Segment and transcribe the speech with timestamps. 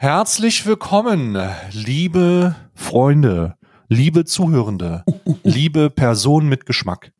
[0.00, 1.36] Herzlich willkommen,
[1.72, 3.56] liebe Freunde,
[3.88, 5.02] liebe Zuhörende,
[5.42, 7.10] liebe Personen mit Geschmack.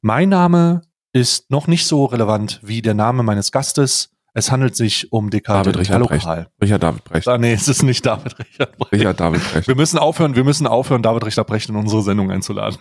[0.00, 4.16] Mein Name ist noch nicht so relevant wie der Name meines Gastes.
[4.34, 6.26] Es handelt sich um Dekade David Richard Brecht.
[6.60, 7.28] Richard David Brecht.
[7.28, 8.92] Ah, nee, es ist nicht David Richard Brecht.
[8.94, 9.68] Richard David Brecht.
[9.68, 12.80] Wir müssen aufhören, wir müssen aufhören, David Richard Brecht in unsere Sendung einzuladen.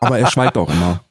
[0.00, 1.04] Aber er schweigt auch immer.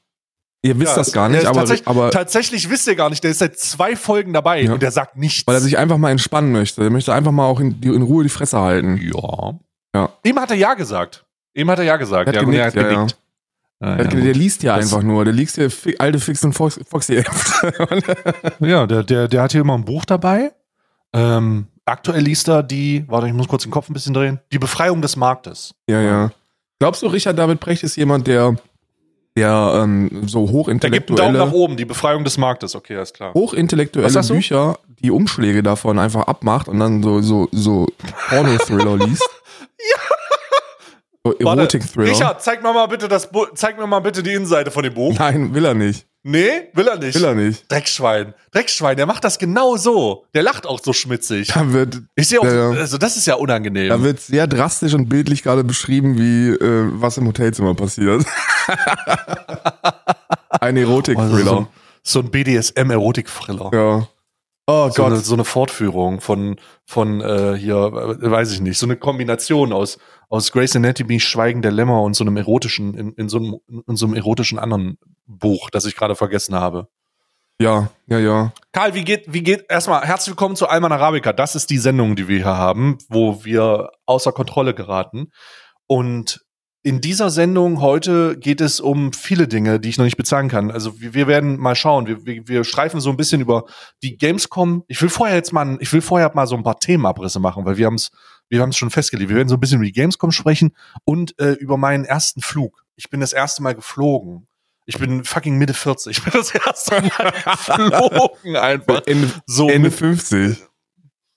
[0.68, 3.24] Ihr wisst Ja, das gar er nicht, aber, tatsächlich, aber tatsächlich wisst ihr gar nicht,
[3.24, 4.74] der ist seit zwei Folgen dabei Ja.
[4.74, 5.48] und der sagt nichts.
[5.48, 6.84] weil er sich einfach mal entspannen möchte.
[6.84, 9.00] Er möchte einfach mal auch in, in Ruhe die Fresse halten.
[9.02, 9.54] ja.
[9.96, 10.10] Ja.
[10.24, 11.26] Ihm hat er ja gesagt.
[11.56, 12.28] Ihm hat er ja gesagt.
[12.30, 13.08] Er hat und genickt, ja, ja.
[13.80, 15.24] Ah, Der, ja, der liest ja einfach nur.
[15.24, 17.24] Der liest ja fi alte Fix und Fox, Foxy.
[18.60, 20.52] Ja, der, der, der hat hier immer ein Buch dabei.
[21.14, 24.60] Ähm, aktuell liest er die, warte, ich muss kurz den Kopf ein bisschen drehen, die
[24.60, 25.74] Befreiung des Marktes.
[25.90, 26.32] ja, ja.
[26.80, 28.56] Glaubst du, Richard David Brecht ist jemand, der,
[29.38, 32.98] der ähm, so Der gibt einen Daumen nach hochintellektuelle, oben, die Befreiung des Marktes, okay,
[32.98, 33.34] alles klar.
[33.36, 34.10] Hochintellektuelle?
[34.22, 37.88] Bücher, die Umschläge davon einfach abmacht und dann so, so, so
[38.30, 39.30] Porno-Thriller liest?
[41.24, 42.12] So Warte, Erotik-Thriller.
[42.12, 44.94] Richard, zeig mir mal bitte das Bu zeig mir mal bitte die Innenseite von dem
[44.94, 45.14] Buch.
[45.20, 46.08] Nein, will er nicht.
[46.30, 47.16] Nee, will er nicht.
[47.16, 47.72] Will er nicht.
[47.72, 48.34] Dreckschwein.
[48.52, 50.26] Dreckschwein, der macht das genau so.
[50.34, 51.48] Der lacht auch so schmitzig.
[51.54, 53.88] Da wird, Ich sehe auch, Ja, also das ist ja unangenehm.
[53.88, 58.26] da wird sehr drastisch und bildlich gerade beschrieben, wie äh, was im Hotelzimmer passiert.
[60.60, 61.44] Ein Also Erotik-Thriller.
[61.46, 61.68] so, ein-
[62.04, 63.72] so ein BDSM-Erotik-Thriller.
[63.74, 64.08] ja.
[64.70, 65.14] Oh so, Gott.
[65.14, 67.76] eine, so eine Fortführung von, von äh, hier,
[68.22, 69.98] äh, weiß ich nicht, so eine Kombination aus,
[70.28, 73.56] aus Grace Anatomy, Schweigen der Lämmer und so einem erotischen, in, in, so einem,
[73.88, 74.98] in so einem erotischen anderen
[75.28, 76.88] Buch, das ich gerade vergessen habe.
[77.60, 78.54] Ja, ja, ja.
[78.72, 81.34] Karl, wie geht, wie geht, erstmal herzlich willkommen zu Alman Arabica.
[81.34, 85.32] Das ist die Sendung, die wir hier haben, wo wir außer Kontrolle geraten.
[85.88, 86.46] Und
[86.84, 90.70] in dieser Sendung heute geht es um viele Dinge, die ich noch nicht bezahlen kann.
[90.70, 92.06] Also wir, wir werden mal schauen.
[92.06, 93.66] Wir, wir, wir streifen so ein bisschen über
[94.04, 94.84] die Gamescom.
[94.88, 97.78] Ich will vorher jetzt mal, ich will vorher mal so ein paar Themenabrisse machen, weil
[97.78, 98.12] wir haben es,
[98.50, 99.30] wir haben es schon festgelegt.
[99.30, 102.84] Wir werden so ein bisschen über die Gamescom sprechen und äh, über meinen ersten Flug.
[102.96, 104.48] Ich bin das erste Mal geflogen.
[104.90, 106.18] Ich bin fucking Mitte 40.
[106.18, 109.02] Ich bin das erste Mal geflogen einfach.
[109.06, 110.58] Ende, So Ende mit, 50.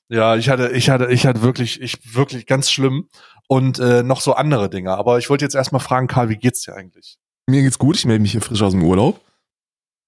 [0.08, 3.08] ja, ich hatte, ich hatte, ich hatte wirklich, ich wirklich ganz schlimm
[3.48, 4.92] und äh, noch so andere Dinge.
[4.96, 7.18] Aber ich wollte jetzt erstmal fragen, Karl, wie geht's dir eigentlich?
[7.48, 9.20] Mir geht's gut, ich melde mich hier frisch aus dem Urlaub.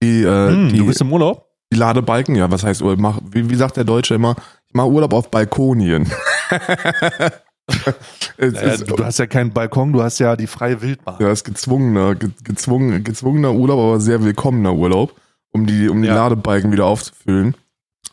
[0.02, 1.48] Die, äh, Hm, die, du bist im Urlaub?
[1.72, 3.20] die Ladebalken, ja, was heißt Urlaub?
[3.30, 4.36] Wie, wie sagt der Deutsche immer?
[4.68, 6.08] Ich mache Urlaub auf Balkonien.
[8.38, 11.16] Äh, ist, du, hast ja keinen Balkon, du hast ja die freie Wildbahn.
[11.20, 15.14] ja, ist gezwungener, ge, gezwungen, gezwungener Urlaub, aber sehr willkommener Urlaub,
[15.52, 16.14] um die, um die Ja.
[16.16, 17.54] Ladebalken wieder aufzufüllen.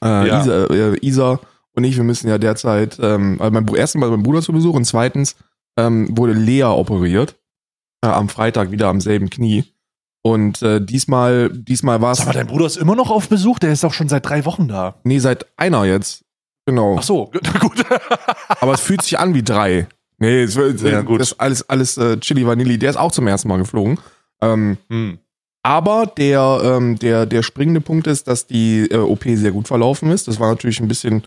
[0.04, 0.42] Äh, Ja.
[0.42, 1.40] Isa, äh, Isa
[1.74, 4.76] und ich, wir müssen ja derzeit, ähm, also mein, erstens mal meinen Bruder zu Besuch
[4.76, 5.36] und zweitens
[5.78, 7.38] ähm, wurde Lea operiert.
[8.02, 9.66] Äh, am Freitag wieder am selben Knie.
[10.22, 12.26] Und äh, diesmal, diesmal war es.
[12.26, 14.68] Mal, dein Bruder ist immer noch auf Besuch, der ist doch schon seit drei Wochen
[14.68, 14.96] da.
[15.04, 16.24] Nee, seit einer jetzt.
[16.70, 16.98] Genau.
[17.00, 17.32] Ach so,
[17.62, 17.84] gut.
[18.62, 19.88] Aber es fühlt sich an wie drei.
[20.20, 21.20] Nee, es wird Ja, gut.
[21.20, 22.78] Das ist alles, alles äh, Chili Vanilli.
[22.78, 23.98] Der ist auch zum ersten Mal geflogen.
[24.40, 25.18] Ähm, hm.
[25.64, 30.12] aber der, ähm, der, der springende Punkt ist, dass die äh, OP sehr gut verlaufen
[30.12, 30.28] ist.
[30.28, 31.24] Das war natürlich ein bisschen,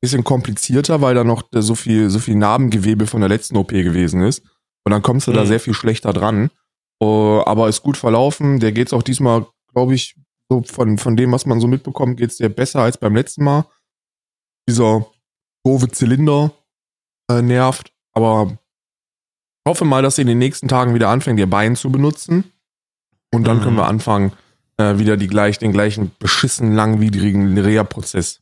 [0.00, 3.70] bisschen komplizierter, weil da noch äh, so viel, so viel Narbengewebe von der letzten OP
[3.70, 4.44] gewesen ist.
[4.84, 5.46] Und dann kommst du da Mhm.
[5.48, 6.50] sehr viel schlechter dran.
[7.02, 8.60] Uh, aber ist gut verlaufen.
[8.60, 10.14] Der geht's auch diesmal, glaube ich,
[10.48, 13.64] so von, von dem, was man so mitbekommt, geht's dir besser als beim letzten Mal.
[14.68, 15.06] Dieser
[15.64, 16.52] doofe Zylinder
[17.30, 17.92] äh, nervt.
[18.12, 21.90] Aber ich hoffe mal, dass sie in den nächsten Tagen wieder anfängt, ihr Bein zu
[21.90, 22.44] benutzen.
[23.32, 23.62] Und dann Mhm.
[23.62, 24.32] können wir anfangen,
[24.76, 28.40] äh, wieder die gleich, den gleichen beschissen langwidrigen Reha-Prozess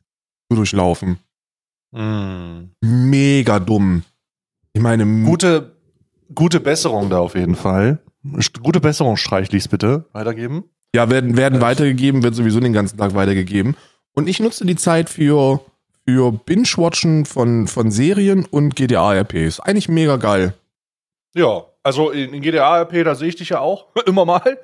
[0.51, 1.19] zu durchlaufen.
[1.95, 2.71] Hm.
[2.83, 4.03] Mega dumm.
[4.73, 5.77] Ich meine, Gute,
[6.35, 8.03] gute Besserung da auf jeden Fall.
[8.63, 10.65] Gute Besserung, Streich, bitte weitergeben.
[10.95, 13.77] ja, werden, werden Äh, weitergegeben, wird sowieso den ganzen Tag weitergegeben.
[14.15, 15.61] Und ich nutze die Zeit für,
[16.07, 19.35] für Binge-Watchen von, von Serien und GTA-RP.
[19.35, 20.55] Ist eigentlich mega geil.
[21.35, 24.59] Ja, also in, in GDA-RP, da sehe ich dich ja auch immer mal.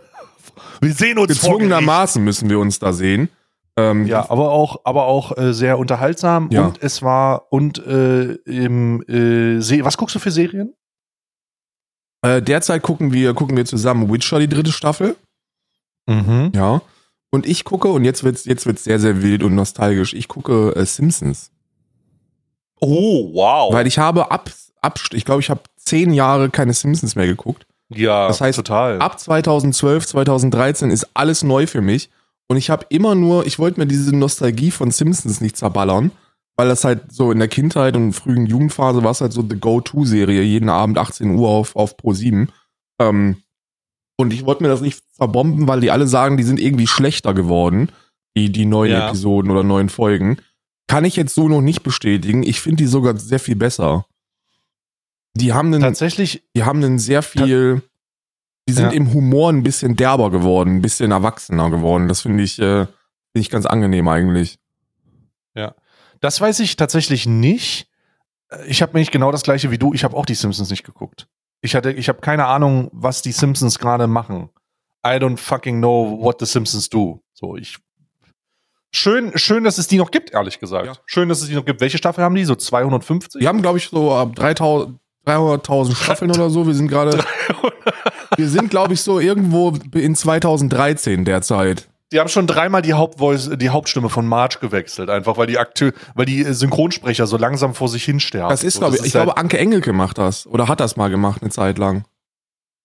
[0.81, 1.29] Wir sehen uns.
[1.29, 3.29] Gezwungenermaßen müssen wir uns da sehen.
[3.77, 6.67] Ähm, Ja, aber auch, aber auch äh, sehr unterhaltsam Ja.
[6.67, 10.75] und es war und äh, im äh, was guckst du für Serien?
[12.23, 15.15] Äh, derzeit gucken wir, gucken wir zusammen Witcher, die dritte Staffel.
[16.07, 16.51] Mhm.
[16.55, 16.83] Ja.
[17.31, 20.15] Und ich gucke, und jetzt wird's, jetzt wird's sehr, sehr wild und nostalgisch.
[20.15, 21.51] Ich gucke äh, Simpsons.
[22.81, 23.73] Oh, wow.
[23.73, 27.67] Weil ich habe ab, ab ich glaube, ich habe zehn Jahre keine Simpsons mehr geguckt.
[27.91, 29.01] ja, das heißt, total.
[29.01, 32.11] Ab 2012, 2013 ist alles neu für mich.
[32.49, 36.13] Und ich habe immer nur, ich wollte mir diese Nostalgie von Simpsons nicht zerballern,
[36.57, 39.61] weil das halt so in der Kindheit und frühen Jugendphase war es halt so the
[39.61, 42.51] Go-To-Serie, jeden Abend 18 Uhr auf, auf Pro 7.
[43.01, 43.43] Ähm,
[44.19, 47.35] und ich wollte mir das nicht zerbomben, weil die alle sagen, die sind irgendwie schlechter
[47.35, 47.91] geworden,
[48.37, 49.09] die, die neuen Ja.
[49.09, 50.39] Episoden oder neuen Folgen.
[50.89, 52.43] Kann ich jetzt so noch nicht bestätigen.
[52.43, 54.07] Ich finde die sogar sehr viel besser.
[55.35, 57.83] Die haben einen, Tatsächlich, die haben einen sehr viel,
[58.69, 58.91] die sind Ja.
[58.93, 62.09] im Humor ein bisschen derber geworden, ein bisschen erwachsener geworden.
[62.09, 62.89] Das finde ich, äh, finde
[63.35, 64.59] ich ganz angenehm eigentlich.
[66.21, 67.87] das weiß ich tatsächlich nicht.
[68.51, 69.95] Äh, Ich habe nämlich genau das gleiche wie du.
[69.95, 71.29] Ich habe auch die Simpsons nicht geguckt.
[71.61, 74.51] Ich hatte, ich habe keine Ahnung, was die Simpsons gerade machen.
[75.07, 77.21] I don't fucking know what the Simpsons do.
[77.35, 77.79] So, ich.
[78.91, 80.87] Schön, schön, dass es die noch gibt, ehrlich gesagt.
[80.87, 80.93] Ja.
[81.07, 81.81] Schön, dass es die noch gibt.
[81.81, 82.45] Welche Staffel haben die?
[82.45, 83.41] So 250?
[83.41, 86.67] Die haben, glaube ich, so ab 3000 300.000 Staffeln oder so.
[86.67, 87.19] Wir sind gerade,
[88.37, 91.89] wir sind, glaube ich, so irgendwo in 2013 derzeit.
[92.13, 95.93] Die haben schon dreimal die Hauptvoice, die Hauptstimme von Marge gewechselt, einfach weil die Akteur,
[96.15, 98.49] weil die äh, Synchronsprecher so langsam vor sich hinsterben.
[98.49, 100.47] Das ist, so, glaube ich, ich halt- glaube, Anke Engelke macht das.
[100.47, 102.05] Oder hat das mal gemacht eine Zeit lang.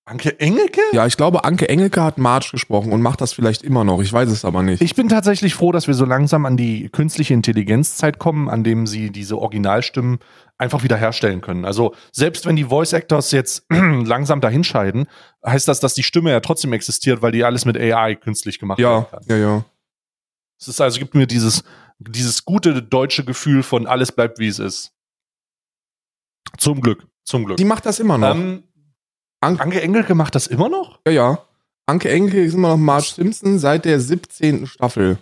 [0.05, 0.81] Anke Engelke?
[0.91, 4.01] Ja, ich glaube, Anke Engelke hat Marge gesprochen und macht das vielleicht immer noch.
[4.01, 4.81] Ich weiß es aber nicht.
[4.81, 8.85] Ich bin tatsächlich froh, dass wir so langsam an die künstliche Intelligenzzeit kommen, an dem
[8.85, 10.19] sie diese Originalstimmen
[10.57, 11.65] einfach wieder herstellen können.
[11.65, 15.07] Also selbst wenn die Voice Actors jetzt langsam dahinscheiden,
[15.45, 18.79] heißt das, dass die Stimme ja trotzdem existiert, weil die alles mit AI künstlich gemacht
[18.79, 19.23] ja, werden kann.
[19.27, 19.65] ja, ja.
[20.59, 21.63] Es ist also gibt mir dieses
[21.99, 24.93] dieses gute deutsche Gefühl von alles bleibt wie es ist.
[26.57, 27.57] Zum Glück, zum Glück.
[27.57, 28.35] Die macht das immer noch.
[28.35, 28.63] Ähm,
[29.41, 30.99] An- Anke Engelke macht das immer noch?
[31.07, 31.45] ja, ja.
[31.85, 34.67] Anke Engelke ist immer noch Marge Simpson seit der 17.
[34.67, 35.17] Staffel.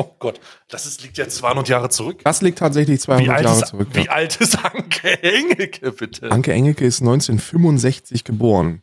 [0.00, 2.20] Oh Gott, das ist, liegt ja 200 Jahre zurück.
[2.22, 3.88] Das liegt tatsächlich 200 Wie alt, Jahre ist, zurück.
[3.94, 4.12] wie Ja.
[4.12, 6.30] alt ist Anke Engelke, bitte?
[6.30, 8.82] Anke Engelke ist 1965 geboren.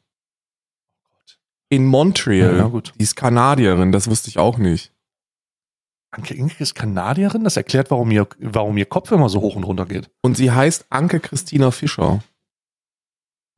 [1.69, 2.57] In Montreal.
[2.57, 2.94] Ja, gut.
[3.00, 4.91] Die ist Kanadierin, das wusste ich auch nicht.
[6.12, 7.44] Anke Engelke ist Kanadierin?
[7.45, 10.09] Das erklärt, warum ihr, warum ihr Kopf immer so hoch und runter geht.
[10.21, 12.21] Und sie heißt Anke Christina Fischer.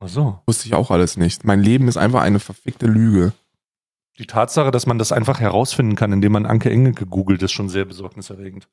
[0.00, 0.40] Ach so.
[0.46, 1.42] Wusste ich auch alles nicht.
[1.44, 3.32] Mein Leben ist einfach eine verfickte Lüge.
[4.18, 7.68] Die Tatsache, dass man das einfach herausfinden kann, indem man Anke Engelke googelt, ist schon
[7.68, 8.68] sehr besorgniserregend.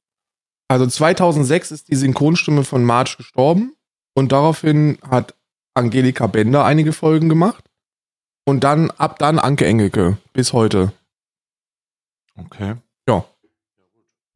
[0.68, 3.75] Also 2006 ist die Synchronstimme von Marge gestorben
[4.15, 5.36] und daraufhin hat
[5.75, 7.63] Angelika Bender einige Folgen gemacht
[8.45, 10.92] und dann ab dann Anke Engelke bis heute.
[12.36, 12.75] Okay.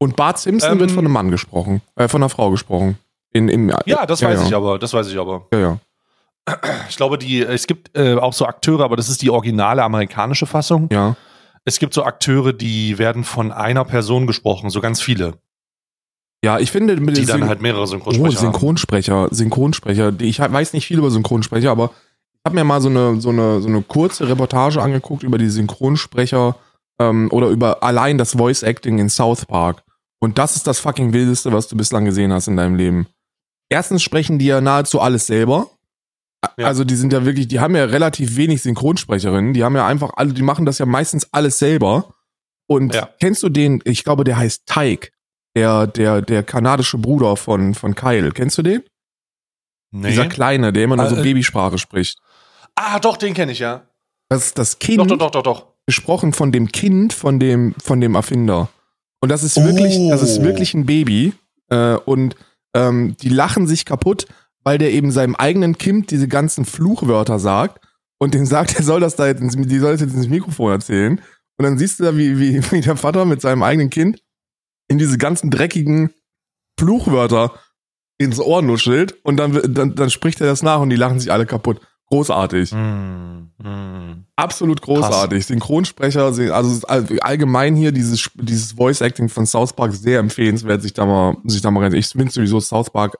[0.02, 2.98] Und Bart Simpson Ähm, wird von einem Mann gesprochen, äh, von einer Frau gesprochen.
[3.32, 4.46] In, im, Ja, das ja, weiß ja.
[4.46, 4.78] ich aber.
[4.78, 5.46] Das weiß ich aber.
[5.52, 5.78] Ja, ja.
[6.88, 10.46] Ich glaube, die, es gibt äh, auch so Akteure, aber das ist die originale amerikanische
[10.46, 10.88] Fassung.
[10.92, 11.16] Ja.
[11.64, 15.34] Es gibt so Akteure, die werden von einer Person gesprochen, so ganz viele,
[16.44, 18.52] Ja, ich finde mit die dann Syn- halt mehrere oh, Synchronsprecher haben.
[18.52, 20.12] Synchronsprecher, Synchronsprecher.
[20.20, 21.90] Ich weiß nicht viel über Synchronsprecher, aber
[22.32, 25.50] ich habe mir mal so eine, so, eine, so eine kurze Reportage angeguckt über die
[25.50, 26.56] Synchronsprecher
[26.98, 29.82] ähm, oder über allein das Voice Acting in South Park.
[30.18, 33.06] Und das ist das fucking Wildeste, was du bislang gesehen hast in deinem Leben.
[33.70, 35.68] Erstens sprechen die ja nahezu alles selber.
[36.56, 36.66] Ja.
[36.66, 39.52] Also die sind ja wirklich, die haben ja relativ wenig Synchronsprecherinnen.
[39.52, 42.14] Die haben ja einfach alle, die machen das ja meistens alles selber.
[42.66, 43.10] Und Ja.
[43.20, 45.10] kennst du den, ich glaube, der heißt Tyke,
[45.56, 48.30] der, der, der kanadische Bruder von, von Kyle.
[48.32, 48.82] Kennst du den?
[49.92, 50.10] Nee.
[50.10, 51.22] Dieser Kleine, der immer nur so Äh, äh.
[51.24, 52.18] Babysprache spricht.
[52.76, 53.86] Ah, doch, den kenne ich, ja.
[54.28, 55.66] Das ist das Kind, Doch, doch, doch, doch, doch.
[55.86, 58.68] gesprochen von dem Kind von dem, von dem Erfinder.
[59.20, 59.64] Und das ist Oh.
[59.64, 61.34] wirklich, das ist wirklich ein Baby.
[61.68, 62.36] Äh, und
[62.74, 64.26] ähm, die lachen sich kaputt,
[64.64, 67.84] weil der eben seinem eigenen Kind diese ganzen Fluchwörter sagt
[68.18, 70.72] und den sagt, er soll das da jetzt, ins, die soll das jetzt ins Mikrofon
[70.72, 71.20] erzählen.
[71.58, 74.22] Und dann siehst du da, wie, wie, wie der Vater mit seinem eigenen Kind
[74.88, 76.10] in diese ganzen dreckigen
[76.78, 77.52] Fluchwörter
[78.18, 81.32] ins Ohr nuschelt und dann, dann, dann spricht er das nach und die lachen sich
[81.32, 81.80] alle kaputt.
[82.06, 82.72] Großartig.
[82.72, 84.24] Hm, hm.
[84.34, 85.46] Absolut großartig.
[85.46, 90.82] Synchronsprecher, se- also all- allgemein hier dieses, dieses Voice Acting von South Park sehr empfehlenswert,
[90.82, 91.94] sich da mal, sich da mal rein.
[91.94, 93.16] Ich finde sowieso South Park,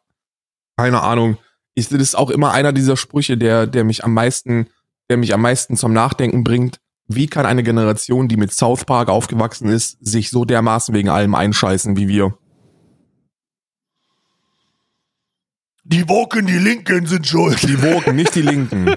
[0.80, 1.36] keine Ahnung.
[1.74, 4.68] Ich, das ist auch immer einer dieser Sprüche, der, der mich am meisten,
[5.10, 6.78] der mich am meisten zum Nachdenken bringt.
[7.06, 11.34] Wie kann eine Generation, die mit South Park aufgewachsen ist, sich so dermaßen wegen allem
[11.34, 12.38] einscheißen wie wir?
[15.84, 17.62] Die Woken, die Linken sind schuld.
[17.62, 18.86] Die Woken, nicht die Linken.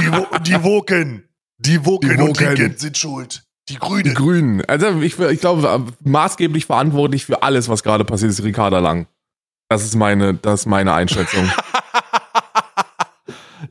[0.00, 1.24] Die, Wo die Woken.
[1.58, 2.56] Die Woken, Die und Woken.
[2.56, 3.44] Linken sind schuld.
[3.68, 4.14] Die Die Grünen.
[4.14, 4.64] Grünen.
[4.66, 9.06] Also ich, ich glaube, maßgeblich verantwortlich für alles, was gerade passiert, ist Ricarda Lang.
[9.70, 11.48] Das ist meine, das ist meine Einschätzung.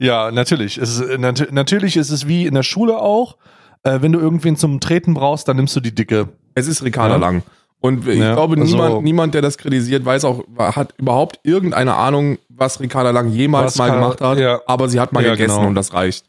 [0.01, 0.77] Ja, natürlich.
[0.77, 3.36] Ist, nat natürlich ist es wie in der Schule auch.
[3.84, 6.29] Äh, wenn du irgendwen zum Treten brauchst, dann nimmst du die Dicke.
[6.53, 7.20] Es ist Ricarda Ja.
[7.20, 7.44] Lang.
[7.82, 11.96] Und ich Ja, glaube, also- niemand, niemand, der das kritisiert, weiß auch, hat überhaupt irgendeine
[11.96, 14.38] Ahnung, was Ricarda Lang jemals mal gemacht hat.
[14.38, 14.62] ja.
[14.68, 15.68] Aber sie hat mal Ja, gegessen genau.
[15.70, 16.25] und das reicht.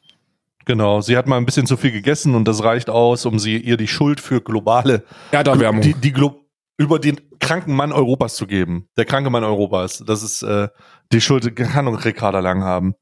[0.65, 1.01] Genau.
[1.01, 3.77] Sie hat mal ein bisschen zu viel gegessen und das reicht aus, um sie ihr
[3.77, 5.83] die Schuld für globale Erderwärmung.
[5.83, 6.40] die, die Glo
[6.81, 8.89] über den kranken Mann Europas zu geben.
[8.97, 10.03] Der kranke Mann Europas.
[10.07, 10.69] Das ist äh,
[11.13, 12.95] die Schuld, kann auch Ricarda Lang haben.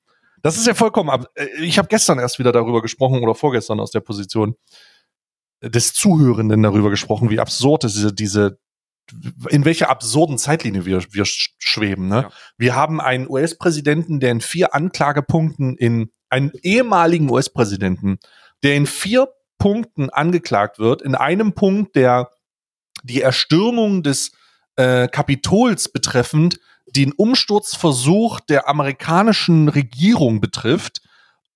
[0.43, 1.27] Das ist ja vollkommen ab.
[1.37, 4.57] äh, Ich habe gestern erst wieder darüber gesprochen oder vorgestern aus der Position
[5.63, 8.59] des Zuhörenden darüber gesprochen, wie absurd es diese, diese
[9.49, 12.09] in welcher absurden Zeitlinie wir, wir schweben.
[12.09, 12.23] Ne?
[12.23, 12.31] Ja.
[12.57, 18.19] Wir haben einen US-Präsidenten, der in vier Anklagepunkten in einen ehemaligen US-Präsidenten,
[18.65, 21.01] der in vier Punkten angeklagt wird.
[21.01, 22.33] In einem Punkt, der
[23.03, 24.33] die Erstürmung des
[24.77, 31.03] äh, Kapitols betreffend den Umsturzversuch der amerikanischen Regierung betrifft,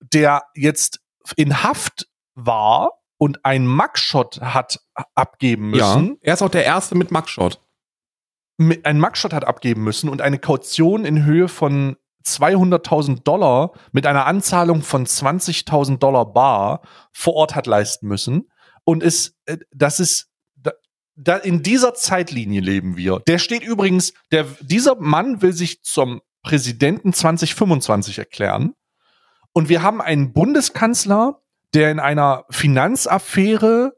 [0.00, 1.00] der jetzt
[1.36, 4.80] in Haft war und ein Mugshot hat
[5.14, 6.08] abgeben müssen.
[6.08, 7.60] Ja, er ist auch der Erste mit Mugshot.
[8.58, 14.26] Ein Mugshot hat abgeben müssen und eine Kaution in Höhe von 200.000 Dollar mit einer
[14.26, 16.82] Anzahlung von 20.000 Dollar bar
[17.12, 18.50] vor Ort hat leisten müssen.
[18.84, 20.31] Und ist, äh, das ist,
[21.14, 23.20] da, in dieser Zeitlinie leben wir.
[23.26, 28.74] Der steht übrigens, der, dieser Mann will sich zum Präsidenten 2025 erklären.
[29.52, 31.40] Und wir haben einen Bundeskanzler,
[31.74, 33.92] der in einer Finanzaffäre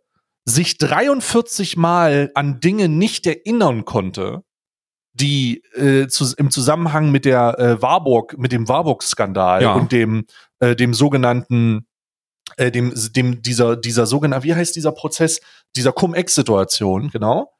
[0.44, 4.42] sich 43 Mal an Dinge nicht erinnern konnte,
[5.14, 9.75] die äh, zu, im Zusammenhang mit der äh, Warburg, mit dem Warburg-Skandal Ja.
[9.75, 10.26] und dem,
[10.59, 11.87] äh, dem sogenannten,
[12.56, 15.40] äh, dem, dem, dieser, dieser sogenannte, wie heißt dieser Prozess,
[15.76, 17.50] dieser Cum-Ex-Situation, genau,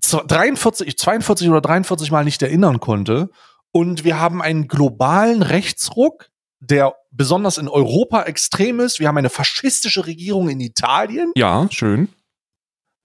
[0.00, 3.30] Z- 43, 42 oder 43 Mal nicht erinnern konnte.
[3.72, 8.98] Und wir haben einen globalen Rechtsruck, der besonders in Europa extrem ist.
[8.98, 11.32] Wir haben eine faschistische Regierung in Italien.
[11.36, 12.08] Ja, schön.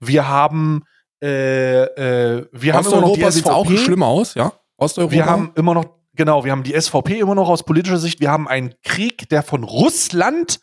[0.00, 0.82] Wir haben,
[1.22, 4.52] äh, äh, wir haben immer Osteuropa sieht auch schlimm aus, ja?
[4.76, 5.12] Osteuropa.
[5.14, 8.20] Wir haben immer noch, genau, wir haben die SVP immer noch aus politischer Sicht.
[8.20, 10.60] Wir haben einen Krieg, der von Russland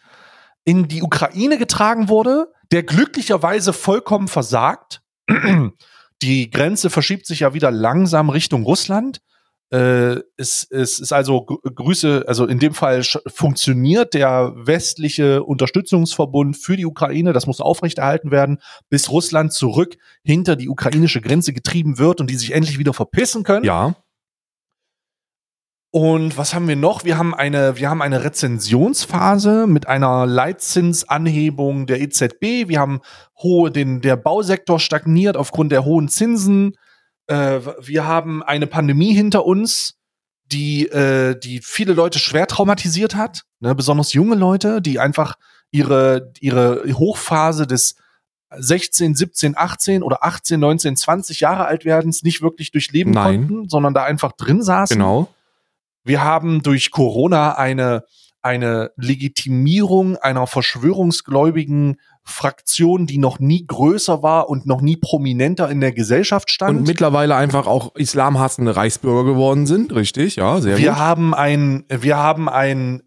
[0.66, 5.02] in die Ukraine getragen wurde, der glücklicherweise vollkommen versagt.
[6.22, 9.20] Die Grenze verschiebt sich ja wieder langsam Richtung Russland.
[9.72, 16.56] Äh, es, es ist also Gr- Grüße, also in dem Fall funktioniert der westliche Unterstützungsverbund
[16.56, 17.34] für die Ukraine.
[17.34, 22.36] Das muss aufrechterhalten werden, bis Russland zurück hinter die ukrainische Grenze getrieben wird und die
[22.36, 23.66] sich endlich wieder verpissen können.
[23.66, 23.96] ja,
[25.96, 27.04] Und was haben wir noch?
[27.04, 32.68] Wir haben eine, wir haben eine Rezensionsphase mit einer Leitzinsanhebung der EZB.
[32.68, 33.02] Wir haben
[33.38, 36.76] hohe, den, der Bausektor stagniert aufgrund der hohen Zinsen.
[37.28, 40.00] Äh, wir haben eine Pandemie hinter uns,
[40.52, 43.76] die, äh, die viele Leute schwer traumatisiert hat, ne?
[43.76, 45.36] besonders junge Leute, die einfach
[45.70, 47.98] ihre, ihre Hochphase des
[48.50, 53.48] 16, 17, 18 oder 18, 19, 20 Jahre alt werdens nicht wirklich durchleben Nein.
[53.48, 54.98] konnten, sondern da einfach drin saßen.
[54.98, 55.30] genau.
[56.04, 58.04] Wir haben durch Corona eine,
[58.42, 65.82] eine Legitimierung einer verschwörungsgläubigen Fraktion, die noch nie größer war und noch nie prominenter in
[65.82, 66.80] der Gesellschaft stand.
[66.80, 70.38] Und mittlerweile einfach auch islamhassende Reichsbürger geworden sind, richtig?
[70.38, 71.00] Ja, sehr wir gut.
[71.00, 73.04] haben ein, wir haben ein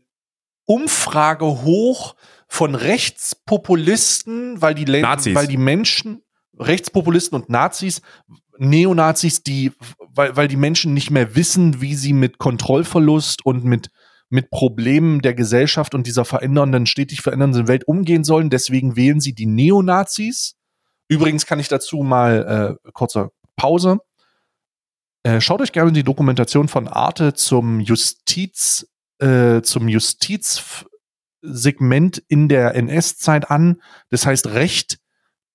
[0.67, 2.15] Umfrage hoch
[2.49, 5.35] von Rechtspopulisten, weil die, Le- Nazis.
[5.35, 6.23] weil die Menschen,
[6.59, 8.03] Rechtspopulisten und Nazis,
[8.59, 13.91] Neonazis, die, weil, weil die Menschen nicht mehr wissen, wie sie mit Kontrollverlust und mit,
[14.29, 18.51] mit Problemen der Gesellschaft und dieser verändernden, stetig verändernden Welt umgehen sollen.
[18.51, 20.57] Deswegen wählen sie die Neonazis.
[21.09, 23.99] Übrigens kann ich dazu mal äh, kurze Pause.
[25.23, 32.75] Äh, schaut euch gerne die Dokumentation von Arte zum Justiz, äh, zum Justizsegment in der
[32.77, 33.83] NS-Zeit an.
[34.11, 34.99] Das heißt Recht,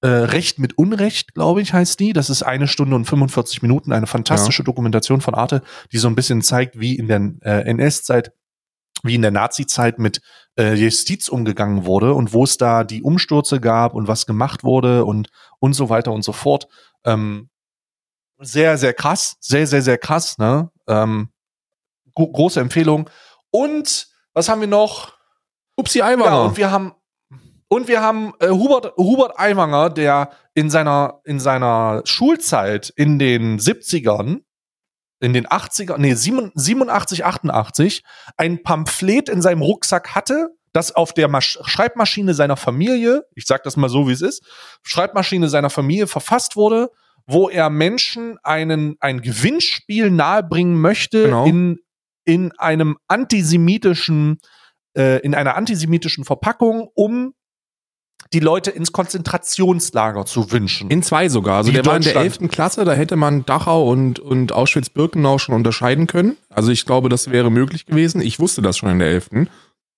[0.01, 2.13] äh, Recht mit Unrecht, glaube ich, heißt die.
[2.13, 6.15] Das ist eine Stunde und 45 Minuten, eine fantastische Dokumentation von Arte, die so ein
[6.15, 8.31] bisschen zeigt, wie in der äh, NS-Zeit,
[9.03, 10.22] wie in der Nazi-Zeit mit
[10.58, 15.05] äh, Justiz umgegangen wurde und wo es da die Umstürze gab und was gemacht wurde
[15.05, 15.29] und
[15.60, 16.67] und so weiter und so fort.
[17.05, 17.50] Ähm,
[18.39, 20.72] sehr, sehr krass, sehr, sehr, sehr krass, ne?
[20.88, 21.29] Ähm,
[22.15, 23.10] gro große Empfehlung.
[23.51, 25.13] Und was haben wir noch?
[25.75, 26.43] Upsi Ja, Eiwanger.
[26.46, 26.93] und wir haben
[27.71, 33.59] und wir haben äh, Hubert Hubert Aiwanger, der in seiner in seiner Schulzeit in den
[33.59, 34.41] 70ern
[35.21, 38.03] in den 80er, nee, 87, 88
[38.37, 43.63] ein Pamphlet in seinem Rucksack hatte, das auf der Masch Schreibmaschine seiner Familie, ich sag
[43.63, 44.43] das mal so, wie es ist,
[44.83, 46.89] Schreibmaschine seiner Familie verfasst wurde,
[47.25, 51.45] wo er Menschen einen, ein Gewinnspiel nahebringen möchte Genau.
[51.45, 51.77] in,
[52.25, 54.39] in einem antisemitischen,
[54.97, 57.33] äh, in einer antisemitischen Verpackung, um
[58.33, 60.89] die Leute ins Konzentrationslager zu wünschen.
[60.89, 61.57] In zwei sogar.
[61.57, 62.41] Also Wie der war in der Deutschland.
[62.41, 62.51] 11.
[62.51, 66.37] Klasse, da hätte man Dachau und, und Auschwitz-Birkenau schon unterscheiden können.
[66.49, 68.21] Also ich glaube, das wäre möglich gewesen.
[68.21, 69.29] Ich wusste das schon in der 11.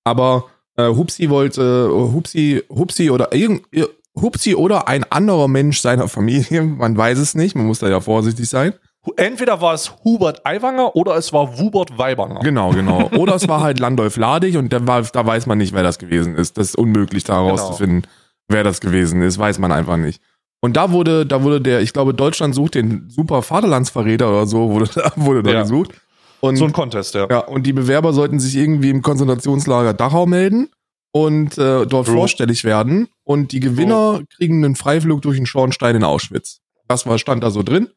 [0.04, 0.46] Aber
[0.78, 3.90] äh, Hupsi wollte, äh, Hupsi, Hupsi oder irgend, ir-
[4.20, 8.00] Hupsi oder ein anderer Mensch seiner Familie, man weiß es nicht, man muss da ja
[8.00, 8.74] vorsichtig sein.
[9.18, 12.40] Entweder war es Hubert Aiwanger oder es war Wubert Weibanger.
[12.40, 13.10] Genau, genau.
[13.18, 16.00] Oder es war halt Landolf Ladig und da, war, da weiß man nicht, wer das
[16.00, 16.58] gewesen ist.
[16.58, 17.48] Das ist unmöglich da Genau.
[17.48, 18.08] herauszufinden,
[18.48, 20.22] wer das gewesen ist, weiß man einfach nicht.
[20.62, 24.70] Und da wurde, da wurde der, ich glaube, Deutschland sucht den super Vaterlandsverräter oder so,
[24.70, 25.62] wurde, da- wurde da Ja.
[25.64, 25.92] gesucht.
[26.40, 27.28] Und, So ein Contest, ja.
[27.30, 30.70] ja, und die Bewerber sollten sich irgendwie im Konzentrationslager Dachau melden
[31.12, 32.16] und äh, dort True.
[32.16, 33.10] vorstellig werden.
[33.26, 36.60] Und die Gewinner kriegen einen Freiflug durch den Schornstein in Auschwitz.
[36.88, 37.90] Das war, stand da so drin.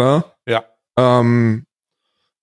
[0.00, 0.24] Ja.
[0.48, 0.64] Ja.
[0.98, 1.64] Ähm,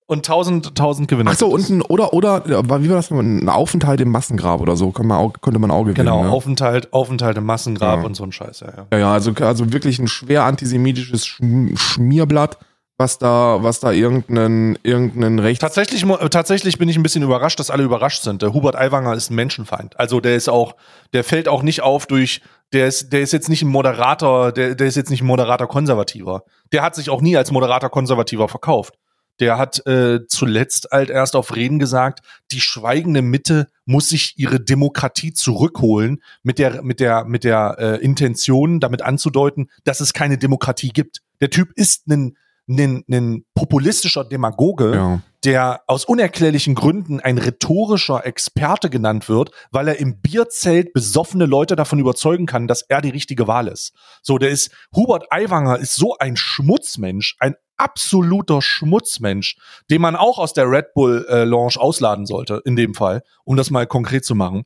[0.08, 1.32] Und 1000, 1000 Gewinner.
[1.32, 3.12] ach so, und ein, oder, oder, wie war das?
[3.12, 5.96] Ein Aufenthalt im Massengrab oder so, kann man auch, konnte man auch gewinnen.
[6.06, 6.30] Genau, ne?
[6.30, 8.06] Aufenthalt, Aufenthalt im Massengrab Ja.
[8.06, 8.88] und so ein Scheiß, ja, ja.
[8.92, 12.58] Ja, ja, also, also wirklich ein schwer antisemitisches Schm Schmierblatt,
[12.98, 15.62] was da, was da irgendeinen, irgendeinen Rechts...
[15.62, 18.42] Tatsächlich, tatsächlich bin ich ein bisschen überrascht, dass alle überrascht sind.
[18.42, 19.98] Der Hubert Aiwanger ist ein Menschenfeind.
[20.00, 20.76] Also der ist auch,
[21.14, 22.42] der fällt auch nicht auf durch,
[22.74, 25.68] der ist, der ist jetzt nicht ein Moderator, der, der ist jetzt nicht ein Moderator
[25.68, 26.44] Konservativer.
[26.72, 28.96] Der hat sich auch nie als Moderator Konservativer verkauft.
[29.40, 32.20] Der hat äh, zuletzt halt erst auf Reden gesagt,
[32.52, 37.96] die schweigende Mitte muss sich ihre Demokratie zurückholen, mit der, mit der, mit der äh,
[38.04, 41.22] Intention, damit anzudeuten, dass es keine Demokratie gibt.
[41.42, 42.38] Der Typ ist ein,
[42.70, 45.22] ein, ein populistischer Demagoge, Ja.
[45.44, 51.76] Der aus unerklärlichen Gründen ein rhetorischer Experte genannt wird, weil er im Bierzelt besoffene Leute
[51.76, 53.94] davon überzeugen kann, dass er die richtige Wahl ist.
[54.22, 59.58] So, der ist, Hubert Aiwanger ist so ein Schmutzmensch, ein absoluter Schmutzmensch,
[59.90, 63.58] den man auch aus der Red Bull äh, Lounge ausladen sollte, in dem Fall, um
[63.58, 64.64] das mal konkret zu machen.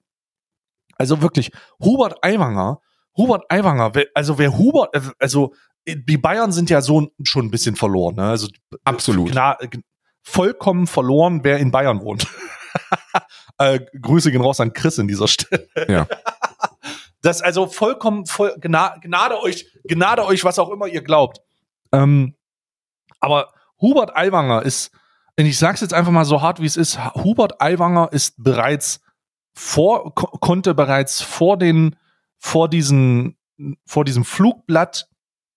[0.97, 1.51] Also wirklich,
[1.81, 2.81] Hubert Aiwanger,
[3.15, 5.53] Hubert Aiwanger, also wer Hubert, äh, also
[5.85, 8.23] äh, die Bayern sind ja so schon ein bisschen verloren, ne?
[8.23, 8.49] Also
[8.83, 9.31] Absolut.
[9.31, 9.57] Gna
[10.25, 12.27] vollkommen verloren, wer in Bayern wohnt.
[13.59, 15.67] äh, Grüße gehen raus an Chris in dieser Stelle.
[15.87, 16.07] Ja.
[17.21, 21.41] Das also vollkommen voll, gna, Gnade euch, Gnade euch, was auch immer ihr glaubt.
[21.91, 22.35] Ähm,
[23.19, 23.51] aber
[23.81, 24.91] Hubert Aiwanger ist,
[25.35, 29.01] und ich sag's jetzt einfach mal so hart wie es ist, Hubert Aiwanger ist bereits
[29.55, 31.95] vor, ko konnte bereits vor den,
[32.37, 33.37] vor diesen,
[33.87, 35.09] vor diesem Flugblatt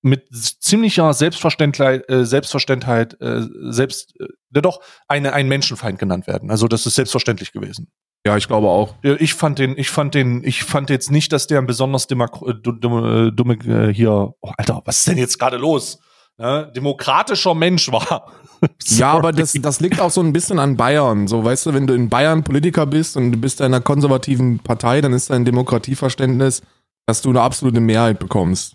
[0.02, 0.28] mit
[0.60, 6.50] ziemlicher Selbstverständlichkeit, äh, Selbstverständlichkeit, äh, selbst, äh, doch, eine, ein Menschenfeind genannt werden.
[6.50, 7.88] Also das ist selbstverständlich gewesen.
[8.26, 8.94] Ja, ich glaube auch.
[9.02, 12.16] Ich fand den, ich fand den, ich fand jetzt nicht, dass der ein besonders äh,
[12.16, 13.58] du- dumme, dumme
[13.92, 15.98] hier, oh, Alter, was ist denn jetzt gerade los?
[16.36, 16.70] Ne?
[16.74, 18.32] Demokratischer Mensch war.
[18.88, 21.28] Ja, aber das, das liegt auch so ein bisschen an Bayern.
[21.28, 24.58] So, weißt du, wenn du in Bayern Politiker bist und du bist in einer konservativen
[24.58, 26.62] Partei, dann ist dein Demokratieverständnis,
[27.06, 28.74] dass du eine absolute Mehrheit bekommst.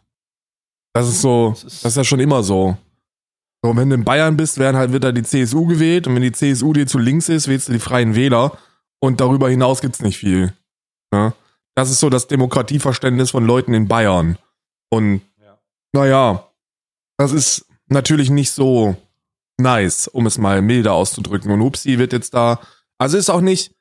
[0.93, 2.77] Das ist so, Das ist- ja schon immer so.
[3.63, 6.31] So, wenn du in Bayern bist, werden halt wieder die CSU gewählt und wenn die
[6.33, 8.57] CSU dir zu links ist, wählst du die Freien Wähler
[9.01, 10.53] und darüber hinaus gibt's nicht viel.
[11.13, 11.33] Ne?
[11.75, 14.37] Das ist so das Demokratieverständnis von Leuten in Bayern.
[14.91, 15.57] Und Ja.
[15.93, 16.47] naja,
[17.17, 18.95] das ist natürlich nicht so
[19.57, 21.49] nice, um es mal milder auszudrücken.
[21.51, 22.59] Und Upsi wird jetzt da,
[22.99, 23.73] also ist auch nicht,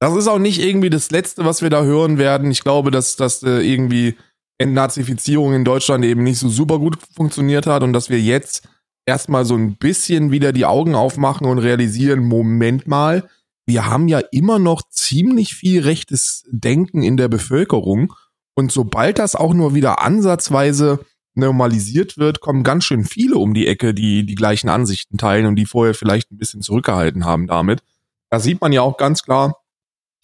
[0.00, 2.50] das ist auch nicht irgendwie das Letzte, was wir da hören werden.
[2.50, 4.16] Ich glaube, dass das äh, irgendwie
[4.58, 8.68] Entnazifizierung in Deutschland eben nicht so super gut funktioniert hat und dass wir jetzt
[9.06, 13.28] erstmal so ein bisschen wieder die Augen aufmachen und realisieren, Moment mal,
[13.66, 18.12] wir haben ja immer noch ziemlich viel rechtes Denken in der Bevölkerung.
[18.54, 21.00] Und sobald das auch nur wieder ansatzweise
[21.34, 25.56] normalisiert wird, kommen ganz schön viele um die Ecke, die die gleichen Ansichten teilen und
[25.56, 27.82] die vorher vielleicht ein bisschen zurückgehalten haben damit.
[28.30, 29.56] Da sieht man ja auch ganz klar,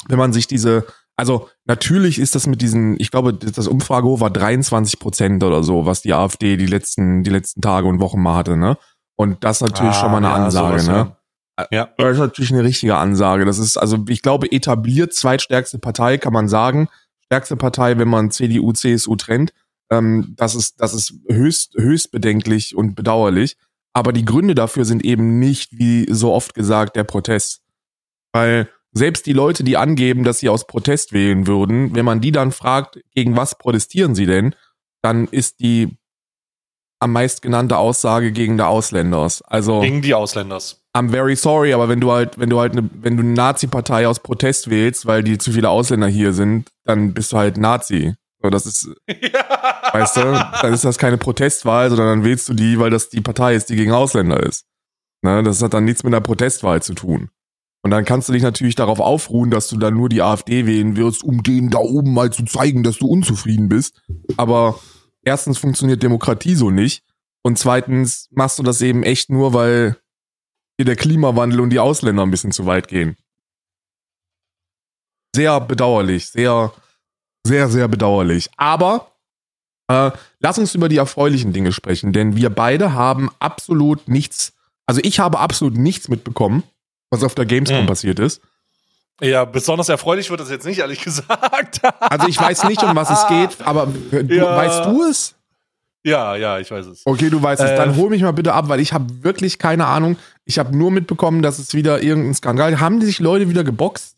[0.09, 0.87] wenn man sich diese,
[1.21, 5.85] also natürlich ist das mit diesen, ich glaube, das Umfragehoch war 23 Prozent oder so,
[5.85, 8.79] was die AfD die letzten, die letzten Tage und Wochen mal hatte, ne?
[9.17, 11.17] Und das ist natürlich schon mal eine Ah, ja, Ansage, sowas, ne?
[11.71, 11.91] Ja.
[11.99, 13.45] Das ist natürlich eine richtige Ansage.
[13.45, 16.89] Das ist, also ich glaube, etabliert zweitstärkste Partei, kann man sagen.
[17.27, 19.53] Stärkste Partei, wenn man CDU, CSU trennt.
[19.91, 23.59] Ähm, das ist, das ist höchst, höchst bedenklich und bedauerlich.
[23.93, 27.61] Aber die Gründe dafür sind eben nicht, wie so oft gesagt, der Protest.
[28.33, 32.33] Weil selbst die Leute, die angeben, dass sie aus Protest wählen würden, wenn man die
[32.33, 34.55] dann fragt, gegen was protestieren sie denn,
[35.03, 35.97] dann ist die
[37.01, 39.43] am meist genannte Aussage gegen der Ausländers.
[39.43, 40.83] Also Gegen die Ausländers.
[40.95, 44.07] I'm very sorry, aber wenn du halt, wenn du halt eine, wenn du eine Nazi-Partei
[44.07, 48.15] aus Protest wählst, weil die zu viele Ausländer hier sind, dann bist du halt Nazi.
[48.43, 48.89] So, das ist,
[49.93, 50.21] weißt du,
[50.63, 53.71] dann ist das keine Protestwahl, sondern dann wählst du die, weil das die Partei ist,
[53.71, 54.67] die gegen Ausländer ist.
[55.23, 57.31] Ne, das hat dann nichts mit einer Protestwahl zu tun.
[57.83, 60.97] Und dann kannst du dich natürlich darauf aufruhen, dass du dann nur die AfD wählen
[60.97, 64.03] wirst, um denen da oben mal zu zeigen, dass du unzufrieden bist.
[64.37, 64.79] Aber
[65.23, 67.05] erstens funktioniert Demokratie so nicht.
[67.43, 69.97] Und zweitens machst du das eben echt nur, weil
[70.77, 73.17] hier der Klimawandel und die Ausländer ein bisschen zu weit gehen.
[75.35, 76.73] Sehr bedauerlich, sehr,
[77.47, 78.51] sehr, sehr bedauerlich.
[78.57, 79.13] Aber
[79.89, 84.53] äh, lass uns über die erfreulichen Dinge sprechen, denn wir beide haben absolut nichts,
[84.87, 86.63] also ich habe absolut nichts mitbekommen,
[87.11, 87.87] was auf der Gamescom Mhm.
[87.87, 88.41] passiert ist.
[89.21, 91.81] Ja, besonders erfreulich wird das jetzt nicht, ehrlich gesagt.
[92.01, 94.57] Also ich weiß nicht, um was es geht, aber du, Ja.
[94.57, 95.35] weißt du es?
[96.03, 97.03] Ja, ja, ich weiß es.
[97.05, 97.71] Okay, du weißt es.
[97.73, 100.17] Äh, Dann hol mich mal bitte ab, weil ich habe wirklich keine Ahnung.
[100.47, 102.81] Ich habe nur mitbekommen, dass es wieder irgendein Skandal.
[102.81, 104.17] Haben die sich Leute wieder geboxt?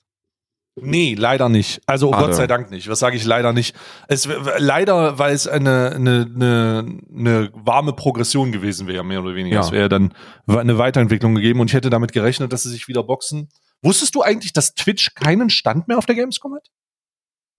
[0.80, 1.82] Nee, leider nicht.
[1.86, 2.12] Also oh.
[2.12, 2.88] Gott sei Dank nicht.
[2.88, 3.76] Was sage ich leider nicht?
[4.08, 9.56] Es leider, weil es eine, eine, eine, eine warme Progression gewesen wäre, mehr oder weniger.
[9.56, 9.60] Ja.
[9.60, 10.14] Es wäre dann
[10.46, 13.50] eine Weiterentwicklung gegeben und ich hätte damit gerechnet, dass sie sich wieder boxen.
[13.82, 16.70] Wusstest du eigentlich, dass Twitch keinen Stand mehr auf der Gamescom hat?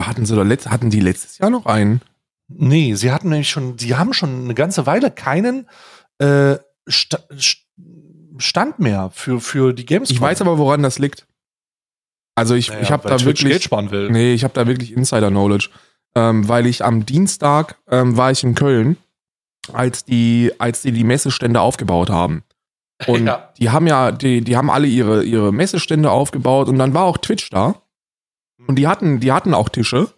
[0.02, 2.02] Hatten sie doch letzt, hatten die letztes Jahr noch einen?
[2.48, 5.70] Nee, sie hatten nämlich schon, die haben schon eine ganze Weile keinen
[6.18, 6.56] äh,
[6.90, 7.64] St-
[8.38, 10.16] Stand mehr für, für die Gamescom.
[10.16, 11.28] Ich weiß aber, woran das liegt.
[12.36, 13.50] Also ich, Naja, ich habe da Twitch wirklich.
[13.52, 14.10] Geld sparen will.
[14.10, 15.70] Nee, ich habe da wirklich Insider-Knowledge.
[16.16, 18.98] Ähm, weil ich am Dienstag ähm, war ich in Köln,
[19.72, 22.44] als die, als die die Messestände aufgebaut haben.
[23.08, 23.50] Und Ja.
[23.58, 27.18] die haben ja, die, die haben alle ihre, ihre Messestände aufgebaut und dann war auch
[27.18, 27.76] Twitch da.
[28.68, 30.10] Und die hatten, die hatten auch Tische.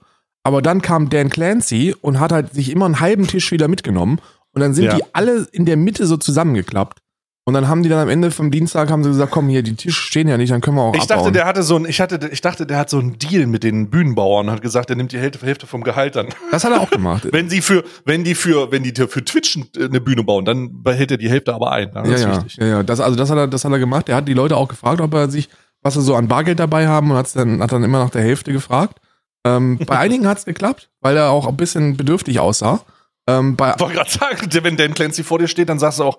[0.43, 4.19] Aber dann kam Dan Clancy und hat halt sich immer einen halben Tisch wieder mitgenommen.
[4.53, 4.95] Und dann sind Ja.
[4.97, 6.99] die alle in der Mitte so zusammengeklappt.
[7.47, 9.75] Und dann haben die dann am Ende vom Dienstag haben sie gesagt, komm hier, die
[9.75, 11.17] Tische stehen ja nicht, dann können wir auch Ich abbauen.
[11.19, 13.63] dachte, der hatte so ein, ich hatte, ich dachte, der hat so einen Deal mit
[13.63, 16.29] den Bühnenbauern und hat gesagt, er nimmt die Hälfte, Hälfte vom Gehalt dann.
[16.49, 17.27] das hat er auch gemacht.
[17.31, 21.11] Wenn sie für, wenn die für, wenn die für Twitch eine Bühne bauen, dann behält
[21.11, 21.91] er die Hälfte aber ein.
[21.93, 22.55] Ja, ja, das ist ja, wichtig.
[22.57, 22.83] ja, ja.
[22.83, 24.09] Das, also das hat er, das hat er gemacht.
[24.09, 25.47] Er hat die Leute auch gefragt, ob er sich,
[25.83, 28.23] was sie so an Bargeld dabei haben und hat's dann, hat dann immer nach der
[28.23, 28.97] Hälfte gefragt.
[29.45, 32.79] Ähm, bei einigen hat's geklappt, weil er auch ein bisschen bedürftig aussah.
[33.27, 36.03] Ähm, bei, Ich wollte gerade sagen, wenn Dan Clancy vor dir steht, dann sagst du
[36.05, 36.17] auch,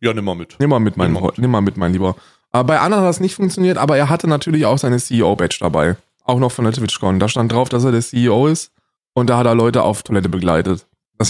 [0.00, 0.56] ja, nimm mal mit.
[0.58, 1.38] nimm mal mit, mein, Nimm mal mit.
[1.38, 2.16] nimm mal mit, mein Lieber.
[2.50, 5.96] Aber bei anderen hat das nicht funktioniert, aber er hatte natürlich auch seine CEO-Badge dabei.
[6.24, 7.18] Auch noch von der TwitchCon.
[7.18, 8.72] Da stand drauf, dass er der CEO ist
[9.14, 10.86] und da hat er Leute auf Toilette begleitet.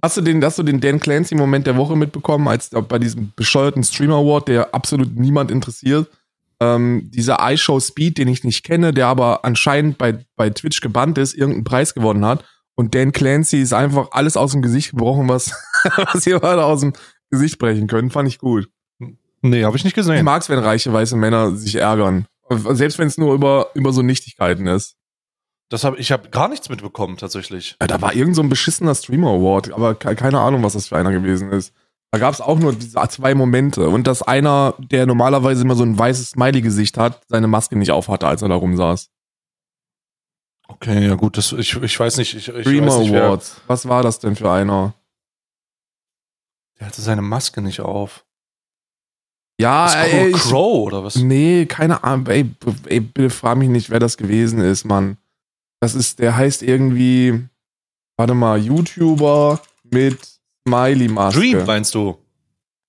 [0.00, 3.82] Hast, du den, hast du den Dan Clancy-Moment der Woche mitbekommen, als bei diesem bescheuerten
[3.82, 6.08] Streamer Award, der absolut niemand interessiert,
[6.60, 11.18] ähm, dieser iShow Speed, den ich nicht kenne, der aber anscheinend bei, bei Twitch gebannt
[11.18, 12.44] ist, irgendeinen Preis gewonnen hat.
[12.76, 15.52] Und Dan Clancy ist einfach alles aus dem Gesicht gebrochen, was,
[16.12, 16.92] was ihr gerade aus dem
[17.30, 18.10] Gesicht brechen können.
[18.10, 18.68] Fand ich gut.
[19.42, 20.24] Nee, habe ich nicht Ich gesehen.
[20.24, 22.26] mag's, wenn reiche weiße Männer sich ärgern.
[22.50, 24.96] Selbst wenn es nur über, über so Nichtigkeiten ist.
[25.70, 27.76] Das hab, ich habe gar nichts mitbekommen, tatsächlich.
[27.80, 30.88] Ja, da war irgend so ein beschissener Streamer Award, aber ke keine Ahnung, was das
[30.88, 31.74] für einer gewesen ist.
[32.10, 33.88] Da gab's auch nur zwei Momente.
[33.90, 38.26] Und dass einer, der normalerweise immer so ein weißes Smiley-Gesicht hat, seine Maske nicht aufhatte,
[38.26, 39.10] als er da rumsaß.
[40.68, 43.60] Okay, ja gut, das, ich, ich weiß nicht, ich, ich Streamer weiß nicht, Awards.
[43.66, 44.94] Was war das denn für einer?
[46.78, 48.24] Der hatte seine Maske nicht auf.
[49.60, 51.16] Ja, Das ey, Crow, ich, Crow oder was?
[51.16, 52.26] Nee, keine Ahnung.
[52.28, 52.48] Ey,
[52.86, 55.16] ey, bitte frag mich nicht, wer das gewesen ist, Mann.
[55.80, 57.44] Das ist, der heißt irgendwie,
[58.16, 60.18] warte mal, YouTuber mit
[60.66, 61.40] Smiley-Maske.
[61.40, 62.18] Dream, meinst du?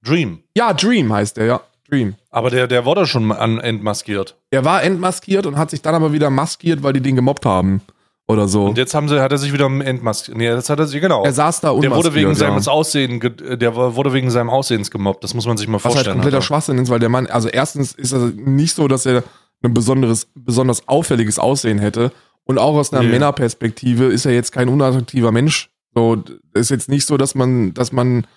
[0.03, 0.43] Dream.
[0.55, 1.61] Ja, Dream heißt der, ja.
[1.89, 2.15] Dream.
[2.29, 4.37] Aber der, der wurde schon an entmaskiert.
[4.51, 7.81] Der war entmaskiert und hat sich dann aber wieder maskiert, weil die den gemobbt haben.
[8.29, 8.65] Oder so.
[8.65, 10.37] Und jetzt haben sie, hat er sich wieder entmaskiert.
[10.37, 11.23] Nee, jetzt hat er sich, genau.
[11.23, 11.97] er saß da Der unmaskiert.
[11.97, 12.35] wurde wegen ja.
[12.35, 15.23] seines Aussehen, ge- der wurde wegen seinem Aussehens gemobbt.
[15.23, 16.17] Das muss man sich mal Was halt vorstellen.
[16.17, 16.41] kompletter.
[16.43, 19.23] Schwachsinn ist, weil der Mann, also erstens ist er nicht so, dass er
[19.63, 22.11] ein besonderes, besonders auffälliges Aussehen hätte.
[22.43, 23.09] Und auch aus einer Nee.
[23.09, 25.71] Männerperspektive ist er jetzt kein unattraktiver Mensch.
[25.95, 28.27] So, ist jetzt nicht so, dass man, dass man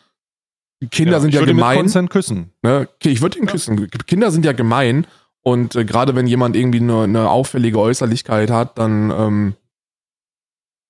[0.91, 1.79] Kinder sind ich ja würde mit gemein.
[1.79, 2.53] Consent küssen.
[2.63, 2.89] Ne?
[3.05, 3.89] Ich würde ihn küssen.
[4.07, 5.07] Kinder sind ja gemein.
[5.43, 9.55] Und äh, gerade wenn jemand irgendwie eine, eine auffällige Äußerlichkeit hat, dann, ähm,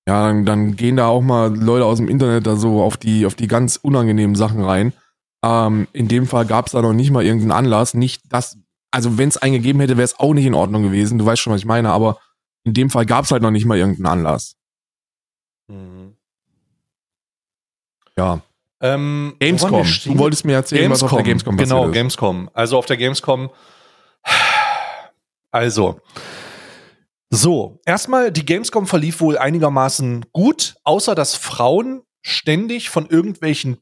[0.07, 3.25] ja, dann, dann gehen da auch mal Leute aus dem Internet da so auf die,
[3.25, 4.93] auf die ganz unangenehmen Sachen rein.
[5.43, 7.93] Ähm, in dem Fall gab es da noch nicht mal irgendeinen Anlass.
[7.93, 8.57] Nicht das,
[8.91, 11.17] also wenn es einen gegeben hätte, wäre es auch nicht in Ordnung gewesen.
[11.19, 12.17] Du weißt schon, was ich meine, aber
[12.63, 14.55] in dem Fall gab es halt noch nicht mal irgendeinen Anlass.
[15.67, 16.15] Mhm.
[18.17, 18.41] Ja.
[18.81, 19.85] Ähm, Gamescom.
[20.05, 21.91] Du wolltest mir erzählen, was auf der Gamescom passiert Genau.
[21.91, 22.49] Gamescom.
[22.53, 23.49] Also auf der Gamescom.
[25.51, 25.99] Also.
[27.35, 33.77] So, erstmal, die Gamescom verlief wohl einigermaßen gut, außer dass Frauen ständig von irgendwelchen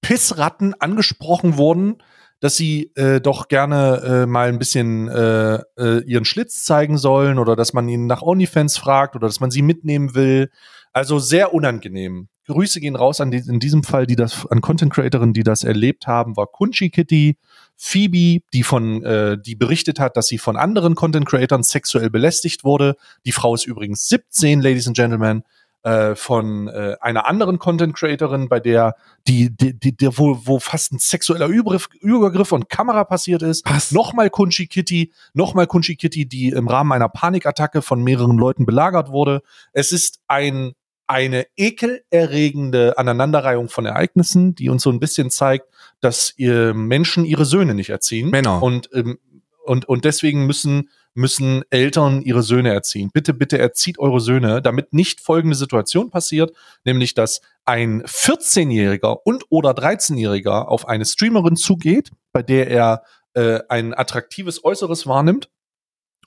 [0.00, 2.02] Pissratten angesprochen wurden,
[2.40, 7.38] dass sie äh, doch gerne äh, mal ein bisschen äh, äh, ihren Schlitz zeigen sollen
[7.38, 10.50] oder dass man ihnen nach OnlyFans fragt oder dass man sie mitnehmen will.
[10.94, 12.28] Also sehr unangenehm.
[12.46, 15.62] Grüße gehen raus an die, in diesem Fall, die das an Content Creatorinnen, die das
[15.62, 17.36] erlebt haben, war Kunchi Kitty,
[17.76, 22.64] Phoebe, die von, äh, die berichtet hat, dass sie von anderen Content Creatoren sexuell belästigt
[22.64, 22.96] wurde.
[23.24, 25.42] Die Frau ist übrigens 17, Ladies and Gentlemen,
[25.86, 28.96] äh, von äh, einer anderen Content Creatorin, bei der
[29.28, 33.64] die, die, die, der, wo, wo fast ein sexueller Übergriff, Übergriff und Kamera passiert ist.
[33.70, 33.92] Was?
[33.92, 39.10] Nochmal Kunchi Kitty, nochmal Kunchi Kitty, die im Rahmen einer Panikattacke von mehreren Leuten belagert
[39.10, 39.42] wurde.
[39.72, 40.72] Es ist ein
[41.06, 45.66] eine ekelerregende Aneinanderreihung von Ereignissen, die uns so ein bisschen zeigt,
[46.00, 48.30] dass ihr Menschen ihre Söhne nicht erziehen.
[48.30, 48.62] Männer.
[48.62, 49.18] Und, ähm,
[49.64, 53.10] und, und deswegen müssen müssen Eltern ihre Söhne erziehen.
[53.12, 59.44] Bitte, bitte erzieht eure Söhne, damit nicht folgende Situation passiert, nämlich dass ein 14-Jähriger und
[59.48, 65.48] oder 13-Jähriger auf eine Streamerin zugeht, bei der er äh, ein attraktives Äußeres wahrnimmt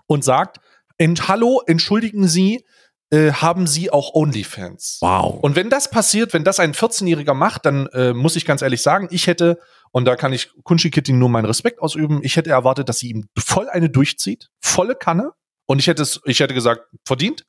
[0.08, 0.60] und sagt,
[0.98, 2.66] Ent Hallo, entschuldigen Sie,
[3.12, 5.00] äh, haben sie auch OnlyFans.
[5.02, 5.40] Wow.
[5.42, 8.82] Und wenn das passiert, wenn das ein 14-Jähriger macht, dann äh, muss ich ganz ehrlich
[8.82, 9.60] sagen, ich hätte,
[9.92, 13.10] und da kann ich Kunshi Kitty nur meinen Respekt ausüben, ich hätte erwartet, dass sie
[13.10, 15.32] ihm voll eine durchzieht, volle Kanne.
[15.66, 17.46] Und ich hätte es, ich hätte gesagt, verdient.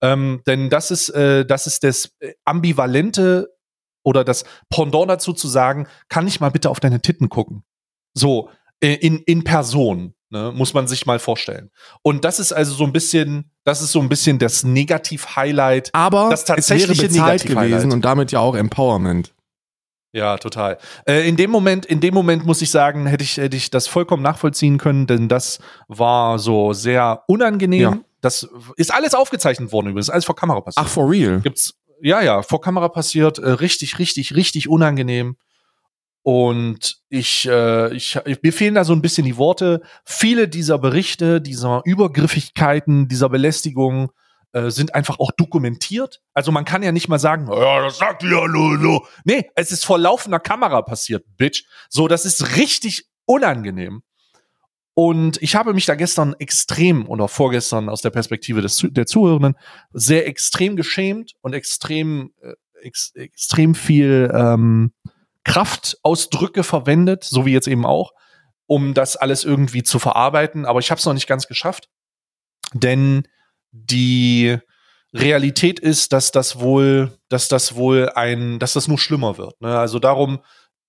[0.00, 3.54] Ähm, denn das ist, äh, das ist das äh, ambivalente
[4.04, 7.64] oder das Pendant dazu zu sagen, kann ich mal bitte auf deine Titten gucken?
[8.14, 10.14] So, äh, in, in Person.
[10.30, 11.70] Ne, muss man sich mal vorstellen.
[12.02, 15.88] Und das ist also so ein bisschen, das ist so ein bisschen das Negativ-Highlight.
[15.94, 19.32] Aber das tatsächliche es wäre bezahlt gewesen und damit ja auch Empowerment.
[20.12, 20.78] Ja, total.
[21.06, 23.86] Äh, in dem Moment, in dem Moment muss ich sagen, hätte ich, hätte ich das
[23.86, 27.80] vollkommen nachvollziehen können, denn das war so sehr unangenehm.
[27.80, 27.98] Ja.
[28.20, 30.84] Das ist alles aufgezeichnet worden übrigens, alles vor Kamera passiert.
[30.84, 31.40] Ach, for real?
[31.40, 35.36] gibt's, ja, ja, vor Kamera passiert, äh, richtig, richtig, richtig unangenehm.
[36.30, 39.80] Und ich, äh, ich, mir fehlen da so ein bisschen die Worte.
[40.04, 44.10] Viele dieser Berichte, dieser Übergriffigkeiten, dieser Belästigungen
[44.52, 46.20] äh, sind einfach auch dokumentiert.
[46.34, 49.06] Also man kann ja nicht mal sagen, ja, das sagt ja nur so.
[49.24, 51.64] Nee, es ist vor laufender Kamera passiert, Bitch.
[51.88, 54.02] So, das ist richtig unangenehm.
[54.92, 59.54] Und ich habe mich da gestern extrem oder vorgestern aus der Perspektive des, der Zuhörenden
[59.94, 64.92] sehr extrem geschämt und extrem, äh, ex, extrem viel ähm,
[65.48, 68.12] Kraftausdrücke verwendet, so wie jetzt eben auch,
[68.66, 70.66] um das alles irgendwie zu verarbeiten.
[70.66, 71.88] Aber ich habe es noch nicht ganz geschafft,
[72.74, 73.26] denn
[73.72, 74.58] die
[75.14, 79.58] Realität ist, dass das wohl, dass das wohl ein, dass das nur schlimmer wird.
[79.62, 79.78] Ne?
[79.78, 80.40] Also darum,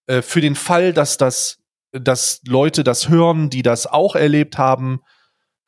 [0.08, 1.60] äh, für den Fall, dass das,
[1.94, 5.00] dass Leute das hören, die das auch erlebt haben,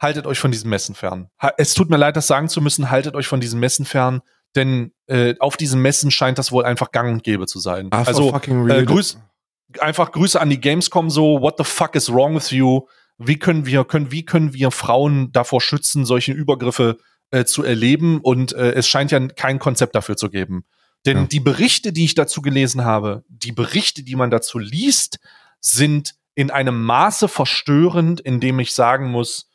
[0.01, 1.29] haltet euch von diesen Messen fern.
[1.57, 4.21] Es tut mir leid, das sagen zu müssen, haltet euch von diesen Messen fern,
[4.55, 7.89] denn äh, auf diesen Messen scheint das wohl einfach gang und gäbe zu sein.
[7.91, 9.17] For also fucking äh, grüß,
[9.79, 12.81] einfach Grüße an die Gamescom so, what the fuck is wrong with you?
[13.17, 16.97] Wie können wir, können, wie können wir Frauen davor schützen, solche Übergriffe
[17.29, 18.19] äh, zu erleben?
[18.19, 20.65] Und äh, es scheint ja kein Konzept dafür zu geben.
[21.05, 21.25] Denn Ja.
[21.25, 25.19] die Berichte, die ich dazu gelesen habe, die Berichte, die man dazu liest,
[25.59, 29.50] sind in einem Maße verstörend, in dem ich sagen muss,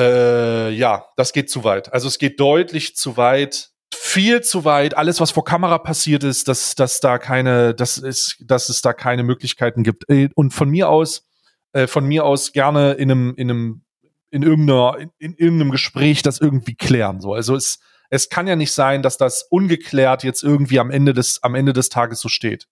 [0.00, 1.92] äh, ja, das geht zu weit.
[1.92, 4.96] Also es geht deutlich zu weit, viel zu weit.
[4.96, 8.94] Alles, was vor Kamera passiert ist, dass, dass da keine, das ist, dass es da
[8.94, 10.08] keine Möglichkeiten gibt.
[10.08, 11.28] Äh, Und von mir aus,
[11.72, 13.84] äh, von mir aus gerne in einem, in einem,
[14.30, 17.20] in irgendeiner, in, in irgendeinem Gespräch das irgendwie klären.
[17.20, 21.12] So, also es, es kann ja nicht sein, dass das ungeklärt jetzt irgendwie am Ende
[21.12, 22.68] des, am Ende des Tages so steht.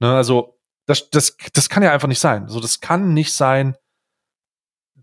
[0.00, 2.48] Ne, also das, das, das kann ja einfach nicht sein.
[2.48, 3.76] So, das kann nicht sein,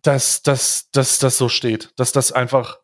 [0.02, 2.80] dass, dass, dass das so steht, dass das einfach,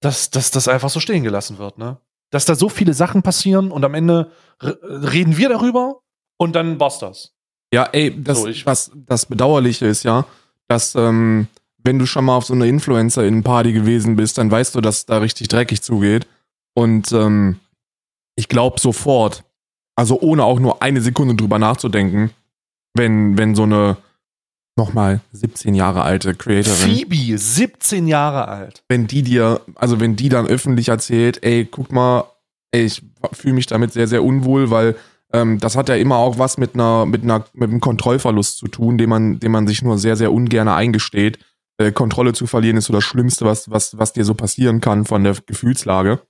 [0.00, 1.98] dass, dass das einfach so stehen gelassen wird, ne?
[2.30, 4.30] Dass da so viele Sachen passieren und am Ende
[4.62, 6.00] reden wir darüber
[6.36, 7.34] und dann war's das.
[7.72, 10.24] Ja, ey, das, So, was das Bedauerliche ist ja,
[10.68, 11.48] dass ähm,
[11.82, 15.18] wenn du schon mal auf so einer Influencer-In-Party gewesen bist, dann weißt du, dass da
[15.18, 16.26] richtig dreckig zugeht.
[16.74, 17.58] Und ähm,
[18.36, 19.44] ich glaube sofort,
[19.96, 22.30] also ohne auch nur eine Sekunde drüber nachzudenken,
[22.94, 23.96] wenn, wenn so eine
[24.80, 28.82] nochmal 17 Jahre alte Creatorin, Phoebe, 17 Jahre alt.
[28.88, 32.24] wenn die dir, also wenn die dann öffentlich erzählt, ey, guck mal,
[32.72, 34.96] ey, ich fühle mich damit sehr, sehr unwohl, weil
[35.32, 38.68] ähm, das hat ja immer auch was mit einer, mit einer, mit einem Kontrollverlust zu
[38.68, 41.38] tun, den man, den man sich nur sehr, sehr ungern eingesteht.
[41.78, 45.04] Äh, Kontrolle zu verlieren ist so das Schlimmste, was, was, was dir so passieren kann
[45.04, 46.20] von der Gefühlslage.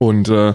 [0.00, 0.54] Und äh,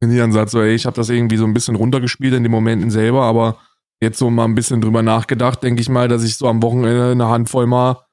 [0.00, 2.42] wenn die dann sagt, so, ey, ich habe das irgendwie so ein bisschen runtergespielt in
[2.42, 3.58] den Momenten selber, aber
[4.00, 7.10] jetzt so mal ein bisschen drüber nachgedacht, denke ich mal, dass ich so am Wochenende
[7.12, 8.04] eine Handvoll mal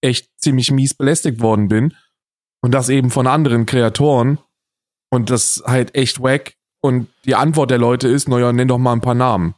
[0.00, 1.94] echt ziemlich mies belästigt worden bin.
[2.62, 4.38] Und das eben von anderen Kreatoren.
[5.10, 6.54] Und das halt echt wack.
[6.82, 9.54] Und die Antwort der Leute ist, naja, nenn doch mal ein paar Namen.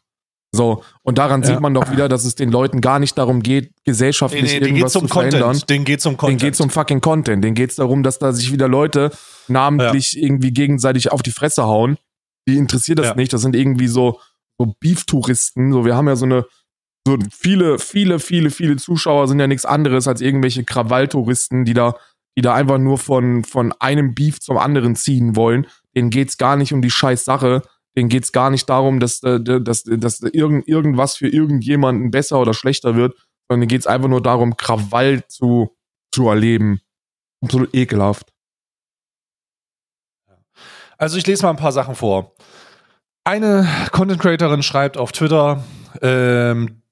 [0.54, 1.48] So, und daran Ja.
[1.48, 4.92] sieht man doch wieder, dass es den Leuten gar nicht darum geht, gesellschaftlich denen irgendwas
[4.94, 5.42] geht's um zu verändern.
[5.42, 5.70] Content.
[5.70, 6.40] Denen geht's um Den Content.
[6.40, 7.44] geht's um fucking Content.
[7.44, 9.10] Den geht's darum, dass da sich wieder Leute
[9.48, 11.98] namentlich irgendwie gegenseitig auf die Fresse hauen.
[12.48, 13.14] Die interessiert das Ja.
[13.14, 13.32] nicht.
[13.32, 14.20] Das sind irgendwie so,
[14.58, 15.72] so Beef-Touristen.
[15.72, 16.46] So, wir haben ja so eine,
[17.06, 21.94] so viele, viele, viele, viele Zuschauer sind ja nichts anderes als irgendwelche Krawalltouristen, die da,
[22.36, 25.66] die da einfach nur von, von einem Beef zum anderen ziehen wollen.
[25.94, 27.62] Denen geht's gar nicht um die scheiß Sache.
[27.96, 32.52] Denen geht's gar nicht darum, dass, äh, dass, dass irgend, irgendwas für irgendjemanden besser oder
[32.52, 33.14] schlechter wird,
[33.48, 35.76] sondern denen geht's einfach nur darum, Krawall zu,
[36.12, 36.80] zu erleben.
[37.42, 38.32] Absolut ekelhaft.
[40.98, 42.34] Also ich lese mal ein paar Sachen vor.
[43.26, 45.64] Eine Content Creatorin schreibt auf Twitter,
[46.00, 46.82] ähm,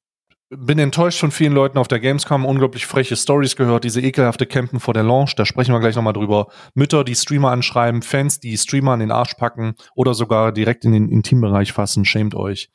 [0.48, 4.80] bin enttäuscht von vielen Leuten auf der Gamescom, unglaublich freche Stories gehört, diese ekelhafte Campen
[4.80, 6.48] vor der Launch, da sprechen wir gleich nochmal drüber.
[6.74, 10.90] Mütter, die Streamer anschreiben, Fans, die Streamer an den Arsch packen oder sogar direkt in
[10.90, 12.68] den Intimbereich fassen, schämt euch.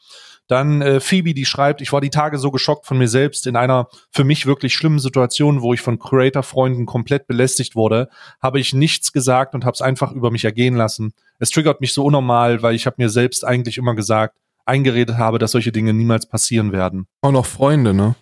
[0.49, 3.55] Dann äh, Phoebe, die schreibt, ich war die Tage so geschockt von mir selbst in
[3.55, 8.09] einer für mich wirklich schlimmen Situation, wo ich von Creator-Freunden komplett belästigt wurde,
[8.41, 11.13] habe ich nichts gesagt und habe es einfach über mich ergehen lassen.
[11.37, 15.37] Es triggert mich so unnormal, weil ich habe mir selbst eigentlich immer gesagt, eingeredet habe,
[15.37, 17.05] dass solche Dinge niemals passieren werden.
[17.21, 18.15] Auch noch Freunde, ne?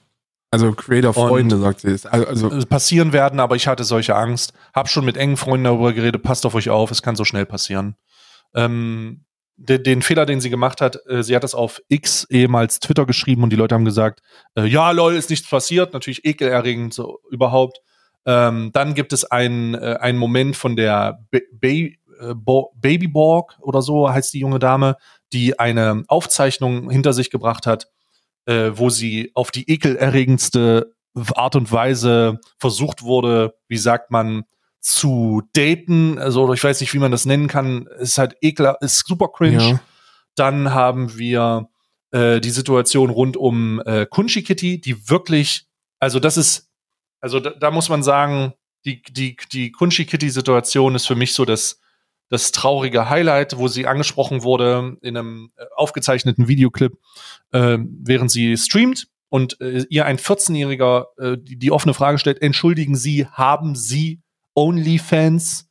[0.51, 1.97] Also Creator-Freunde, sagt sie.
[2.11, 4.51] Also, also passieren werden, aber ich hatte solche Angst.
[4.73, 7.45] Hab schon mit engen Freunden darüber geredet, passt auf euch auf, es kann so schnell
[7.45, 7.95] passieren.
[8.53, 9.23] Ähm,
[9.57, 13.05] den, den Fehler, den sie gemacht hat, äh, sie hat das auf X ehemals Twitter
[13.05, 14.21] geschrieben und die Leute haben gesagt,
[14.55, 17.81] äh, ja, lol, ist nichts passiert, natürlich ekelerregend so überhaupt.
[18.25, 22.33] Ähm, dann gibt es einen, äh, einen Moment von der ba ba äh,
[22.75, 24.97] Babyborg oder so heißt die junge Dame,
[25.33, 27.87] die eine Aufzeichnung hinter sich gebracht hat,
[28.45, 30.93] äh, wo sie auf die ekelerregendste
[31.35, 34.43] Art und Weise versucht wurde, wie sagt man,
[34.87, 39.05] zu daten, also ich weiß nicht, wie man das nennen kann, ist halt ekler, ist
[39.05, 39.71] super cringe.
[39.71, 39.79] Ja.
[40.35, 41.69] Dann haben wir
[42.11, 45.67] äh, die Situation rund um äh, Kunchi Kitty, die wirklich,
[45.99, 46.69] also das ist,
[47.19, 48.53] also da, da muss man sagen,
[48.85, 51.81] die, die, die Kunchi Kitty Situation ist für mich so das,
[52.29, 56.93] das traurige Highlight, wo sie angesprochen wurde in einem äh, aufgezeichneten Videoclip,
[57.51, 62.41] äh, während sie streamt und äh, ihr ein 14-Jähriger äh, die, die offene Frage stellt,
[62.41, 64.21] entschuldigen Sie, haben Sie
[64.57, 65.69] OnlyFans?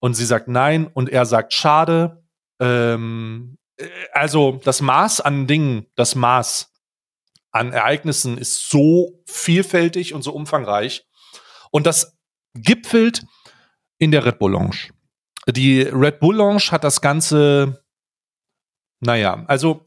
[0.00, 2.24] Und sie sagt nein und er sagt schade.
[2.60, 6.72] Ähm, äh, also das Maß an Dingen, das Maß
[7.52, 11.06] an Ereignissen ist so vielfältig und so umfangreich.
[11.70, 12.18] Und das
[12.54, 13.24] gipfelt
[13.98, 14.90] in der Red Bull Lounge.
[15.46, 17.84] Die Red Bull Lounge hat das Ganze,
[19.00, 19.84] naja, also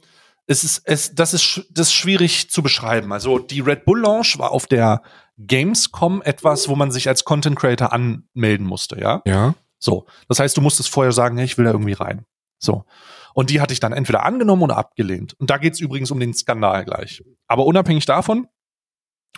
[0.47, 3.11] es ist, es, das ist, das ist schwierig zu beschreiben.
[3.11, 5.01] Also die Red Bull Lounge war auf der
[5.37, 9.21] Gamescom etwas, wo man sich als Content Creator anmelden musste, ja?
[9.25, 9.53] Ja.
[9.77, 10.07] So.
[10.27, 12.25] Das heißt, du musstest vorher sagen, hey, ich will da irgendwie rein.
[12.57, 12.85] So.
[13.33, 15.35] Und die hatte ich dann entweder angenommen oder abgelehnt.
[15.37, 17.23] Und da geht es übrigens um den Skandal gleich.
[17.47, 18.47] Aber unabhängig davon,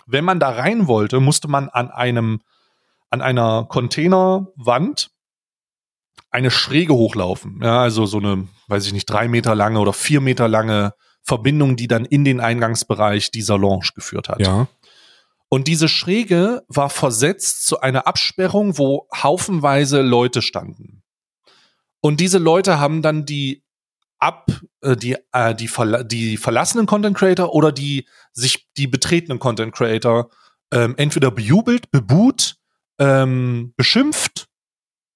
[0.06, 2.40] wenn man da rein wollte, musste man an einem,
[3.10, 5.10] an einer Containerwand
[6.30, 7.60] eine Schräge hochlaufen.
[7.62, 11.76] Ja, also so eine, weiß ich nicht, drei Meter lange oder vier Meter lange Verbindung,
[11.76, 14.40] die dann in den Eingangsbereich dieser Lounge geführt hat.
[14.40, 14.68] Ja.
[15.48, 21.02] Und diese Schräge war versetzt zu einer Absperrung, wo haufenweise Leute standen.
[22.00, 23.64] Und diese Leute haben dann die
[24.18, 24.46] ab
[24.82, 29.74] äh, die äh, die, verla die verlassenen Content Creator oder die sich die betretenen Content
[29.74, 30.30] Creator
[30.72, 32.56] ähm, entweder bejubelt, bebuht,
[32.98, 34.46] ähm, beschimpft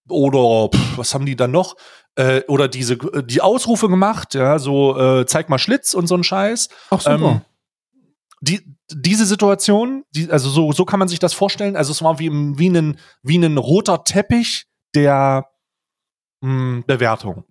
[0.08, 1.76] oder pff, was haben die dann noch
[2.16, 6.24] äh, oder diese die Ausrufe gemacht, ja so äh, zeig mal Schlitz und so ein
[6.24, 6.68] Scheiß.
[6.90, 7.14] Ach super.
[7.14, 7.40] Ähm,
[8.40, 8.60] die,
[8.92, 11.76] diese Situation, die, also so, so kann man sich das vorstellen.
[11.76, 15.46] Also es war wie, wie, ein, wie ein roter Teppich der
[16.42, 17.44] mh, hm, Bewertung.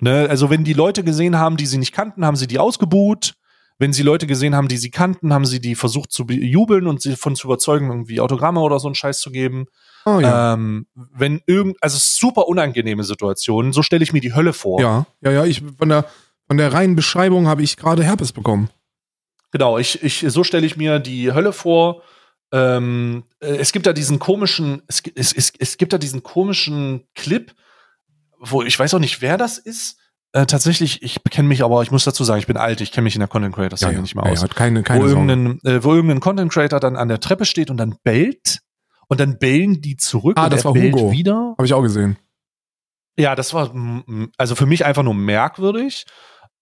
[0.00, 0.26] Ne?
[0.30, 3.34] Also wenn die Leute gesehen haben, die sie nicht kannten, haben sie die ausgebuht.
[3.78, 7.00] Wenn sie Leute gesehen haben, die sie kannten, haben sie die versucht zu jubeln und
[7.00, 9.66] sie von zu überzeugen, irgendwie Autogramme oder so einen Scheiß zu geben.
[10.06, 10.54] Oh, ja.
[10.54, 14.80] ähm, wenn irgend, also super unangenehme Situationen, so stelle ich mir die Hölle vor.
[14.80, 16.06] Ja, ja, ja, ich von der
[16.50, 18.70] von der reinen Beschreibung habe ich gerade Herpes bekommen.
[19.52, 22.02] Genau, ich, ich, so stelle ich mir die Hölle vor.
[22.50, 27.04] Ähm, äh, es gibt da diesen komischen, es, es, es, es gibt da diesen komischen
[27.14, 27.54] Clip,
[28.40, 29.98] wo ich weiß auch nicht, wer das ist.
[30.32, 33.04] Äh, tatsächlich, ich kenne mich aber, ich muss dazu sagen, ich bin alt, ich kenne
[33.04, 34.42] mich in der Content Creator Szene ja, nicht mehr aus.
[34.42, 37.70] Ja, keine, keine wo, irgendein, äh, wo irgendein Content Creator dann an der Treppe steht
[37.70, 38.58] und dann bellt
[39.10, 41.10] und dann bellen die zurück ah, und das er war bellt Hugo.
[41.10, 41.54] wieder.
[41.58, 42.16] Habe ich auch gesehen.
[43.18, 43.74] Ja, das war
[44.38, 46.06] also für mich einfach nur merkwürdig.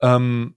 [0.00, 0.56] Ähm,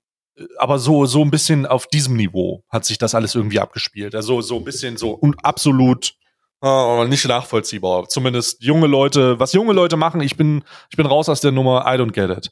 [0.57, 4.15] aber so, so ein bisschen auf diesem Niveau hat sich das alles irgendwie abgespielt.
[4.15, 6.15] Also so ein bisschen so und absolut
[6.63, 8.07] äh, nicht nachvollziehbar.
[8.07, 11.83] Zumindest junge Leute, was junge Leute machen, ich bin, ich bin raus aus der Nummer,
[11.85, 12.51] I don't get it.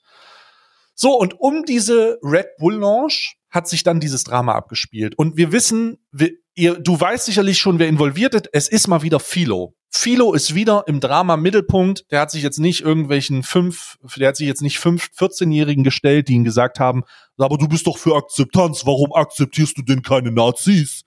[0.96, 5.18] So, und um diese Red Bull Launch hat sich dann dieses Drama abgespielt.
[5.18, 8.50] Und wir wissen, wir, ihr, du weißt sicherlich schon, wer involviert ist.
[8.52, 9.74] Es ist mal wieder Philo.
[9.90, 12.06] Philo ist wieder im Drama Mittelpunkt.
[12.12, 16.28] Der hat sich jetzt nicht irgendwelchen fünf, der hat sich jetzt nicht fünf 14-Jährigen gestellt,
[16.28, 17.04] die ihm gesagt haben,
[17.38, 18.86] aber du bist doch für Akzeptanz.
[18.86, 21.06] Warum akzeptierst du denn keine Nazis?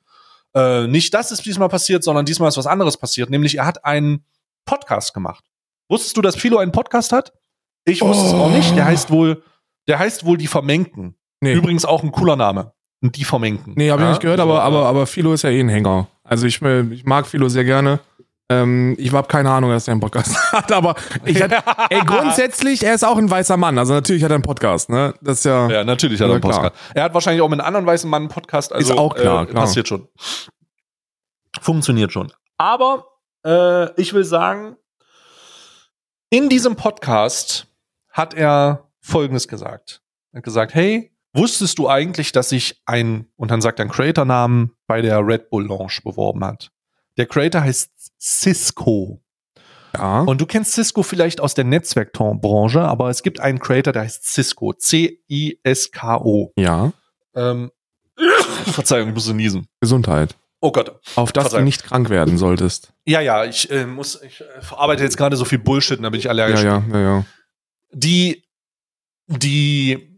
[0.54, 3.30] Äh, nicht das ist diesmal passiert, sondern diesmal ist was anderes passiert.
[3.30, 4.24] Nämlich er hat einen
[4.64, 5.44] Podcast gemacht.
[5.88, 7.32] Wusstest du, dass Philo einen Podcast hat?
[7.84, 8.26] Ich wusste oh.
[8.26, 8.74] es auch nicht.
[8.76, 9.42] Der heißt wohl,
[9.86, 11.16] der heißt wohl die Vermengten.
[11.40, 11.54] Nee.
[11.54, 12.72] Übrigens auch ein cooler Name.
[13.02, 13.74] Die Vermengten.
[13.76, 16.06] Nee, habe ich nicht gehört, aber, aber, aber Philo ist ja eh ein Hänger.
[16.22, 17.98] Also ich, ich mag Philo sehr gerne.
[18.48, 20.94] Ähm, ich habe keine Ahnung, dass er einen Podcast hat, aber
[21.24, 21.56] ich hatte,
[21.90, 23.78] ey, grundsätzlich, er ist auch ein weißer Mann.
[23.78, 25.14] Also natürlich hat er einen Podcast, ne?
[25.20, 25.68] Das ist ja.
[25.68, 26.62] Ja, natürlich hat er einen Ja, klar.
[26.70, 26.90] Podcast.
[26.94, 28.72] Er hat wahrscheinlich auch mit einem anderen weißen Mann einen Podcast.
[28.72, 29.64] Also, Ist auch klar, äh, klar.
[29.64, 30.08] Passiert schon.
[31.60, 32.32] Funktioniert schon.
[32.58, 33.06] Aber
[33.44, 34.76] äh, ich will sagen,
[36.30, 37.66] in diesem Podcast
[38.10, 40.02] hat er Folgendes gesagt.
[40.32, 44.72] Er hat gesagt, hey, wusstest du eigentlich, dass sich ein, und dann sagt einen Creator-Namen,
[44.86, 46.70] bei der Red Bull Launch beworben hat?
[47.16, 49.22] Der Creator heißt Cisco.
[49.94, 50.20] Ja.
[50.22, 54.24] Und du kennst Cisco vielleicht aus der Netzwerkbranche, aber es gibt einen Creator, der heißt
[54.24, 54.72] Cisco.
[54.72, 56.52] C-I-S-K-O.
[56.56, 56.92] ja.
[57.34, 57.70] Ähm,
[58.66, 59.66] Verzeihung, ich musste niesen.
[59.80, 60.36] Gesundheit.
[60.60, 61.00] Oh Gott.
[61.16, 62.92] Auf dass du nicht krank werden solltest.
[63.04, 66.10] Ja, ja, ich äh, muss, ich äh, verarbeite jetzt gerade so viel Bullshit und da
[66.10, 66.62] bin ich Ja, allergisch.
[66.62, 67.24] ja, ja, ja.
[67.90, 68.44] Die,
[69.26, 70.11] die,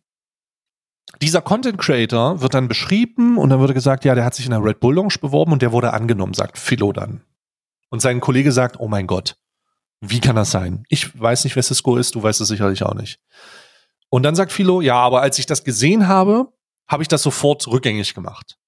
[1.22, 4.50] dieser Content Creator wird dann beschrieben und dann wurde gesagt, ja, der hat sich in
[4.50, 7.22] der Red Bull Lounge beworben und der wurde angenommen, sagt Philo dann.
[7.90, 9.36] Und sein Kollege sagt, oh mein Gott,
[10.00, 10.84] wie kann das sein?
[10.88, 13.20] Ich weiß nicht, wer Cisco ist, du weißt es sicherlich auch nicht.
[14.08, 16.52] Und dann sagt Philo, ja, aber als ich das gesehen habe,
[16.86, 18.58] habe ich das sofort rückgängig gemacht.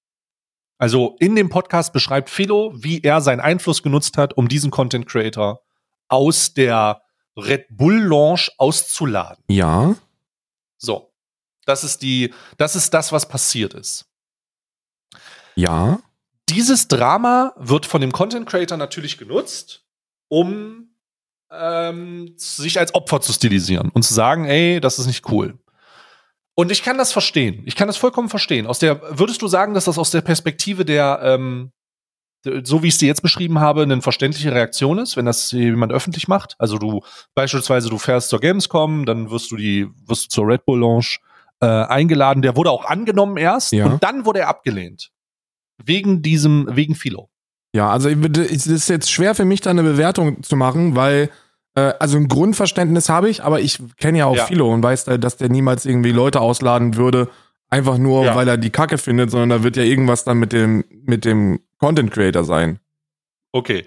[0.77, 5.07] Also in dem Podcast beschreibt Philo, wie er seinen Einfluss genutzt hat, um diesen Content
[5.07, 5.61] Creator
[6.07, 7.01] aus der
[7.35, 9.43] Red Bull Launch auszuladen.
[9.47, 9.95] Ja.
[10.77, 11.11] So.
[11.67, 14.05] Das ist die, das ist das, was passiert ist.
[15.55, 15.99] Ja.
[16.49, 19.83] Dieses Drama wird von dem Content Creator natürlich genutzt,
[20.29, 20.89] um
[21.51, 25.59] ähm, sich als Opfer zu stilisieren und zu sagen, ey, das ist nicht cool.
[26.55, 27.63] Und ich kann das verstehen.
[27.65, 28.65] Ich kann das vollkommen verstehen.
[28.65, 31.71] Aus der, würdest du sagen, dass das aus der Perspektive der, ähm,
[32.63, 35.91] so wie ich es dir jetzt beschrieben habe, eine verständliche Reaktion ist, wenn das jemand
[35.91, 36.55] öffentlich macht?
[36.59, 37.01] Also du
[37.35, 41.19] beispielsweise du fährst zur Gamescom, dann wirst du die, wirst du zur Red Bull Launch
[41.61, 42.41] äh, eingeladen.
[42.41, 43.85] Der wurde auch angenommen erst Ja.
[43.85, 45.11] und dann wurde er abgelehnt
[45.83, 47.29] wegen diesem, wegen Philo.
[47.73, 51.29] Ja, also es ist jetzt schwer für mich da eine Bewertung zu machen, weil
[51.75, 54.45] äh, also ein Grundverständnis habe ich, aber ich kenne ja auch Ja.
[54.45, 57.29] Philo und weiß, da, dass der niemals irgendwie Leute ausladen würde,
[57.69, 58.35] einfach nur, Ja.
[58.35, 61.59] weil er die Kacke findet, sondern da wird ja irgendwas dann mit dem mit dem
[61.77, 62.79] Content Creator sein.
[63.51, 63.85] Okay.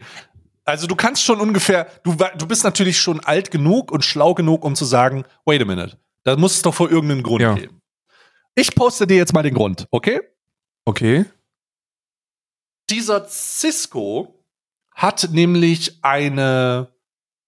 [0.64, 4.64] Also du kannst schon ungefähr, du, du bist natürlich schon alt genug und schlau genug,
[4.64, 7.54] um zu sagen, wait a minute, da muss es doch vor irgendeinen Grund Ja.
[7.54, 7.80] geben.
[8.54, 10.20] Ich poste dir jetzt mal den Grund, okay?
[10.84, 11.24] Okay.
[12.90, 14.44] Dieser Cisco
[14.94, 16.92] hat nämlich eine,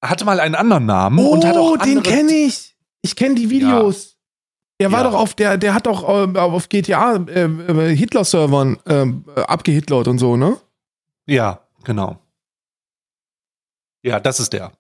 [0.02, 2.76] hatte mal einen anderen Namen und hat auch andere, Oh, ich.
[3.02, 4.16] Ich kenne die Videos.
[4.80, 5.10] Der war Ja.
[5.10, 10.18] doch auf der, der hat doch äh, auf GTA äh, äh, Hitler-Servern äh, abgehitlert und
[10.18, 10.56] so, ne?
[11.26, 12.18] Ja, genau.
[14.04, 14.72] Ja, das ist der.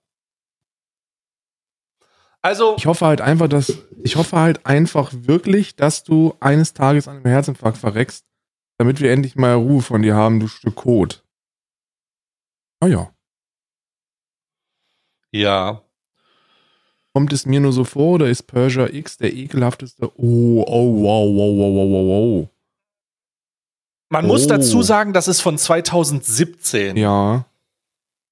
[2.42, 3.72] Also, Ich hoffe halt einfach, dass
[4.02, 8.24] ich hoffe halt einfach wirklich, dass du eines Tages an einem Herzinfarkt verreckst,
[8.78, 11.22] damit wir endlich mal Ruhe von dir haben, du Stück Kot.
[12.80, 13.12] Ah ja.
[15.30, 15.82] ja,
[17.14, 20.10] Kommt es mir nur so vor oder ist Persia X der ekelhafteste?
[20.16, 22.48] Oh, oh, wow, wow, wow, wow, wow, wow.
[24.08, 24.48] man muss Oh.
[24.48, 26.96] dazu sagen, das ist von 2017.
[26.96, 27.44] Ja,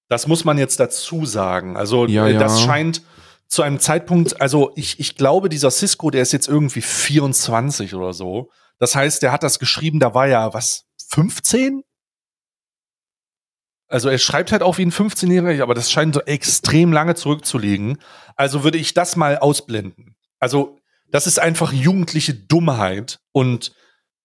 [0.08, 1.76] Das muss man jetzt dazu sagen.
[1.76, 2.38] Also Ja, äh, ja.
[2.40, 3.02] das scheint
[3.50, 8.12] zu einem Zeitpunkt, also ich, ich glaube, dieser Cisco, der ist jetzt irgendwie 24 oder
[8.12, 8.50] so.
[8.78, 11.82] Das heißt, der hat das geschrieben, da war ja was, 15?
[13.88, 17.98] Also er schreibt halt auch wie ein 15-Jähriger, aber das scheint so extrem lange zurückzulegen.
[18.36, 20.14] Also würde ich das mal ausblenden.
[20.38, 20.78] Also
[21.10, 23.72] das ist einfach jugendliche Dummheit und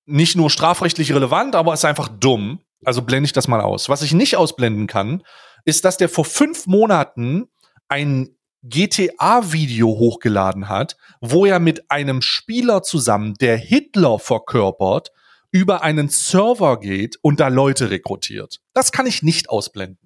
[0.06, 2.60] nicht nur strafrechtlich relevant, aber ist einfach dumm.
[2.86, 3.90] Also blende ich das mal aus.
[3.90, 5.24] Was ich nicht ausblenden kann,
[5.66, 7.48] ist, dass der vor fünf Monaten
[7.88, 8.35] ein
[8.68, 15.12] GTA-Video hochgeladen hat, wo er mit einem Spieler zusammen, der Hitler verkörpert,
[15.52, 18.60] über einen Server geht und da Leute rekrutiert.
[18.74, 20.00] Das kann ich nicht ausblenden.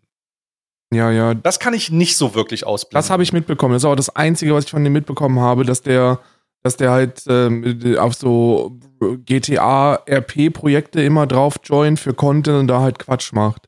[0.93, 1.34] ja, ja.
[1.34, 2.97] Das kann ich nicht so wirklich ausblenden.
[3.01, 3.74] Das habe ich mitbekommen.
[3.74, 6.20] Das ist auch das Einzige, was ich von dem mitbekommen habe, dass der,
[6.62, 8.78] dass der halt ähm, auf so
[9.26, 13.68] GTA-RP-Projekte immer drauf joint für Content und da halt Quatsch macht.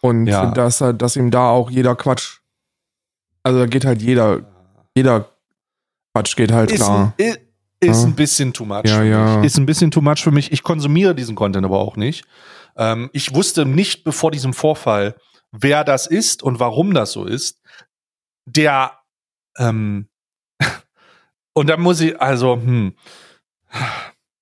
[0.00, 0.50] Und Ja.
[0.50, 2.39] dass, er- dass ihm da auch jeder Quatsch.
[3.42, 4.40] Also da geht halt jeder,
[4.94, 5.28] jeder
[6.14, 7.14] Quatsch geht halt ist, klar.
[7.18, 7.36] ein, i-
[7.82, 8.06] ist Ja.
[8.08, 9.36] ein bisschen too much Ja, für ja.
[9.38, 9.46] mich.
[9.46, 10.52] Ist ein bisschen too much für mich.
[10.52, 12.24] Ich konsumiere diesen Content aber auch nicht.
[12.76, 15.16] Ähm, ich wusste nicht bevor diesem Vorfall,
[15.52, 17.60] wer das ist und warum das so ist.
[18.46, 18.98] Der
[19.58, 20.08] ähm,
[21.54, 22.94] und da muss ich, also, hm.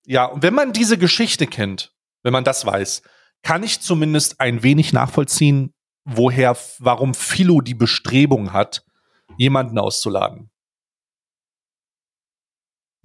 [0.06, 1.92] Ja, und wenn man diese Geschichte kennt,
[2.22, 3.02] wenn man das weiß,
[3.42, 5.72] kann ich zumindest ein wenig nachvollziehen,
[6.04, 8.84] woher, warum Philo die Bestrebung hat,
[9.38, 10.50] jemanden auszuladen.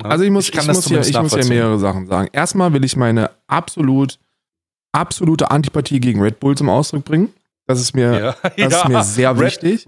[0.01, 1.53] Ja, Also ich muss, ich kann muss, zumindest ich muss nachvollziehen.
[1.55, 2.27] mehrere Sachen sagen.
[2.33, 4.19] Erstmal will ich meine absolut,
[4.91, 7.33] absolute Antipathie gegen Red Bull zum Ausdruck bringen.
[7.67, 8.35] Das ist mir, Ja.
[8.41, 8.67] das Ja.
[8.67, 9.87] ist mir sehr Red- wichtig.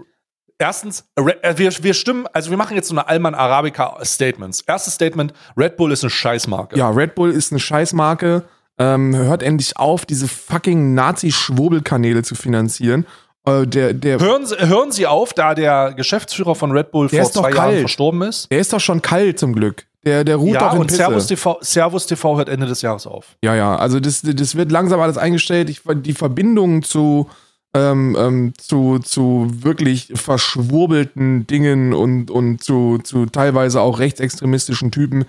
[0.58, 4.62] Erstens, Red, äh, wir, wir stimmen, also wir machen jetzt so eine Alman Arabica Statements.
[4.62, 6.78] Erstes Statement, Red Bull ist eine Scheißmarke.
[6.78, 8.44] Ja, Red Bull ist eine Scheißmarke.
[8.78, 13.06] Ähm, hört endlich auf, diese fucking Nazi-Schwurbelkanäle zu finanzieren.
[13.46, 17.22] Äh, der, der, Hören, Sie, hören Sie auf, da der Geschäftsführer von Red Bull Der
[17.22, 17.80] vor zwei Jahren kalt.
[17.80, 18.50] verstorben ist.
[18.50, 19.86] der ist doch schon kalt zum Glück.
[20.04, 20.98] Der, der ruht Ja, doch in und Pisse.
[20.98, 23.36] Servus TV, Servus TV hört Ende des Jahres auf.
[23.42, 25.68] Ja, ja, also das, das wird langsam alles eingestellt.
[25.68, 27.28] Ich, die Verbindung zu,
[27.74, 35.24] ähm, ähm, zu, zu wirklich verschwurbelten Dingen und, und zu, zu teilweise auch rechtsextremistischen Typen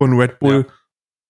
[0.00, 0.66] von Red Bull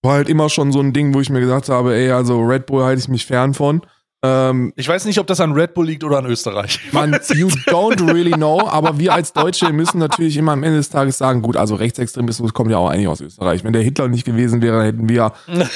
[0.03, 2.66] war halt immer schon so ein Ding, wo ich mir gesagt habe, ey, also Red
[2.66, 3.82] Bull halte ich mich fern von.
[4.27, 6.81] Ähm, Ich weiß nicht, ob das an Red Bull liegt oder an Österreich.
[6.93, 10.89] man, you don't really know, aber wir als Deutsche müssen natürlich immer am Ende des
[10.89, 13.64] Tages sagen, gut, also Rechtsextremismus kommt ja auch eigentlich aus Österreich.
[13.64, 15.33] Wenn der Hitler nicht gewesen wäre, dann hätten wir,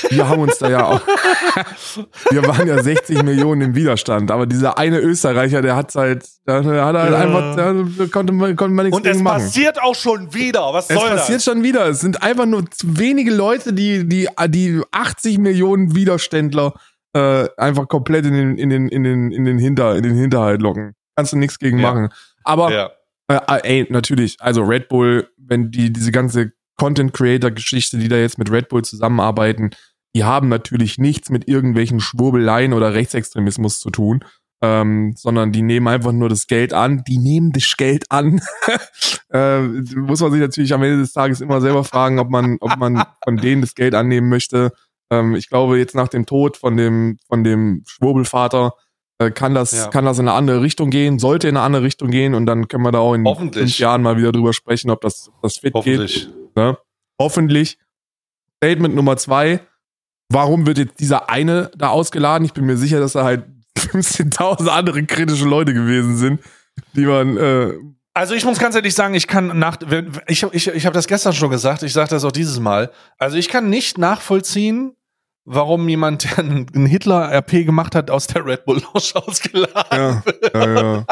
[0.09, 1.01] wir haben uns da ja auch,
[2.31, 6.65] wir waren ja 60 Millionen im Widerstand, aber dieser eine Österreicher, der hat halt, der
[6.65, 7.19] hat halt Ja.
[7.19, 9.43] einfach, da konnte man, konnte man nichts Und es machen.
[9.43, 10.73] passiert auch schon wieder.
[10.73, 11.45] Was Es soll passiert das?
[11.45, 11.87] schon wieder.
[11.89, 16.73] Es sind einfach nur wenige Leute, die, die, die 80 Millionen Widerständler
[17.15, 20.61] äh, einfach komplett in den, in den, in den, in den Hinter, in den Hinterhalt
[20.63, 20.95] locken.
[21.17, 21.93] Kannst du nichts gegen Ja.
[21.93, 22.09] machen.
[22.45, 22.91] Aber Ja.
[23.29, 28.17] äh, ey, natürlich, also Red Bull, wenn die diese ganze Content Creator Geschichte, die da
[28.17, 29.71] jetzt mit Red Bull zusammenarbeiten,
[30.15, 34.25] die haben natürlich nichts mit irgendwelchen Schwurbeleien oder Rechtsextremismus zu tun,
[34.63, 37.03] ähm, sondern die nehmen einfach nur das Geld an.
[37.07, 38.41] Die nehmen das Geld an.
[39.33, 42.77] äh, muss man sich natürlich am Ende des Tages immer selber fragen, ob man, ob
[42.77, 44.73] man von denen das Geld annehmen möchte.
[45.11, 48.75] Ähm, ich glaube, jetzt nach dem Tod von dem, von dem Schwurbelvater
[49.19, 49.87] äh, kann das, Ja.
[49.89, 52.69] kann das in eine andere Richtung gehen, sollte in eine andere Richtung gehen und dann
[52.69, 55.59] können wir da auch in fünf Jahren mal wieder drüber sprechen, ob das, ob das
[55.59, 55.75] fit geht.
[55.99, 56.29] Hoffentlich.
[56.55, 56.79] Ne?
[57.21, 57.79] Hoffentlich.
[58.59, 59.61] Statement Nummer zwei.
[60.31, 62.45] Warum wird jetzt dieser eine da ausgeladen?
[62.45, 63.45] Ich bin mir sicher, dass da halt
[63.79, 66.41] 15.000 andere kritische Leute gewesen sind,
[66.95, 67.73] die man, äh,
[68.15, 69.79] Also ich muss ganz ehrlich sagen, ich kann nach
[70.27, 72.91] ich ich, ich habe das gestern schon gesagt, ich sage das auch dieses Mal.
[73.19, 74.95] Also ich kann nicht nachvollziehen,
[75.49, 80.23] warum jemand, der einen einen Hitler RP gemacht hat, aus der Red Bull Lounge ausgeladen.
[80.55, 81.05] ja, ja, ja.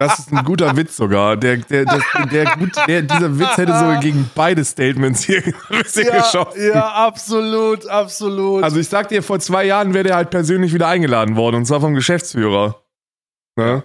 [0.00, 1.36] Das ist ein guter Witz sogar.
[1.36, 5.82] Der, der, der, der, gut, der, dieser Witz hätte sogar gegen beide Statements hier Ja,
[6.22, 6.68] geschossen.
[6.72, 8.62] ja, absolut, absolut.
[8.62, 11.64] Also ich sag dir, vor zwei Jahren wäre der halt persönlich wieder eingeladen worden, und
[11.66, 12.80] zwar vom Geschäftsführer.
[13.56, 13.82] Ne?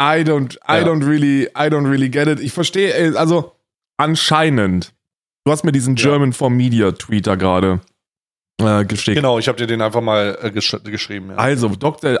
[0.00, 0.84] I don't, I Ja.
[0.84, 2.40] don't really, I don't really get it.
[2.40, 3.52] Ich verstehe, äh, also
[3.98, 4.94] anscheinend.
[5.44, 6.08] Du hast mir diesen Ja.
[6.10, 7.80] German for Media Tweeter gerade
[8.60, 9.16] äh, geschickt.
[9.16, 11.30] genau, ich habe dir den einfach mal äh, gesch geschrieben.
[11.30, 11.36] Ja.
[11.36, 11.70] Also.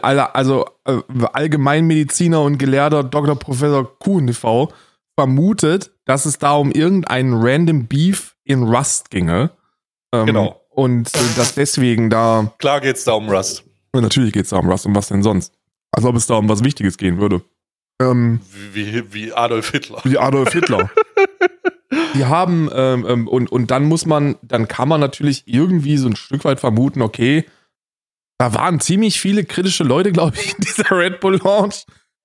[0.02, 0.98] Aller- also äh,
[1.32, 3.36] Allgemeinmediziner und Gelehrter Dr.
[3.36, 4.72] Professor QNV
[5.18, 9.50] vermutet, dass es da um irgendeinen random Beef in Rust ginge.
[10.12, 10.58] Ähm, Genau.
[10.70, 13.62] Und äh, dass deswegen da Klar geht's da um Rust.
[13.94, 15.52] Natürlich geht es da um Rust, um was denn sonst?
[15.90, 17.42] Als ob es da um was Wichtiges gehen würde.
[18.00, 18.40] Ähm,
[18.72, 20.00] wie, wie Adolf Hitler.
[20.04, 20.90] wie Adolf Hitler.
[22.14, 26.08] Die haben, ähm, ähm, und, und dann muss man, dann kann man natürlich irgendwie so
[26.08, 27.44] ein Stück weit vermuten, okay,
[28.38, 31.84] da waren ziemlich viele kritische Leute, glaube ich, in dieser Red Bull Launch.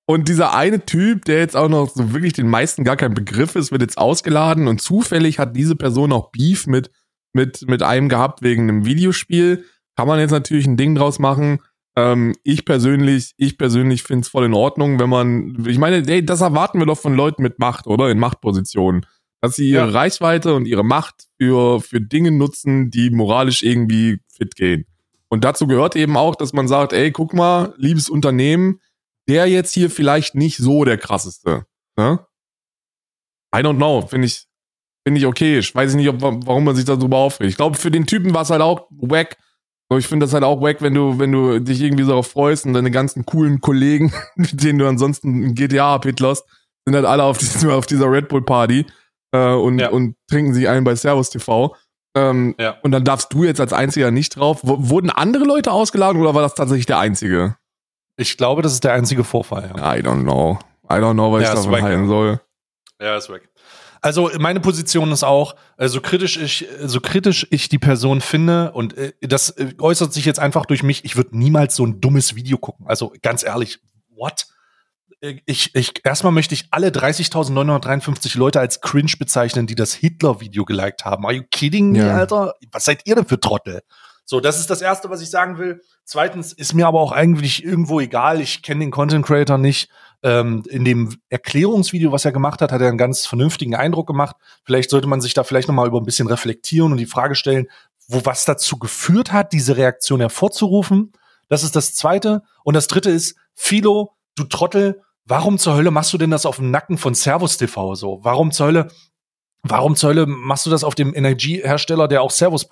[0.10, 3.56] Und dieser eine Typ, der jetzt auch noch so wirklich den meisten gar kein Begriff
[3.56, 6.90] ist, wird jetzt ausgeladen und zufällig hat diese Person auch Beef mit,
[7.34, 9.66] mit, mit einem gehabt wegen einem Videospiel.
[9.98, 11.60] Kann man jetzt natürlich ein Ding draus machen.
[11.98, 16.26] Ähm, ich persönlich, ich persönlich finde es voll in Ordnung, wenn man, ich meine, ey,
[16.26, 18.10] das erwarten wir doch von Leuten mit Macht, oder?
[18.10, 19.06] In Machtpositionen.
[19.42, 19.92] Dass sie ihre Ja.
[19.92, 24.86] Reichweite und ihre Macht für, für Dinge nutzen, die moralisch irgendwie fit gehen.
[25.30, 28.80] Und dazu gehört eben auch, dass man sagt, ey, guck mal, liebes Unternehmen,
[29.28, 31.66] der jetzt hier vielleicht nicht so der krasseste.
[31.98, 32.20] Ne?
[33.56, 34.46] I don't know, finde ich,
[35.06, 35.60] finde ich okay.
[35.60, 37.50] Ich weiß nicht, ob, warum man sich darüber aufregt.
[37.50, 39.38] Ich glaube, für den Typen war es halt auch wack.
[39.98, 42.66] Ich finde das halt auch wack, wenn du, wenn du dich irgendwie so darauf freust
[42.66, 46.46] und deine ganzen coolen Kollegen, mit denen du ansonsten ein GTA abhitlerst,
[46.86, 48.86] sind halt alle auf, diesem, auf dieser Red Bull Party
[49.32, 49.90] äh, und, Ja.
[49.90, 51.76] und trinken sich ein bei Servus TV.
[52.16, 52.78] Ähm, Ja.
[52.82, 54.64] Und dann darfst du jetzt als Einziger nicht drauf.
[54.64, 57.58] W wurden andere Leute ausgeladen oder war das tatsächlich der Einzige?
[58.16, 59.72] Ich glaube, das ist der einzige Vorfall.
[59.78, 60.58] Ja, I don't know.
[60.90, 62.42] I don't know, was Ja, ich davon halten soll.
[63.02, 63.48] ja ist weg.
[64.02, 68.72] Also meine Position ist auch, äh, so kritisch ich, so kritisch ich die Person finde
[68.72, 71.04] und äh, das äh, äußert sich jetzt einfach durch mich.
[71.04, 72.86] Ich würde niemals so ein dummes Video gucken.
[72.88, 73.80] Also ganz ehrlich,
[74.16, 74.46] what?
[75.46, 81.06] Ich, ich, erstmal möchte ich alle 30.953 Leute als cringe bezeichnen, die das Hitler-Video geliked
[81.06, 81.26] haben.
[81.26, 82.16] Are you kidding me, Ja.
[82.16, 82.54] Alter?
[82.72, 83.82] Was seid ihr denn für Trottel?
[84.26, 85.82] So, das ist das Erste, was ich sagen will.
[86.04, 88.42] Zweitens ist mir aber auch eigentlich irgendwo egal.
[88.42, 89.90] Ich kenne den Content Creator nicht.
[90.24, 94.36] Ähm, in dem Erklärungsvideo, was er gemacht hat, hat er einen ganz vernünftigen Eindruck gemacht.
[94.66, 97.36] Vielleicht sollte man sich da vielleicht noch mal über ein bisschen reflektieren und die Frage
[97.36, 97.68] stellen,
[98.08, 101.14] wo was dazu geführt hat, diese Reaktion hervorzurufen.
[101.50, 102.42] Das ist das Zweite.
[102.64, 106.58] Und das Dritte ist, Philo, du Trottel, warum zur Hölle machst du denn das auf
[106.58, 108.20] dem Nacken von Servus TV so?
[108.24, 108.88] Warum zur Hölle,
[109.64, 112.68] warum zur Hölle machst du das auf dem Energiehersteller, der auch Servus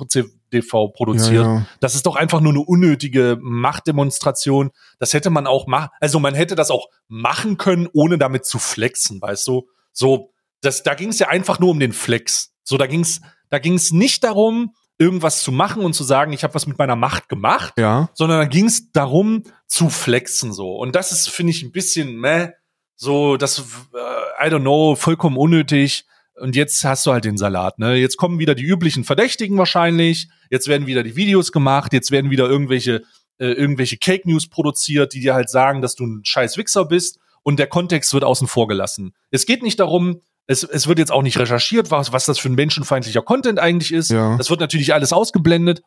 [0.51, 1.45] TV produziert?
[1.45, 1.65] Ja, ja.
[1.79, 4.71] Das ist doch einfach nur eine unnötige Machtdemonstration.
[4.99, 8.59] Das hätte man auch machen, also man hätte das auch machen können, ohne damit zu
[8.59, 9.67] flexen, weißt du?
[9.91, 10.31] So,
[10.61, 12.53] das, da ging es ja einfach nur um den Flex.
[12.63, 16.43] So, da ging es da ging's nicht darum, irgendwas zu machen und zu sagen, ich
[16.43, 18.09] habe was mit meiner Macht gemacht, Ja.
[18.13, 20.75] sondern da ging es darum zu flexen so.
[20.77, 22.49] Und das ist, finde ich, ein bisschen meh.
[22.95, 26.05] So, das, äh, I don't know, vollkommen unnötig.
[26.39, 27.95] Und jetzt hast du halt den Salat, ne?
[27.95, 30.27] Jetzt kommen wieder die üblichen Verdächtigen wahrscheinlich.
[30.49, 31.93] Jetzt werden wieder die Videos gemacht.
[31.93, 33.03] Jetzt werden wieder irgendwelche,
[33.37, 37.19] äh, irgendwelche Cake News produziert, die dir halt sagen, dass du ein scheiß Wichser bist.
[37.43, 39.13] Und der Kontext wird außen vor gelassen.
[39.31, 42.49] Es geht nicht darum, es, es wird jetzt auch nicht recherchiert, was, was das für
[42.49, 44.11] ein menschenfeindlicher Content eigentlich ist.
[44.11, 44.37] Ja.
[44.37, 45.81] Das wird natürlich alles ausgeblendet.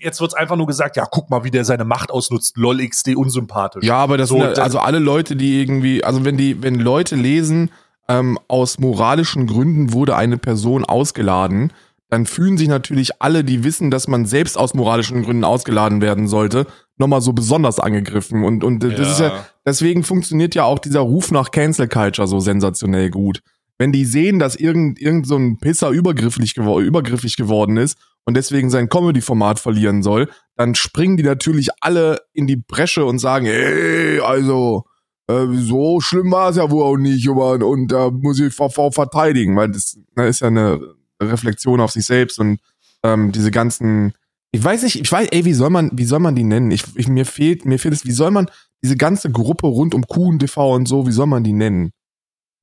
[0.00, 2.56] Jetzt wird es einfach nur gesagt, ja, guck mal, wie der seine Macht ausnutzt.
[2.56, 3.84] Lol XD unsympathisch.
[3.84, 7.14] Ja, aber das So, sind also alle Leute, die irgendwie, also wenn die, wenn Leute
[7.16, 7.70] lesen,
[8.08, 11.72] ähm, aus moralischen Gründen wurde eine Person ausgeladen,
[12.08, 16.28] dann fühlen sich natürlich alle, die wissen, dass man selbst aus moralischen Gründen ausgeladen werden
[16.28, 16.66] sollte,
[16.98, 18.44] nochmal so besonders angegriffen.
[18.44, 19.02] Und, und das Ja.
[19.10, 23.40] ist ja, deswegen funktioniert ja auch dieser Ruf nach Cancel Culture so sensationell gut.
[23.78, 28.36] Wenn die sehen, dass irgend, irgend so ein Pisser übergrifflich, gewor übergriffig geworden ist und
[28.36, 33.46] deswegen sein Comedy-Format verlieren soll, dann springen die natürlich alle in die Bresche und sagen,
[33.46, 34.84] hey, also,
[35.28, 38.90] äh, so schlimm war es ja wohl auch nicht, aber, und da muss ich VV
[38.92, 40.80] verteidigen, weil das, das ist ja eine
[41.20, 42.60] Reflexion auf sich selbst und
[43.02, 44.14] ähm, diese ganzen,
[44.52, 46.70] ich weiß nicht, ich weiß, ey, wie soll man, wie soll man die nennen?
[46.70, 48.48] Ich, ich mir fehlt, mir fehlt es, wie soll man
[48.82, 51.92] diese ganze Gruppe rund um Kuhn TV und so, wie soll man die nennen?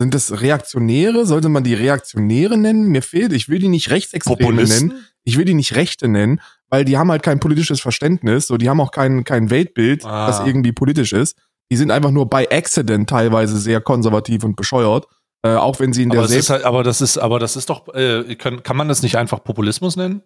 [0.03, 1.25] Sind das Reaktionäre?
[1.25, 2.89] Sollte man die Reaktionäre nennen?
[2.89, 4.93] Mir fehlt, ich will die nicht Rechtsextreme nennen.
[5.23, 8.69] Ich will die nicht Rechte nennen, weil die haben halt kein politisches Verständnis, so die
[8.69, 10.27] haben auch kein, kein Weltbild, Ah.
[10.27, 11.37] das irgendwie politisch ist.
[11.71, 15.07] Die sind einfach nur by accident teilweise sehr konservativ und bescheuert,
[15.43, 17.39] äh, auch wenn sie in Aber der das, ist selbst halt, aber das ist, aber
[17.39, 20.21] das ist doch, äh, kann, kann man das nicht einfach Populismus nennen?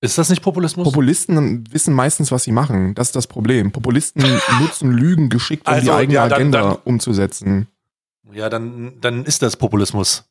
[0.00, 0.84] Ist das nicht Populismus?
[0.84, 2.94] Populisten wissen meistens, was sie machen.
[2.94, 3.70] Das ist das Problem.
[3.72, 4.22] Populisten
[4.60, 7.68] nutzen Lügen geschickt, um die Also, eigene ja, dann- Agenda dann- umzusetzen.
[8.32, 10.24] Ja, dann, dann ist das Populismus.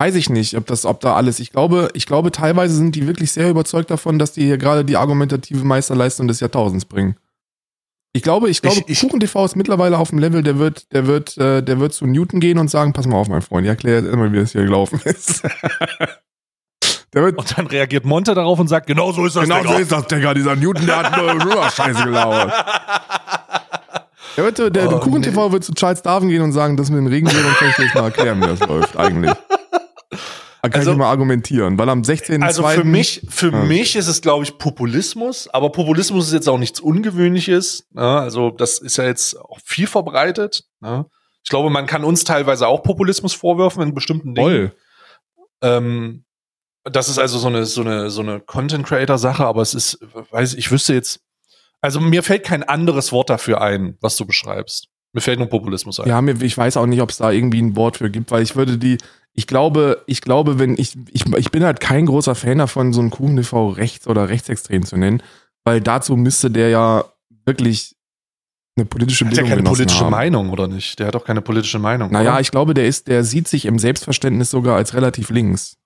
[0.00, 1.40] Weiß ich nicht, ob das, ob da alles.
[1.40, 4.84] Ich glaube, ich glaube, teilweise sind die wirklich sehr überzeugt davon, dass die hier gerade
[4.84, 7.16] die argumentative Meisterleistung des Jahrtausends bringen.
[8.12, 10.92] Ich glaube, ich glaube, Ich- ich- Kuchen TV ist mittlerweile auf dem Level, der wird,
[10.92, 13.64] der wird, äh, der wird zu Newton gehen und sagen, pass mal auf, mein Freund,
[13.66, 15.42] ich erkläre jetzt immer, wie das hier gelaufen ist.
[17.12, 19.44] der wird, Und dann reagiert Monte darauf und sagt, genau so ist das.
[19.44, 19.72] genau Digga.
[19.74, 22.52] so ist das, Digga, dieser Newton, der hat nur Scheiße gelauert.
[24.38, 25.26] Der, wird, der, der Oh, Kuchen nee.
[25.26, 27.94] TV wird zu Charles Darwin gehen und sagen, das mit den Regenwürmern kann ich jetzt
[27.96, 29.32] mal erklären, wie das läuft eigentlich.
[30.62, 32.44] Da kann Also- ich mal argumentieren, weil am 16.
[32.44, 33.64] Also für mich, für Ja.
[33.64, 37.88] mich ist es, glaube ich, Populismus, aber Populismus ist jetzt auch nichts Ungewöhnliches.
[37.90, 38.02] Ne?
[38.02, 40.62] Also das ist ja jetzt auch viel verbreitet.
[40.80, 41.06] Ne?
[41.42, 44.70] Ich glaube, man kann uns teilweise auch Populismus vorwerfen in bestimmten Dingen.
[44.70, 44.72] Voll.
[45.62, 46.24] Ähm,
[46.84, 49.98] das ist also so eine, so eine, so eine Content-Creator-Sache, aber es ist,
[50.30, 51.20] weiß ich, ich wüsste jetzt,
[51.80, 54.88] also mir fällt kein anderes Wort dafür ein, was du beschreibst.
[55.12, 56.08] Mir fällt nur Populismus ein.
[56.08, 58.42] Ja, mir, ich weiß auch nicht, ob es da irgendwie ein Wort für gibt, weil
[58.42, 58.98] ich würde die,
[59.32, 63.00] ich glaube, ich glaube, wenn ich, ich, ich bin halt kein großer Fan davon, so
[63.00, 65.22] einen Kuchen TV rechts oder rechtsextrem zu nennen,
[65.64, 67.04] weil dazu müsste der ja
[67.46, 67.94] wirklich
[68.76, 70.10] eine politische Hat ja Bildung keine genossen politische haben.
[70.10, 70.98] Meinung, oder nicht?
[70.98, 72.12] Der hat doch keine politische Meinung.
[72.12, 72.40] Naja, oder?
[72.40, 75.76] ich glaube, der ist, der sieht sich im Selbstverständnis sogar als relativ links.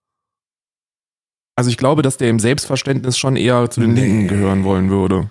[1.55, 4.01] Also ich glaube, dass der im Selbstverständnis schon eher zu den Nee.
[4.01, 5.31] Linken gehören wollen würde.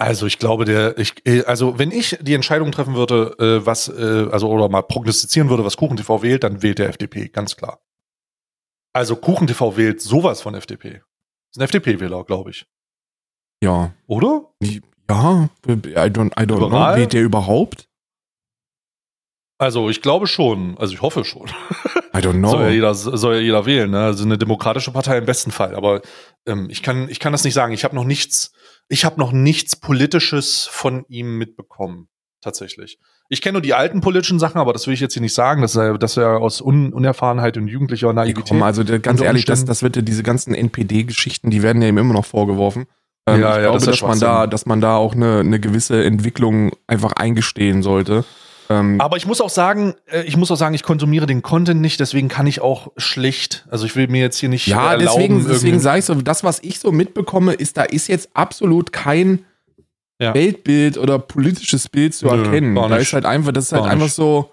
[0.00, 3.88] Also ich glaube, der, ich, äh, also wenn ich die Entscheidung treffen würde, äh, was,
[3.88, 7.80] äh, also oder mal prognostizieren würde, was KuchenTV wählt, dann wählt der FDP, ganz klar.
[8.92, 11.02] Also KuchenTV wählt sowas von FDP.
[11.50, 12.66] ist ein FDP-Wähler, glaube ich.
[13.62, 13.92] Ja.
[14.06, 14.52] Oder?
[15.10, 16.96] Ja, I don't, I don't know.
[16.96, 17.88] Wählt der überhaupt?
[19.60, 21.48] Also ich glaube schon, also ich hoffe schon.
[22.14, 22.50] I don't know.
[22.50, 24.04] Soll, ja jeder, soll ja jeder wählen, ne?
[24.04, 25.74] Also eine demokratische Partei im besten Fall.
[25.74, 26.02] Aber
[26.46, 27.72] ähm, ich, kann, ich kann das nicht sagen.
[27.72, 28.52] Ich habe noch nichts,
[28.88, 32.08] ich habe noch nichts Politisches von ihm mitbekommen,
[32.40, 32.98] tatsächlich.
[33.30, 35.60] Ich kenne nur die alten politischen Sachen, aber das will ich jetzt hier nicht sagen.
[35.60, 38.46] Das ist ja, das ist ja aus Un Unerfahrenheit und jugendlicher Naivität.
[38.48, 41.98] komm, also ganz ehrlich, das, das wird ja diese ganzen NPD-Geschichten, die werden ja ihm
[41.98, 42.86] immer noch vorgeworfen.
[43.26, 45.60] Ähm, Ja, ich ja, glaube, das dass man da, dass man da auch eine, eine
[45.60, 48.24] gewisse Entwicklung einfach eingestehen sollte.
[48.70, 51.80] Ähm, aber ich muss auch sagen, äh, ich muss auch sagen, ich konsumiere den Content
[51.80, 55.38] nicht, deswegen kann ich auch schlecht, also ich will mir jetzt hier nicht ja, erlauben,
[55.38, 58.92] deswegen, deswegen sage ich so, das, was ich so mitbekomme, ist, da ist jetzt absolut
[58.92, 59.44] kein
[60.20, 60.34] Ja.
[60.34, 62.74] Weltbild oder politisches Bild zu Nö, erkennen.
[62.74, 64.14] Da ist halt einfach, das ist halt einfach nicht.
[64.14, 64.50] so,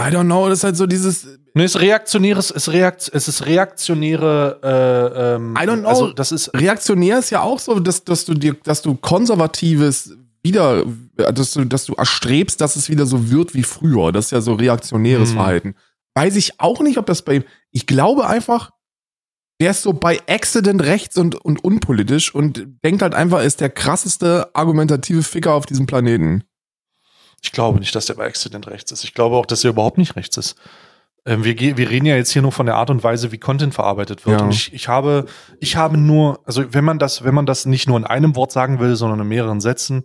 [0.00, 1.26] I don't know, das ist halt so dieses.
[1.54, 5.88] Ne, es ist reaktionäres, es, reakt, es ist reaktionäre, äh, ähm, I don't know.
[5.88, 10.16] Also das ist Reaktionär ist ja auch so, dass, dass du dir, dass du konservatives
[10.44, 10.84] wieder,
[11.16, 14.12] dass du, dass du erstrebst, dass es wieder so wird wie früher.
[14.12, 15.36] Das ist ja so reaktionäres Hm.
[15.36, 15.74] Verhalten.
[16.14, 17.44] Weiß ich auch nicht, ob das bei ihm.
[17.70, 18.70] Ich glaube einfach,
[19.60, 23.60] der ist so bei Accident rechts und, und unpolitisch und denkt halt einfach, er ist
[23.60, 26.44] der krasseste argumentative Ficker auf diesem Planeten.
[27.42, 29.04] Ich glaube nicht, dass der bei Accident rechts ist.
[29.04, 30.56] Ich glaube auch, dass er überhaupt nicht rechts ist.
[31.26, 33.74] Ähm, wir, wir reden ja jetzt hier nur von der Art und Weise, wie Content
[33.74, 34.40] verarbeitet wird.
[34.40, 34.46] Ja.
[34.46, 35.26] Und ich, ich habe,
[35.60, 38.52] ich habe nur, also wenn man das, wenn man das nicht nur in einem Wort
[38.52, 40.04] sagen will, sondern in mehreren Sätzen,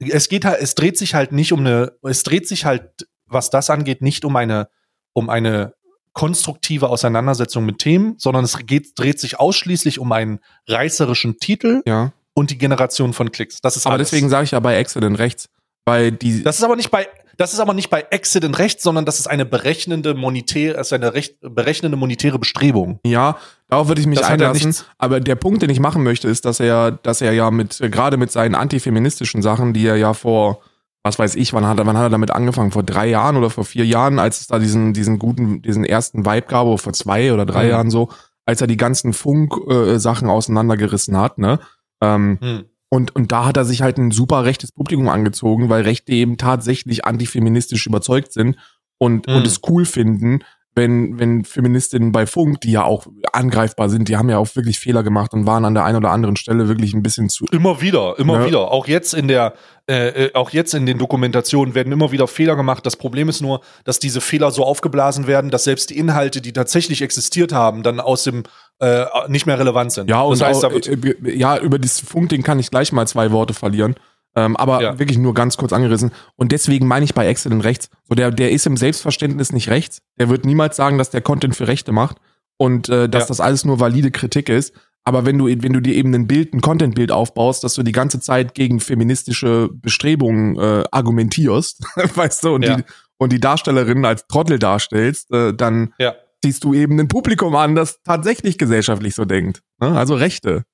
[0.00, 3.50] es geht halt, es dreht sich halt nicht um eine, es dreht sich halt, was
[3.50, 4.68] das angeht, nicht um eine,
[5.12, 5.74] um eine
[6.12, 12.12] konstruktive Auseinandersetzung mit Themen, sondern es geht, dreht sich ausschließlich um einen reißerischen Titel Ja.
[12.34, 13.60] und die Generation von Klicks.
[13.60, 14.10] Das ist Aber alles.
[14.10, 15.48] deswegen sage ich ja bei Accident rechts,
[15.84, 16.42] weil die.
[16.42, 17.06] Das ist aber nicht bei,
[17.38, 21.14] das ist aber nicht bei Accident rechts, sondern das ist eine berechnende monetäre, ist eine
[21.14, 22.98] recht, berechnende monetäre Bestrebung.
[23.06, 24.74] Ja, darauf würde ich mich Das einlassen.
[24.98, 27.88] Aber der Punkt, den ich machen möchte, ist, dass er, dass er ja mit, äh,
[27.88, 30.60] gerade mit seinen antifeministischen Sachen, die er ja vor,
[31.04, 32.72] was weiß ich, wann hat er, wann hat er damit angefangen?
[32.72, 36.26] Vor drei Jahren oder vor vier Jahren, als es da diesen, diesen guten, diesen ersten
[36.26, 37.70] Vibe gab, oder vor zwei oder drei Mhm.
[37.70, 38.10] Jahren so,
[38.46, 41.60] als er die ganzen Funk-Sachen auseinandergerissen hat, ne?
[42.02, 42.64] Ähm, Hm.
[42.90, 46.36] Und, und da hat er sich halt ein super rechtes Publikum angezogen, weil Rechte eben
[46.36, 48.56] tatsächlich antifeministisch überzeugt sind
[48.98, 49.34] und, Mhm.
[49.36, 50.40] und es cool finden,
[50.78, 54.78] wenn, wenn Feministinnen bei Funk, die ja auch angreifbar sind, die haben ja auch wirklich
[54.78, 57.46] Fehler gemacht und waren an der einen oder anderen Stelle wirklich ein bisschen zu.
[57.50, 58.46] Immer wieder, immer Ja.
[58.46, 58.70] wieder.
[58.70, 59.54] Auch jetzt in der,
[59.90, 62.86] äh, äh, auch jetzt in den Dokumentationen werden immer wieder Fehler gemacht.
[62.86, 66.52] Das Problem ist nur, dass diese Fehler so aufgeblasen werden, dass selbst die Inhalte, die
[66.52, 68.44] tatsächlich existiert haben, dann aus dem
[68.80, 70.08] äh, nicht mehr relevant sind.
[70.08, 73.08] Ja, und das heißt, auch, äh, äh, ja, über das Funkding kann ich gleich mal
[73.08, 73.96] zwei Worte verlieren.
[74.38, 74.98] Ähm, aber Ja.
[74.98, 76.12] wirklich nur ganz kurz angerissen.
[76.36, 77.88] Und deswegen meine ich bei Excellent rechts.
[78.08, 80.00] So, der, der ist im Selbstverständnis nicht rechts.
[80.18, 82.18] Der wird niemals sagen, dass der Content für Rechte macht
[82.56, 83.28] und äh, dass Ja.
[83.28, 84.72] das alles nur valide Kritik ist.
[85.04, 87.92] Aber wenn du, wenn du dir eben ein Bild, ein Content-Bild aufbaust, dass du die
[87.92, 91.82] ganze Zeit gegen feministische Bestrebungen äh, argumentierst,
[92.14, 92.76] weißt du, und, Ja.
[92.76, 92.82] die,
[93.18, 96.14] und die Darstellerin als Trottel darstellst, äh, dann ja.
[96.44, 99.62] ziehst du eben ein Publikum an, das tatsächlich gesellschaftlich so denkt.
[99.80, 99.96] Ne?
[99.96, 100.64] Also Rechte.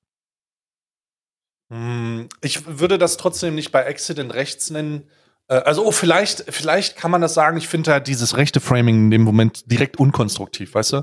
[1.69, 5.03] Hm, Ich würde das trotzdem nicht bei Accident rechts nennen.
[5.47, 7.57] Äh, Also, oh, vielleicht, vielleicht kann man das sagen.
[7.57, 11.01] Ich finde halt dieses rechte Framing in dem Moment direkt unkonstruktiv, weißt du?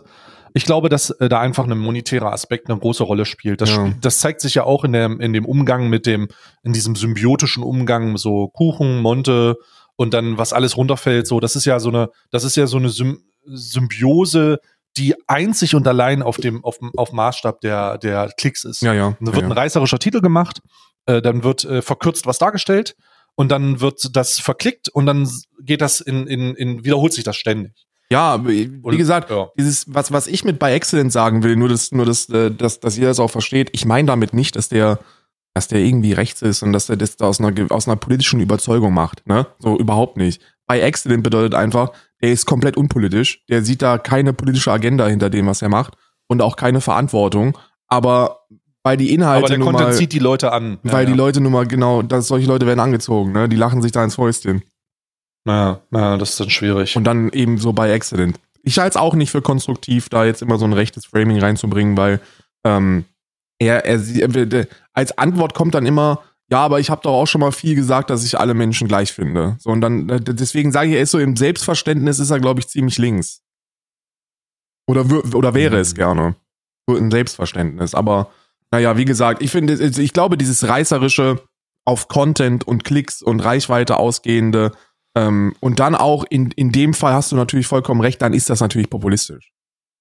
[0.54, 3.60] Ich glaube, dass äh, da einfach ein monetärer Aspekt eine große Rolle spielt.
[3.62, 3.90] Das, Ja.
[4.00, 6.28] das zeigt sich ja auch in dem, in dem Umgang mit dem,
[6.62, 9.56] in diesem symbiotischen Umgang, so Kuchen, Monte
[9.96, 11.26] und dann was alles runterfällt.
[11.26, 14.58] So, das ist ja so eine, das ist ja so eine Sym Symbiose,
[14.96, 18.82] die einzig und allein auf dem, auf, auf Maßstab der, der Klicks ist.
[18.82, 19.06] Ja, ja.
[19.06, 19.56] Und dann ja, wird ein ja.
[19.56, 20.60] reißerischer Titel gemacht,
[21.06, 22.94] äh, dann wird äh, verkürzt was dargestellt
[23.34, 25.28] und dann wird das verklickt und dann
[25.60, 27.72] geht das in, in, in wiederholt sich das ständig.
[28.10, 29.48] Ja, wie Und- gesagt, ja.
[29.56, 32.78] dieses, was, was ich mit bei Excellent sagen will, nur dass, nur dass, äh, dass,
[32.80, 34.98] dass ihr das auch versteht, ich meine damit nicht, dass der,
[35.54, 38.40] dass der irgendwie rechts ist und dass der das da aus einer, aus einer politischen
[38.40, 39.46] Überzeugung macht, ne?
[39.60, 40.42] So überhaupt nicht.
[40.66, 45.30] Bei Excellent bedeutet einfach, der ist komplett unpolitisch, der sieht da keine politische Agenda hinter
[45.30, 45.96] dem, was er macht
[46.28, 47.58] und auch keine Verantwortung,
[47.88, 48.42] aber
[48.84, 50.78] weil die Inhalte Aber der Content mal, zieht die Leute an.
[50.82, 51.16] Ja, weil die ja.
[51.16, 53.48] Leute nun mal genau, dass solche Leute werden angezogen, ne?
[53.48, 54.62] Die lachen sich da ins Fäustchen.
[55.46, 56.96] Ja, ja, das ist dann schwierig.
[56.96, 58.38] Und dann eben so bei Accident.
[58.62, 61.96] Ich halte es auch nicht für konstruktiv, da jetzt immer so ein rechtes Framing reinzubringen,
[61.96, 62.20] weil
[62.64, 63.04] ähm,
[63.58, 64.00] er, er,
[64.34, 66.20] er, als Antwort kommt dann immer,
[66.52, 69.10] ja, aber ich habe doch auch schon mal viel gesagt, dass ich alle Menschen gleich
[69.10, 69.56] finde.
[69.58, 72.60] So, und dann, äh, deswegen sage ich, er ist so im Selbstverständnis, ist er, glaube
[72.60, 73.42] ich, ziemlich links.
[74.86, 75.96] Oder, oder wäre es Mhm.
[75.96, 76.36] gerne.
[76.86, 77.94] So im Selbstverständnis.
[77.94, 78.30] Aber
[78.70, 81.40] naja, wie gesagt, ich finde, ich glaube, dieses reißerische
[81.86, 84.72] auf Content und Klicks und Reichweite ausgehende,
[85.16, 88.50] ähm, und dann auch in, in dem Fall hast du natürlich vollkommen recht, dann ist
[88.50, 89.52] das natürlich populistisch.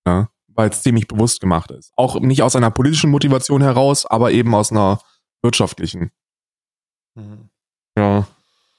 [0.06, 0.30] Ja?
[0.50, 1.94] Weil es ziemlich bewusst gemacht ist.
[1.96, 5.00] Auch nicht aus einer politischen Motivation heraus, aber eben aus einer
[5.44, 6.12] wirtschaftlichen.
[7.16, 7.50] Mhm.
[7.98, 8.28] Ja.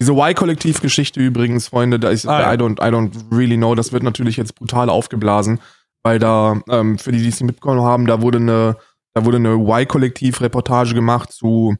[0.00, 2.54] Diese Y-Kollektiv-Geschichte übrigens, Freunde, da ist, Ah, ja.
[2.54, 5.60] I, don't, I don't really know, das wird natürlich jetzt brutal aufgeblasen,
[6.02, 8.76] weil da, ähm, für die, die es nicht mitbekommen haben, da wurde eine,
[9.14, 11.76] da wurde eine Y-Kollektiv-Reportage gemacht zu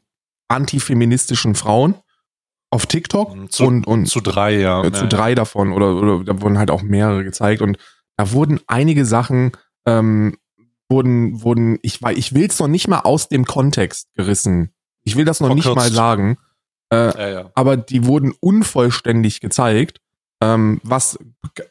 [0.47, 1.95] antifeministischen Frauen
[2.69, 4.83] auf TikTok Mhm, Zu, und, und zu drei, ja.
[4.83, 7.77] äh, zu drei davon oder, oder da wurden halt auch mehrere gezeigt und
[8.17, 9.51] da wurden einige Sachen
[9.85, 10.37] ähm,
[10.89, 14.73] wurden wurden ich ich will es noch nicht mal aus dem Kontext gerissen
[15.03, 15.97] ich will das noch nicht mal Verkürzt.
[16.93, 17.51] Sagen Ja, ja.
[17.55, 19.99] aber die wurden unvollständig gezeigt
[20.41, 21.17] ähm, was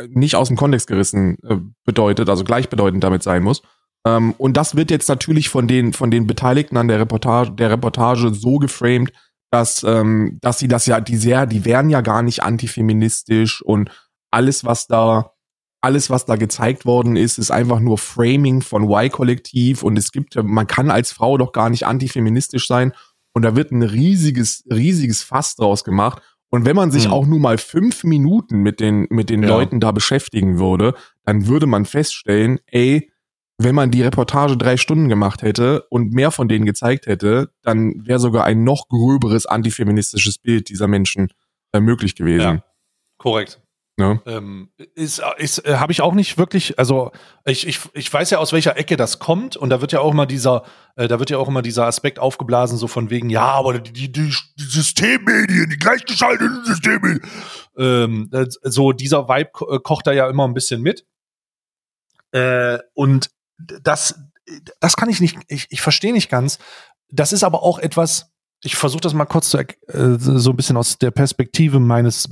[0.09, 3.63] nicht aus dem Kontext gerissen äh, bedeutet also gleichbedeutend damit sein muss
[4.07, 7.71] ähm, und das wird jetzt natürlich von den von den Beteiligten an der Reportage der
[7.71, 9.13] Reportage so geframed
[9.51, 13.91] dass ähm, dass sie das ja die sehr die wären ja gar nicht antifeministisch und
[14.33, 15.33] alles, was da,
[15.81, 20.35] alles, was da gezeigt worden ist, ist einfach nur Framing von Y-Kollektiv und es gibt,
[20.43, 22.93] man kann als Frau doch gar nicht antifeministisch sein
[23.35, 26.23] und da wird ein riesiges, riesiges Fass draus gemacht.
[26.51, 27.13] Und wenn man sich Hm.
[27.13, 29.49] auch nur mal fünf Minuten mit den, mit den Ja.
[29.49, 33.11] Leuten da beschäftigen würde, dann würde man feststellen, ey,
[33.59, 37.95] wenn man die Reportage drei Stunden gemacht hätte und mehr von denen gezeigt hätte, dann
[38.07, 41.29] wäre sogar ein noch gröberes antifeministisches Bild dieser Menschen
[41.73, 42.41] äh, möglich gewesen.
[42.57, 42.65] Ja.
[43.19, 43.62] Korrekt.
[43.99, 44.23] Ne?
[44.25, 47.13] Ähm, ist, ist, äh, habe ich auch nicht wirklich, also
[47.45, 50.13] ich, ich, ich weiß ja aus welcher Ecke das kommt und da wird ja auch
[50.13, 50.65] immer dieser,
[50.97, 53.93] äh, da wird ja auch immer dieser Aspekt aufgeblasen, so von wegen, ja, aber die,
[53.93, 57.21] die, die die Systemmedien, die gleichgeschalteten Systemmedien,
[57.77, 61.05] ähm, äh, so dieser Vibe ko äh, kocht da ja immer ein bisschen mit.
[62.31, 64.19] Äh, und das,
[64.81, 66.59] das kann ich nicht, ich, ich verstehe nicht ganz.
[67.11, 68.33] Das ist aber auch etwas,
[68.63, 69.67] ich versuche das mal kurz zu, äh,
[70.19, 72.29] so ein bisschen aus der Perspektive meines,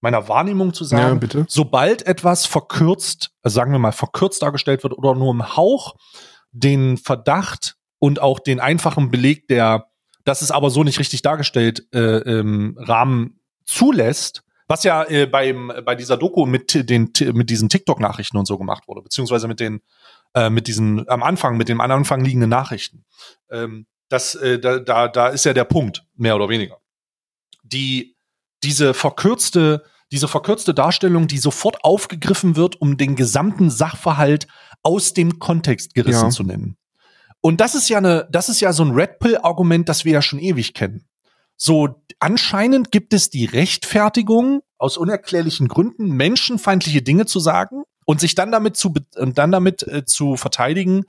[0.00, 1.20] meiner Wahrnehmung zu Ja, sagen.
[1.20, 1.46] bitte.
[1.48, 5.96] Sobald etwas verkürzt, also sagen wir mal, verkürzt dargestellt wird oder nur im Hauch
[6.52, 9.86] den Verdacht und auch den einfachen Beleg, der,
[10.24, 15.72] das ist aber so nicht richtig dargestellt, äh, im Rahmen zulässt, was ja äh, beim,
[15.84, 19.80] bei dieser Doku mit den mit diesen TikTok-Nachrichten und so gemacht wurde, beziehungsweise mit den
[20.34, 23.04] äh, mit diesen am Anfang, mit den am Anfang liegenden Nachrichten.
[23.50, 26.78] Ähm, das, äh, da, da, da ist ja der Punkt, mehr oder weniger.
[27.62, 28.15] Die,
[28.66, 34.46] diese verkürzte, diese verkürzte Darstellung, die sofort aufgegriffen wird, um den gesamten Sachverhalt
[34.82, 36.30] aus dem Kontext gerissen Ja.
[36.30, 36.76] zu nennen.
[37.40, 40.22] Und das ist ja eine, das ist ja so ein Red Pill-Argument, das wir ja
[40.22, 41.06] schon ewig kennen.
[41.56, 48.34] So, anscheinend gibt es die Rechtfertigung, aus unerklärlichen Gründen menschenfeindliche Dinge zu sagen und sich
[48.34, 51.04] dann damit zu, und dann damit äh, zu verteidigen,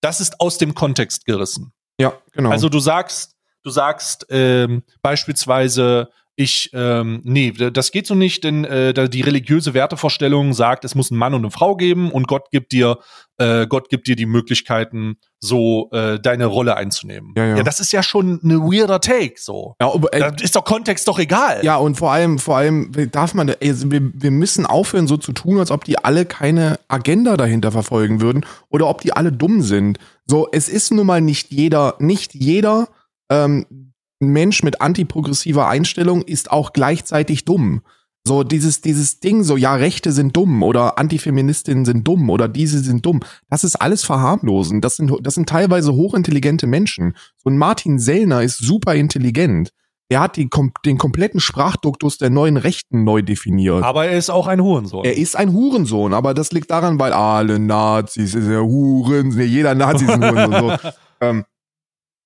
[0.00, 1.72] das ist aus dem Kontext gerissen.
[1.98, 2.50] Ja, genau.
[2.50, 6.08] Also du sagst, du sagst ähm, beispielsweise,
[6.40, 11.10] ich, ähm, nee, das geht so nicht, denn äh, die religiöse Wertevorstellung sagt, es muss
[11.10, 12.98] einen Mann und eine Frau geben und Gott gibt dir,
[13.36, 17.34] äh, Gott gibt dir die Möglichkeiten, so äh, deine Rolle einzunehmen.
[17.36, 17.62] Ja, ja.
[17.62, 19.74] das ist ja schon eine weirder Take, so.
[19.82, 21.60] ja, aber, äh, Da ist doch Kontext doch egal.
[21.62, 25.32] Ja, und vor allem, vor allem darf man, also wir, wir müssen aufhören, so zu
[25.32, 29.60] tun, als ob die alle keine Agenda dahinter verfolgen würden oder ob die alle dumm
[29.60, 29.98] sind.
[30.24, 32.88] So, es ist nun mal nicht jeder, nicht jeder
[33.28, 33.89] ähm,
[34.20, 37.82] Mensch mit antiprogressiver Einstellung ist auch gleichzeitig dumm.
[38.26, 42.80] So dieses, dieses Ding, so ja, Rechte sind dumm oder Antifeministinnen sind dumm oder diese
[42.80, 43.20] sind dumm.
[43.48, 44.82] Das ist alles verharmlosen.
[44.82, 47.16] Das sind, das sind teilweise hochintelligente Menschen.
[47.38, 49.70] So ein Martin Sellner ist super intelligent.
[50.10, 53.84] Er hat die, kom den kompletten Sprachduktus der neuen Rechten neu definiert.
[53.84, 55.04] Aber er ist auch ein Hurensohn.
[55.04, 59.74] Er ist ein Hurensohn, aber das liegt daran, weil alle Nazis sind ja Huren, jeder
[59.76, 60.78] Nazi ist ein Hurensohn.
[60.82, 60.88] so.
[61.20, 61.44] ähm,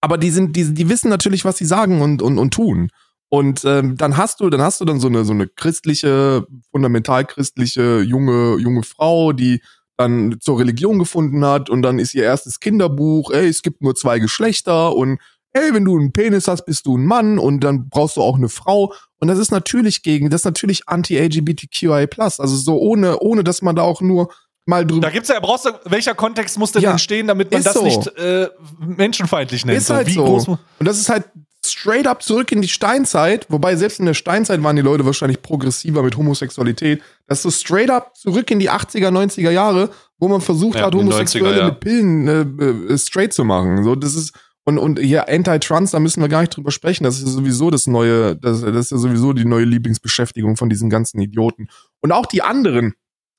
[0.05, 2.91] aber die sind, die, die wissen natürlich, was sie sagen und, und, und tun.
[3.31, 7.25] Und ähm, dann hast du, dann hast du dann so eine so eine christliche, fundamental
[7.25, 9.63] christliche junge junge Frau, die
[9.97, 13.95] dann zur Religion gefunden hat und dann ist ihr erstes Kinderbuch, ey, es gibt nur
[13.95, 15.21] zwei Geschlechter und
[15.55, 18.37] ey, wenn du einen Penis hast, bist du ein Mann und dann brauchst du auch
[18.37, 23.43] eine Frau und das ist natürlich gegen, das ist natürlich anti-LGBTQI+, also so ohne ohne
[23.43, 24.29] dass man da auch nur
[24.67, 27.62] mal drüber da gibt's ja, brauchst du, welcher Kontext muss denn Ja, entstehen, damit man
[27.62, 27.85] das so.
[27.85, 28.49] nicht äh,
[28.81, 29.79] menschenfeindlich nennt?
[29.79, 30.59] Ist halt Wie so.
[30.79, 31.25] Und das ist halt
[31.65, 35.43] straight up zurück in die Steinzeit, wobei selbst in der Steinzeit waren die Leute wahrscheinlich
[35.43, 37.03] progressiver mit Homosexualität.
[37.27, 40.87] Das ist so straight up zurück in die 80er, 90er Jahre, wo man versucht Ja,
[40.87, 41.65] hat, Homosexuelle 90er, ja.
[41.67, 43.83] mit Pillen äh, äh, straight zu machen.
[43.83, 44.33] So, das ist
[44.67, 47.05] und und hier Anti-Trans, da müssen wir gar nicht drüber sprechen.
[47.05, 50.71] Das ist ja sowieso das neue, das, das ist ja sowieso die neue Lieblingsbeschäftigung von
[50.71, 51.69] diesen ganzen Idioten.
[52.01, 52.95] Und auch die anderen.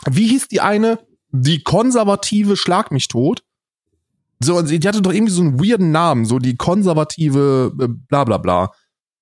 [0.08, 1.00] Wie hieß die eine?
[1.42, 3.44] Die konservative Schlag mich tot.
[4.40, 7.88] So, und sie die hatte doch irgendwie so einen weirden Namen, so die konservative äh,
[7.88, 8.72] bla bla bla.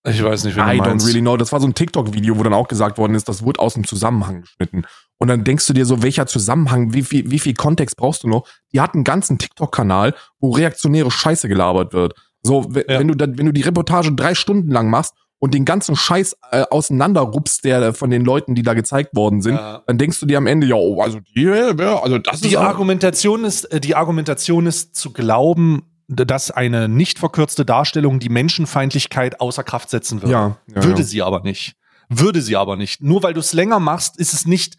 [0.05, 1.07] Ich weiß nicht, I du don't meinst.
[1.07, 1.37] really know.
[1.37, 3.85] Das war so ein TikTok-Video, wo dann auch gesagt worden ist, das wurde aus dem
[3.87, 4.83] Zusammenhang geschnitten.
[5.17, 8.27] Und dann denkst du dir so, welcher Zusammenhang, wie viel, wie viel Kontext brauchst du
[8.27, 8.45] noch?
[8.73, 12.15] Die hat einen ganzen TikTok-Kanal, wo reaktionäre Scheiße gelabert wird.
[12.41, 12.99] So, Ja.
[12.99, 15.13] wenn du dann, wenn du die Reportage drei Stunden lang machst
[15.43, 19.55] und den ganzen Scheiß äh, auseinanderrupst, der von den Leuten, die da gezeigt worden sind,
[19.55, 19.83] Ja.
[19.85, 22.55] dann denkst du dir am Ende, ja, oh, also die, ja, also das Die ist
[22.55, 29.41] Argumentation ist, äh, die Argumentation ist zu glauben, dass eine nicht verkürzte Darstellung die Menschenfeindlichkeit
[29.41, 30.31] außer Kraft setzen würde.
[30.31, 31.75] ja, ja, Würde sie aber nicht.
[32.07, 33.01] Würde sie aber nicht.
[33.01, 34.77] Nur weil du es länger machst, ist es nicht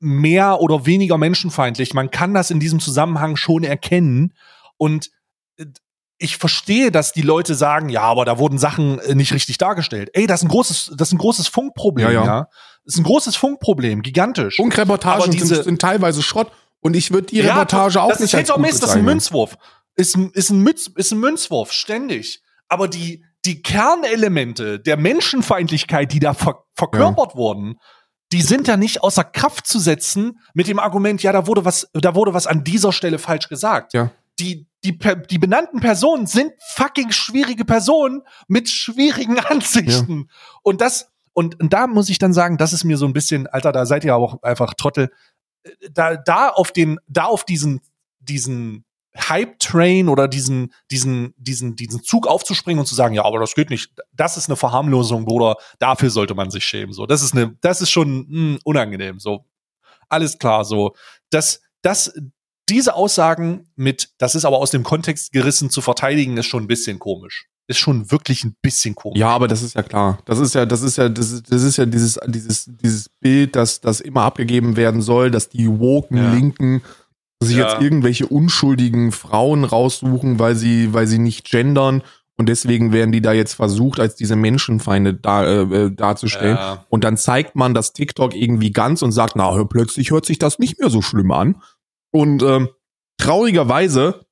[0.00, 1.92] mehr oder weniger menschenfeindlich.
[1.92, 4.32] Man kann das in diesem Zusammenhang schon erkennen.
[4.78, 5.10] Und
[5.58, 5.66] äh,
[6.18, 10.10] ich verstehe, dass die Leute sagen, ja, aber da wurden Sachen äh, nicht richtig dargestellt.
[10.14, 12.24] Ey, das ist ein großes, das ist ein großes Funkproblem, Ja, ja.
[12.24, 12.48] ja.
[12.84, 14.56] Das ist ein großes Funkproblem, gigantisch.
[14.56, 16.50] Funkreportagen sind, sind teilweise Schrott
[16.80, 19.04] und ich würde die Ja, Reportage auch das nicht ist als Miss, das ist ein.
[19.04, 19.56] Münzwurf.
[19.96, 22.40] Ist, ein- ist, ein Münz, ist ein Münzwurf, ständig.
[22.68, 27.76] Aber die, die Kernelemente der Menschenfeindlichkeit, die da ver, verkörpert wurden,
[28.32, 31.88] die sind ja nicht außer Kraft zu setzen mit dem Argument, ja, da wurde was,
[31.92, 33.92] da wurde was an dieser Stelle falsch gesagt.
[33.94, 34.10] Ja.
[34.38, 34.98] Die, die,
[35.30, 40.28] die benannten Personen sind fucking schwierige Personen mit schwierigen Ansichten.
[40.28, 40.58] Ja.
[40.62, 43.46] Und das, und, und da muss ich dann sagen, das ist mir so ein bisschen,
[43.46, 45.10] Alter, da seid ihr aber auch einfach Trottel.
[45.90, 47.80] Da, da auf den, da auf diesen,
[48.20, 48.84] diesen
[49.16, 53.70] Hype-Train oder diesen, diesen, diesen, diesen Zug aufzuspringen und zu sagen, ja, aber das geht
[53.70, 53.92] nicht.
[54.12, 55.56] Das ist eine Verharmlosung, Bruder.
[55.78, 56.92] Dafür sollte man sich schämen.
[56.92, 59.18] So, das ist eine, das ist schon mh, hm, unangenehm.
[59.18, 59.44] So,
[60.08, 60.64] alles klar.
[60.64, 60.94] So,
[61.30, 62.14] das, das,
[62.68, 66.68] diese Aussagen mit, das ist aber aus dem Kontext gerissen zu verteidigen, ist schon ein
[66.68, 67.48] bisschen komisch.
[67.68, 69.18] Ist schon wirklich ein bisschen komisch.
[69.18, 70.20] Ja, aber das ist ja klar.
[70.24, 73.56] Das ist ja, das ist ja, das ist, das ist ja dieses, dieses, dieses Bild,
[73.56, 76.32] dass das immer abgegeben werden soll, dass die woken ja.
[76.32, 76.82] Linken
[77.42, 77.68] sich ja.
[77.68, 82.02] jetzt irgendwelche unschuldigen Frauen raussuchen, weil sie, weil sie nicht gendern
[82.38, 86.56] und deswegen werden die da jetzt versucht, als diese Menschenfeinde da, äh, äh, darzustellen.
[86.56, 86.84] Ja.
[86.90, 90.58] Und dann zeigt man das TikTok irgendwie ganz und sagt, na, plötzlich hört sich das
[90.58, 91.56] nicht mehr so schlimm an.
[92.16, 92.70] Und ähm,
[93.18, 94.26] traurigerweise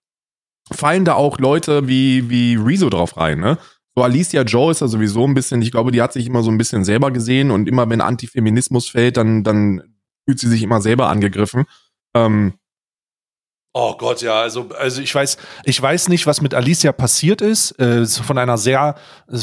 [0.72, 3.58] fallen da auch Leute wie, wie Rezo drauf rein, ne?
[3.96, 6.50] So Alicia Joe ist ja sowieso ein bisschen, ich glaube, die hat sich immer so
[6.50, 10.80] ein bisschen selber gesehen und immer wenn Antifeminismus fällt, dann, dann fühlt sie sich immer
[10.80, 11.64] selber angegriffen.
[12.14, 12.54] Ähm,
[13.76, 17.72] Oh Gott, ja, also, also ich weiß, ich weiß nicht, was mit Alicia passiert ist.
[17.80, 18.94] Äh, von einer sehr,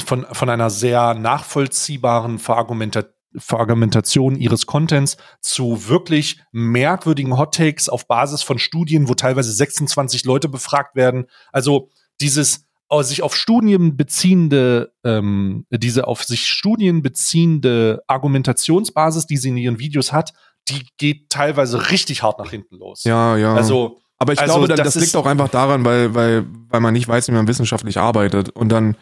[0.05, 3.03] von, von einer sehr nachvollziehbaren Verargumenta
[3.37, 10.25] Verargumentation ihres Contents zu wirklich merkwürdigen Hot Takes auf Basis von Studien, wo teilweise 26
[10.25, 11.25] Leute befragt werden.
[11.51, 12.65] Also dieses
[12.99, 19.79] sich auf Studien beziehende, ähm, diese auf sich Studien beziehende Argumentationsbasis, die sie in ihren
[19.79, 20.33] Videos hat,
[20.67, 23.05] die geht teilweise richtig hart nach hinten los.
[23.05, 23.55] Ja, ja.
[23.55, 26.93] Also aber ich also, glaube, das, das liegt auch einfach daran, weil, weil, weil man
[26.93, 28.49] nicht weiß, wie man wissenschaftlich arbeitet.
[28.49, 28.95] Und dann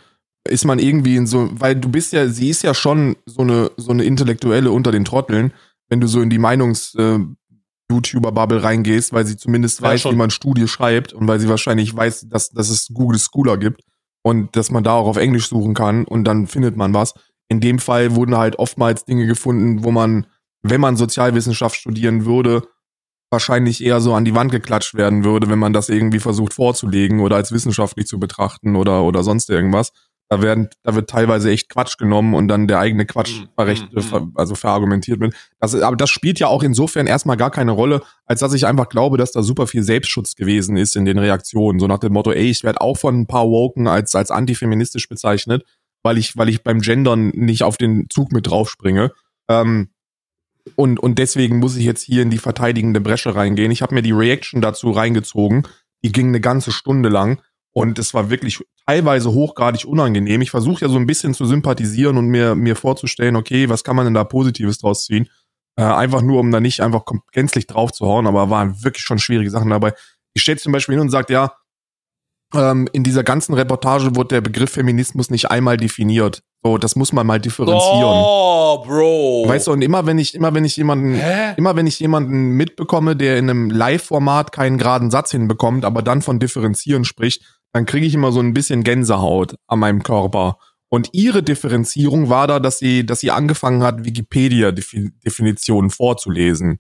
[0.50, 3.72] ist man irgendwie in so, weil du bist ja, sie ist ja schon so eine,
[3.78, 5.54] so eine Intellektuelle unter den Trotteln,
[5.90, 7.20] wenn du so in die Meinungs- äh,
[7.92, 11.96] YouTuber-Bubble reingehst, weil sie zumindest weiß, ja, wie man Studie schreibt und weil sie wahrscheinlich
[11.96, 13.82] weiß, dass, dass es Google Schooler gibt
[14.22, 17.14] und dass man da auch auf Englisch suchen kann und dann findet man was.
[17.48, 20.28] In dem Fall wurden halt oftmals Dinge gefunden, wo man,
[20.62, 22.62] wenn man Sozialwissenschaft studieren würde,
[23.32, 27.20] wahrscheinlich eher so an die Wand geklatscht werden würde, wenn man das irgendwie versucht vorzulegen
[27.20, 29.92] oder als wissenschaftlich zu betrachten oder, oder sonst irgendwas.
[30.32, 33.50] Da werden, da wird teilweise echt Quatsch genommen und dann der eigene Quatsch mhm.
[33.56, 35.34] verrecht, mm, also verargumentiert wird.
[35.60, 38.90] Das, aber das spielt ja auch insofern erstmal gar keine Rolle, als dass ich einfach
[38.90, 41.80] glaube, dass da super viel Selbstschutz gewesen ist in den Reaktionen.
[41.80, 45.10] So nach dem Motto, ey, ich werde auch von ein paar Woken als, als antifeministisch
[45.10, 45.66] bezeichnet,
[46.04, 49.12] weil ich, weil ich beim Gendern nicht auf den Zug mit draufspringe.
[49.50, 49.90] Ähm,
[50.76, 53.72] und, und deswegen muss ich jetzt hier in die verteidigende Bresche reingehen.
[53.72, 55.64] Ich habe mir die Reaction dazu reingezogen.
[56.04, 57.42] Die ging eine ganze Stunde lang.
[57.72, 60.42] Und es war wirklich teilweise hochgradig unangenehm.
[60.42, 63.96] Ich versuche ja so ein bisschen zu sympathisieren und mir, mir vorzustellen, okay, was kann
[63.96, 65.30] man denn da Positives draus ziehen?
[65.76, 69.20] Äh, einfach nur, um da nicht einfach gänzlich drauf zu hauen, aber waren wirklich schon
[69.20, 69.94] schwierige Sachen dabei.
[70.34, 71.54] Ich stelle zum Beispiel hin und sagt, ja,
[72.54, 76.42] ähm, in dieser ganzen Reportage wurde der Begriff Feminismus nicht einmal definiert.
[76.64, 77.80] So, das muss man mal differenzieren.
[78.04, 79.46] Oh, Bro.
[79.48, 81.54] Weißt du, und immer wenn ich, immer wenn ich jemanden, Hä?
[81.58, 86.22] immer wenn ich jemanden mitbekomme, der in einem Live-Format keinen geraden Satz hinbekommt, aber dann
[86.22, 87.44] von differenzieren spricht,
[87.74, 90.58] dann kriege ich immer so ein bisschen Gänsehaut an meinem Körper.
[90.90, 96.80] Und ihre Differenzierung war da, dass sie, dass sie angefangen hat, Wikipedia-Definitionen vorzulesen.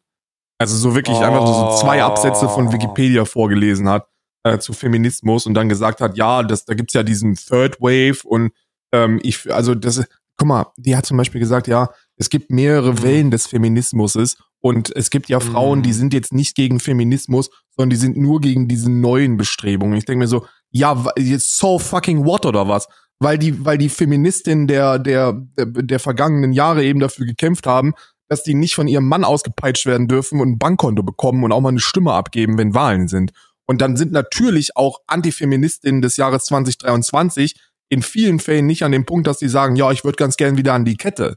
[0.57, 1.21] Also so wirklich oh.
[1.21, 4.07] einfach so zwei Absätze von Wikipedia vorgelesen hat
[4.43, 8.19] äh, zu Feminismus und dann gesagt hat, ja, das, da gibt's ja diesen Third Wave
[8.23, 8.51] und
[8.91, 10.03] ähm, ich, also das,
[10.37, 13.03] guck mal, die hat zum Beispiel gesagt, ja, es gibt mehrere mhm.
[13.03, 15.93] Wellen des Feminismuses und es gibt ja Frauen, die mhm.
[15.93, 19.97] sind jetzt nicht gegen Feminismus, sondern die sind nur gegen diese neuen Bestrebungen.
[19.97, 20.95] Ich denke mir so, ja,
[21.37, 22.87] so fucking what oder was?
[23.19, 27.93] Weil die, weil die Feministinnen der, der, der, der vergangenen Jahre eben dafür gekämpft haben,
[28.29, 31.61] dass die nicht von ihrem Mann ausgepeitscht werden dürfen und ein Bankkonto bekommen und auch
[31.61, 33.31] mal eine Stimme abgeben, wenn Wahlen sind.
[33.65, 37.55] Und dann sind natürlich auch Antifeministinnen des Jahres 2023
[37.89, 40.57] in vielen Fällen nicht an dem Punkt, dass sie sagen, ja, ich würde ganz gern
[40.57, 41.35] wieder an die Kette.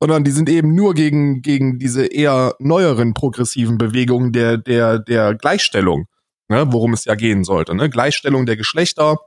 [0.00, 5.34] Sondern die sind eben nur gegen, gegen diese eher neueren progressiven Bewegungen der, der, der
[5.34, 6.06] Gleichstellung,
[6.52, 7.74] ne, worum es ja gehen sollte.
[7.74, 7.88] Ne?
[7.88, 9.18] Gleichstellung der Geschlechter.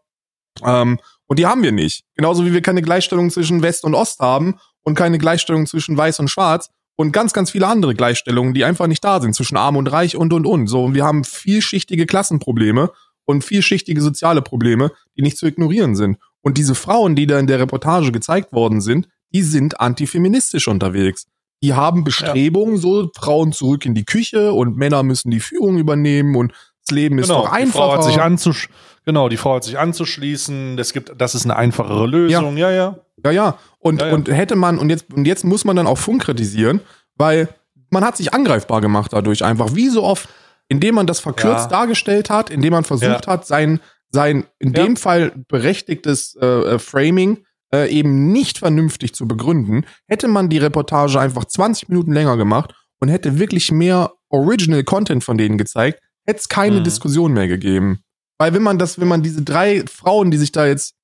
[0.64, 2.04] Ähm, und die haben wir nicht.
[2.16, 6.20] Genauso wie wir keine Gleichstellung zwischen West und Ost haben und keine Gleichstellung zwischen Weiß
[6.20, 9.76] und Schwarz und ganz, ganz viele andere Gleichstellungen, die einfach nicht da sind zwischen Arm
[9.76, 10.68] und Reich und und und.
[10.68, 12.92] So, wir haben vielschichtige Klassenprobleme
[13.26, 16.18] und vielschichtige soziale Probleme, die nicht zu ignorieren sind.
[16.42, 21.26] Und diese Frauen, die da in der Reportage gezeigt worden sind, die sind antifeministisch unterwegs.
[21.64, 22.82] Die haben Bestrebungen, ja.
[22.82, 26.54] so Frauen zurück in die Küche und Männer müssen die Führung übernehmen und
[26.88, 27.66] das Leben ist genau, doch einfacher.
[27.66, 28.70] Die Frau hat sich anzusch
[29.06, 30.78] genau, die Frau hat sich anzuschließen.
[30.80, 32.58] Es gibt, das ist eine einfachere Lösung.
[32.58, 32.96] Ja, ja.
[33.24, 33.58] Ja, ja.
[33.80, 34.14] Und, ja, ja.
[34.14, 36.82] und hätte man, und jetzt, und jetzt muss man dann auch Funk kritisieren,
[37.18, 37.48] Weil
[37.92, 40.28] man hat sich angreifbar gemacht dadurch einfach, wie so oft,
[40.68, 41.78] indem man das verkürzt Ja.
[41.78, 43.32] dargestellt hat, indem man versucht Ja.
[43.34, 43.80] hat, sein,
[44.10, 44.84] sein in Ja.
[44.84, 50.58] dem Fall berechtigtes äh, äh, Framing äh, eben nicht vernünftig zu begründen, hätte man die
[50.58, 56.00] Reportage einfach 20 Minuten länger gemacht und hätte wirklich mehr Original Content von denen gezeigt,
[56.26, 56.84] hätte es keine Mhm.
[56.84, 58.00] Diskussion mehr gegeben.
[58.38, 60.96] Weil wenn man das, wenn man diese drei Frauen, die sich da jetzt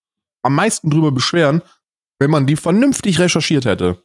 [0.43, 1.61] am meisten drüber beschweren,
[2.19, 4.03] wenn man die vernünftig recherchiert hätte.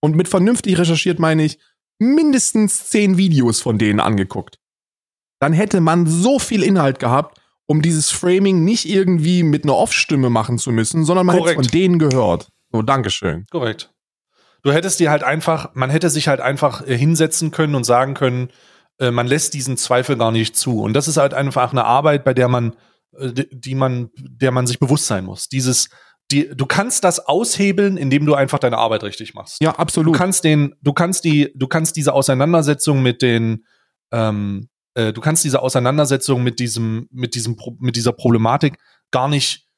[0.00, 1.58] Und mit vernünftig recherchiert meine ich
[1.98, 4.58] mindestens zehn Videos von denen angeguckt.
[5.40, 10.30] Dann hätte man so viel Inhalt gehabt, um dieses Framing nicht irgendwie mit einer Off-Stimme
[10.30, 12.48] machen zu müssen, sondern man hätte es von denen gehört.
[12.70, 13.46] So, Dankeschön.
[13.50, 13.90] Korrekt.
[14.62, 18.14] Du hättest dir halt einfach, man hätte sich halt einfach äh, hinsetzen können und sagen
[18.14, 18.48] können,
[18.98, 20.80] äh, man lässt diesen Zweifel gar nicht zu.
[20.82, 22.74] Und das ist halt einfach eine Arbeit, bei der man,
[23.18, 25.48] äh, die- man, der man sich bewusst sein muss.
[25.48, 25.88] Dieses,
[26.30, 29.60] die, du kannst das aushebeln, indem du einfach deine Arbeit richtig machst.
[29.60, 30.16] Ja, Du absolut.
[30.16, 33.64] kannst den, du kannst die, du kannst diese Auseinandersetzung mit den,
[34.12, 38.78] ähm, äh, du kannst diese Auseinandersetzung mit diesem, mit diesem, mit dieser Problematik
[39.10, 39.68] gar nicht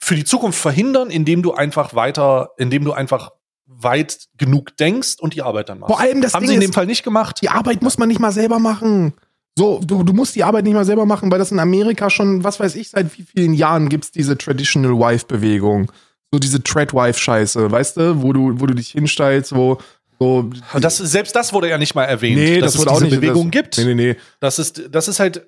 [0.00, 3.30] für die Zukunft verhindern, indem du einfach weiter, indem du einfach
[3.68, 5.92] weit genug denkst und die Arbeit dann machst.
[5.92, 7.40] Vor allem das Haben Ding sie in dem Fall nicht gemacht.
[7.42, 9.12] Die Arbeit muss man nicht mal selber machen.
[9.56, 12.44] So, du, du musst die Arbeit nicht mal selber machen, weil das in Amerika schon,
[12.44, 15.92] was weiß ich, seit wie vielen Jahren gibt's diese Traditional Wife-Bewegung.
[16.32, 19.78] So diese Tread-Wife-Scheiße, weißt du, wo du, wo du dich hinstellst, wo
[20.20, 20.50] so.
[20.80, 23.16] Das, selbst das wurde ja nicht mal erwähnt, nee, dass das es wurde auch diese
[23.16, 23.20] nicht.
[23.20, 23.78] Bewegung das, gibt.
[23.78, 24.16] Nee, nee, nee.
[24.40, 25.46] Das ist, das ist halt,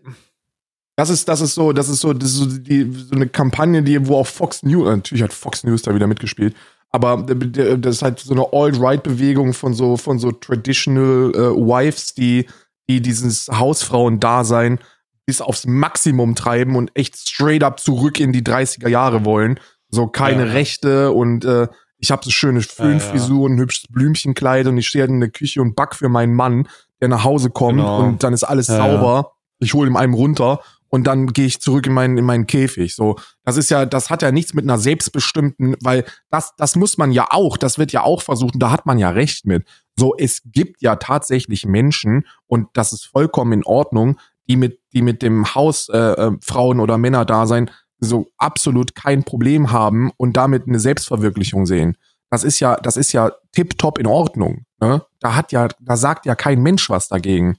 [0.96, 3.82] Das ist, das ist so, das ist so, das ist so, die, so eine Kampagne,
[3.82, 6.54] die, wo auch Fox News, natürlich hat Fox News da wieder mitgespielt,
[6.90, 12.46] aber das ist halt so eine Alt-Right-Bewegung von so, von so Traditional äh, Wives, die,
[12.88, 14.78] die dieses Hausfrauen-Dasein
[15.26, 19.60] bis aufs Maximum treiben und echt straight up zurück in die 30er Jahre wollen.
[19.88, 20.52] So keine Ja.
[20.52, 21.68] Rechte und äh,
[21.98, 25.30] ich habe so schöne Föhnfrisur und ein hübsches Blümchenkleid und ich stehe halt in der
[25.30, 26.66] Küche und back für meinen Mann,
[27.00, 28.00] der nach Hause kommt Genau.
[28.00, 29.32] und dann ist alles Ja, sauber.
[29.58, 30.60] Ich hole ihm einen runter
[30.90, 32.94] und dann gehe ich zurück in meinen, in meinen Käfig.
[32.94, 36.98] So, das ist ja, das hat ja nichts mit einer selbstbestimmten, weil das, das muss
[36.98, 39.64] man ja auch, das wird ja auch versucht und da hat man ja recht mit.
[39.96, 44.18] So, es gibt ja tatsächlich Menschen und das ist vollkommen in Ordnung,
[44.48, 47.70] die mit, die mit dem Haus äh, äh, Frauen oder Männer-Dasein
[48.00, 51.96] so absolut kein Problem haben und damit eine Selbstverwirklichung sehen.
[52.30, 54.64] Das ist ja, das ist ja tipptopp in Ordnung.
[54.80, 55.02] Ne?
[55.20, 57.58] Da hat ja, da sagt ja kein Mensch was dagegen.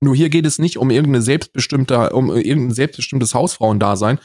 [0.00, 4.18] Nur hier geht es nicht um irgendeine selbstbestimmte, um irgendein selbstbestimmtes Hausfrauendasein,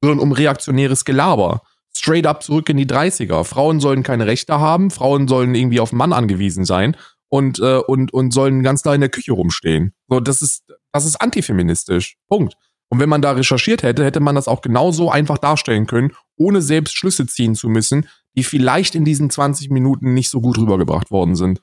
[0.00, 1.62] sondern um reaktionäres Gelaber.
[1.94, 3.44] Straight up zurück in die 30er.
[3.44, 6.96] Frauen sollen keine Rechte haben, Frauen sollen irgendwie auf Mann angewiesen sein
[7.28, 9.92] und, äh, und, und sollen ganz klar in der Küche rumstehen.
[10.08, 12.16] So, das ist, das ist antifeministisch.
[12.28, 12.54] Punkt.
[12.90, 16.62] Und wenn man da recherchiert hätte, hätte man das auch genauso einfach darstellen können, ohne
[16.62, 21.10] selbst Schlüsse ziehen zu müssen, die vielleicht in diesen 20 Minuten nicht so gut rübergebracht
[21.10, 21.60] worden sind.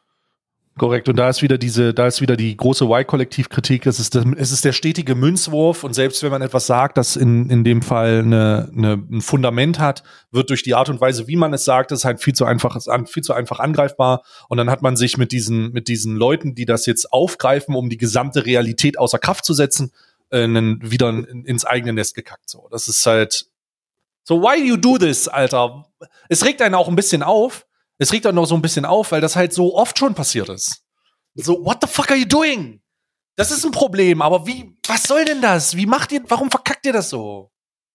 [0.78, 1.08] Korrekt.
[1.08, 3.86] Und da ist wieder diese, da ist wieder die große Y-Kollektivkritik.
[3.86, 5.86] Es ist, es ist der stetige Münzwurf.
[5.86, 9.80] Und selbst wenn man etwas sagt, das in, in dem Fall eine, eine, ein Fundament
[9.80, 12.44] hat, wird durch die Art und Weise, wie man es sagt, es halt viel zu
[12.44, 14.24] einfach, ist an, viel zu einfach angreifbar.
[14.50, 17.90] Und dann hat man sich mit diesen, mit diesen Leuten, die das jetzt aufgreifen, um
[17.90, 19.94] die gesamte Realität außer Kraft zu setzen,
[20.30, 22.50] äh, einen, wieder in, ins eigene Nest gekackt.
[22.50, 23.46] So, das ist halt,
[24.26, 25.86] so, why do you do this, Alter?
[26.28, 27.66] Es regt einen auch ein bisschen auf.
[27.98, 30.82] Es regt auch so ein bisschen auf, weil das halt so oft schon passiert ist.
[31.36, 32.82] So, what the fuck are you doing?
[33.38, 35.76] Das ist ein Problem, aber wie, was soll denn das?
[35.76, 37.52] Wie macht ihr, warum verkackt ihr das so?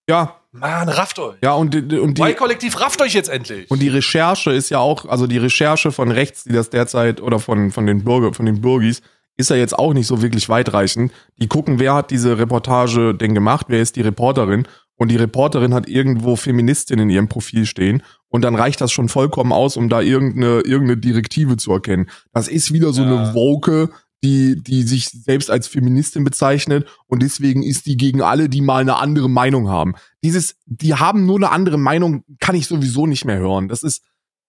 [0.09, 1.37] Ja, Mann, rafft euch.
[1.43, 3.71] ja, und, die- und die, Y-Kollektiv, rafft euch jetzt endlich.
[3.71, 7.39] Und die Recherche ist ja auch, also die Recherche von rechts, die das derzeit oder
[7.39, 9.03] von, von den Bürger, von den Bürgis,
[9.37, 11.13] ist ja jetzt auch nicht so wirklich weitreichend.
[11.37, 15.73] Die gucken, wer hat diese Reportage denn gemacht, wer ist die Reporterin und die Reporterin
[15.73, 19.89] hat irgendwo Feministin in ihrem Profil stehen und dann reicht das schon vollkommen aus, um
[19.89, 22.09] da irgendeine, irgendeine Direktive zu erkennen.
[22.33, 23.25] Das ist wieder so Ja.
[23.25, 23.91] eine Woke,
[24.23, 28.81] die, die sich selbst als Feministin bezeichnet und deswegen ist die gegen alle, die mal
[28.83, 29.95] eine andere Meinung haben.
[30.23, 33.69] Dieses, die haben nur eine andere Meinung, kann ich sowieso nicht mehr hören.
[33.69, 34.03] Das ist,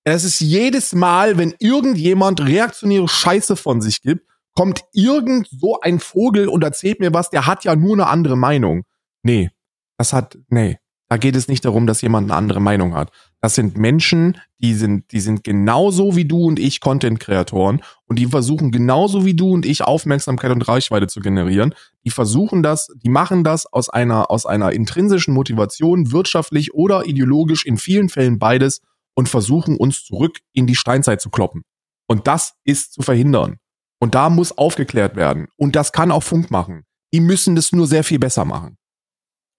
[0.04, 6.00] es ist jedes Mal, wenn irgendjemand reaktionäre Scheiße von sich gibt, kommt irgend so ein
[6.00, 8.84] Vogel und erzählt mir was, der hat ja nur eine andere Meinung.
[9.24, 9.52] Nee,
[9.98, 10.78] das hat, nee,
[11.12, 13.12] da geht es nicht darum, dass jemand eine andere Meinung hat.
[13.42, 18.28] Das sind Menschen, die sind, die sind genauso wie du und ich Content-Kreatoren und die
[18.28, 21.76] versuchen genauso wie du und ich Aufmerksamkeit und Reichweite zu generieren.
[22.06, 27.66] Die versuchen das, die machen das aus einer, aus einer intrinsischen Motivation, wirtschaftlich oder ideologisch,
[27.66, 28.80] in vielen Fällen beides
[29.14, 31.64] und versuchen uns zurück in die Steinzeit zu kloppen.
[32.08, 33.58] Und das ist zu verhindern.
[34.00, 35.50] Und da muss aufgeklärt werden.
[35.58, 36.86] Und das kann auch Funk machen.
[37.14, 38.78] Die müssen das nur sehr viel besser machen.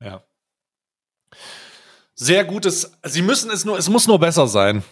[0.02, 0.24] Ja.
[2.22, 4.84] Sehr gutes, sie müssen es nur, es muss nur besser sein.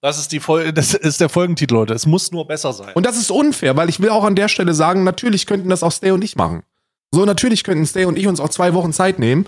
[0.00, 1.94] Das ist die Fol das ist der Folgentitel, Leute.
[1.94, 2.92] Es muss nur besser sein.
[2.94, 5.84] Und das ist unfair, weil ich will auch an der Stelle sagen, natürlich könnten das
[5.84, 6.64] auch Stay und ich machen.
[7.12, 9.46] So, natürlich könnten Stay und ich uns auch zwei Wochen Zeit nehmen,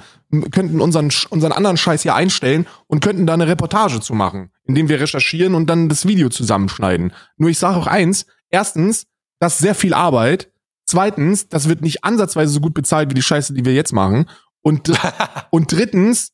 [0.52, 4.88] könnten unseren, unseren anderen Scheiß hier einstellen und könnten da eine Reportage zu machen, indem
[4.88, 7.12] wir recherchieren und dann das Video zusammenschneiden.
[7.36, 9.06] Nur ich sage auch eins, erstens,
[9.40, 10.52] das ist sehr viel Arbeit.
[10.84, 14.30] Zweitens, das wird nicht ansatzweise so gut bezahlt wie die Scheiße, die wir jetzt machen.
[14.62, 14.92] Und,
[15.50, 16.32] und drittens,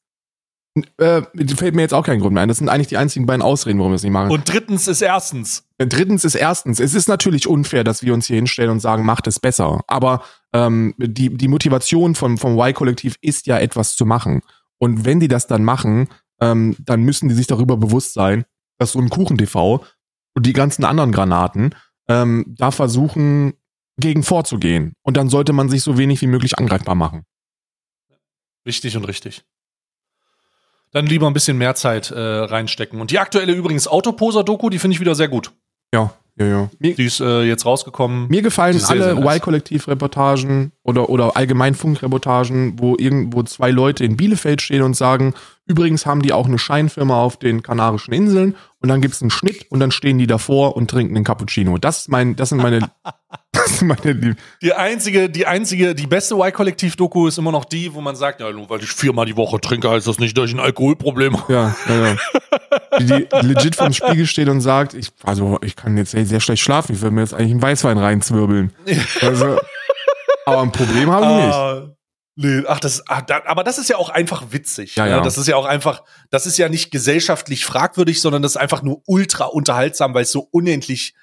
[0.98, 1.22] äh,
[1.56, 2.48] fällt mir jetzt auch kein Grund mehr ein.
[2.48, 4.30] Das sind eigentlich die einzigen beiden Ausreden, warum wir es nicht machen.
[4.30, 5.64] Und drittens ist erstens.
[5.78, 9.26] Drittens ist erstens, es ist natürlich unfair, dass wir uns hier hinstellen und sagen, macht
[9.26, 9.82] es besser.
[9.86, 10.22] Aber
[10.52, 14.42] ähm, die, die Motivation vom, vom Y-Kollektiv ist ja etwas zu machen.
[14.78, 16.08] Und wenn die das dann machen,
[16.40, 18.44] ähm, dann müssen die sich darüber bewusst sein,
[18.78, 19.84] dass so ein Kuchen-TV
[20.34, 21.74] und die ganzen anderen Granaten
[22.08, 23.54] ähm, da versuchen,
[23.96, 24.94] gegen vorzugehen.
[25.02, 27.24] Und dann sollte man sich so wenig wie möglich angreifbar machen.
[28.64, 29.44] Wichtig und richtig.
[30.94, 33.00] Dann lieber ein bisschen mehr Zeit äh, reinstecken.
[33.00, 35.50] Und die aktuelle übrigens Autoposer-Doku, die finde ich wieder sehr gut.
[35.92, 36.70] Ja, ja, ja.
[36.78, 38.28] Die ist äh, jetzt rausgekommen.
[38.28, 39.24] Mir gefallen sehr, alle.
[39.24, 45.34] Y-Kollektiv-Reportagen oder, oder allgemein Funkreportagen, wo irgendwo zwei Leute in Bielefeld stehen und sagen,
[45.66, 49.66] übrigens haben die auch eine Scheinfirma auf den Kanarischen Inseln und dann gibt's einen Schnitt
[49.70, 51.78] und dann stehen die davor und trinken einen Cappuccino.
[51.78, 52.80] Das ist mein, das sind meine,
[53.54, 57.94] das sind meine Lieb Die einzige, die einzige, die beste Y-Kollektiv-Doku ist immer noch die,
[57.94, 60.50] wo man sagt, ja, nur weil ich viermal die Woche trinke, heißt das nicht, dass
[60.50, 61.52] ich ein Alkoholproblem habe.
[61.52, 62.16] Ja, ja, ja.
[62.98, 66.62] Die, die legit vorm Spiegel steht und sagt, ich, also ich kann jetzt sehr, schlecht
[66.62, 68.72] schlafen, ich würde mir jetzt eigentlich einen Weißwein reinzwirbeln.
[69.20, 69.58] Also,
[70.46, 71.54] aber ein Problem habe ich nicht.
[71.54, 71.96] Ah,
[72.36, 74.96] nee, ach, das, ah, da, aber das ist ja auch einfach witzig.
[74.96, 75.10] Ja, ne?
[75.10, 75.20] ja.
[75.20, 78.82] Das ist ja auch einfach, das ist ja nicht gesellschaftlich fragwürdig, sondern das ist einfach
[78.82, 81.14] nur ultra unterhaltsam, weil es so unendlich,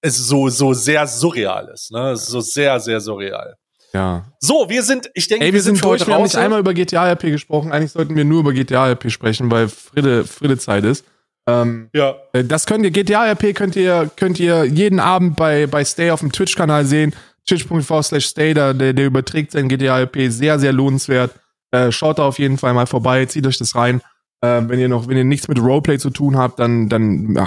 [0.00, 1.90] es so, so sehr surreal ist.
[1.90, 2.10] Ne?
[2.10, 3.56] Es ist so sehr, sehr surreal.
[3.92, 4.26] Ja.
[4.40, 6.74] So, wir sind, ich denke, Ey, wir sind für durch, wir haben nicht einmal über
[6.74, 7.72] GTA RP gesprochen.
[7.72, 11.04] Eigentlich sollten wir nur über GTA RP sprechen, weil Friede, Friede Zeit ist.
[11.48, 12.16] Ähm, ja.
[12.32, 16.10] äh, das könnt ihr, GTA RP könnt ihr, könnt ihr jeden Abend bei, bei Stay
[16.10, 17.14] auf dem Twitch-Kanal sehen.
[17.46, 20.30] Twitch.tv slash Stay, da, der, der überträgt sein GTA RP.
[20.30, 21.32] Sehr, sehr lohnenswert.
[21.70, 24.02] Äh, schaut da auf jeden Fall mal vorbei, zieht euch das rein.
[24.40, 27.38] Äh, wenn ihr noch, wenn ihr nichts mit Roleplay zu tun habt, dann, dann,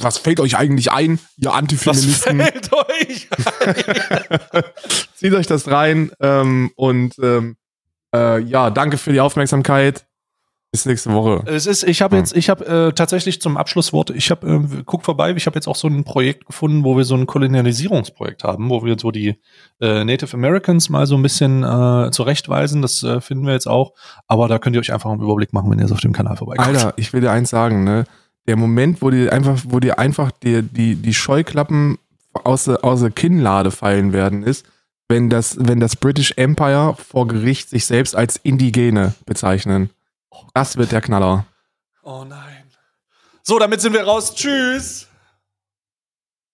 [0.00, 2.40] was fällt euch eigentlich ein, ihr Was Antifeministen?
[2.40, 3.28] fällt euch?
[5.16, 7.56] Zieht euch das rein ähm, und ähm,
[8.14, 10.06] äh, ja, danke für die Aufmerksamkeit.
[10.74, 11.44] Bis nächste Woche.
[11.46, 15.04] Es ist, ich habe jetzt, ich habe äh, tatsächlich zum Abschlusswort, ich habe, äh, guck
[15.04, 18.70] vorbei, ich habe jetzt auch so ein Projekt gefunden, wo wir so ein Kolonialisierungsprojekt haben,
[18.70, 19.40] wo wir so die
[19.80, 22.82] äh, Native Americans mal so ein bisschen äh, zurechtweisen.
[22.82, 23.92] Das äh, finden wir jetzt auch.
[24.26, 26.36] Aber da könnt ihr euch einfach einen Überblick machen, wenn ihr so auf dem Kanal
[26.36, 26.66] vorbeikommt.
[26.66, 28.02] Alter, ich will dir eins sagen, ne?
[28.46, 31.98] Der Moment, wo dir einfach, wo dir einfach die, die, die Scheuklappen
[32.32, 34.66] aus der, aus der Kinnlade fallen werden, ist,
[35.08, 39.90] wenn das, wenn das British Empire vor Gericht sich selbst als Indigene bezeichnen.
[40.54, 41.46] Das wird der Knaller.
[42.02, 42.64] Oh nein.
[43.42, 44.34] So, damit sind wir raus.
[44.34, 45.06] Tschüss.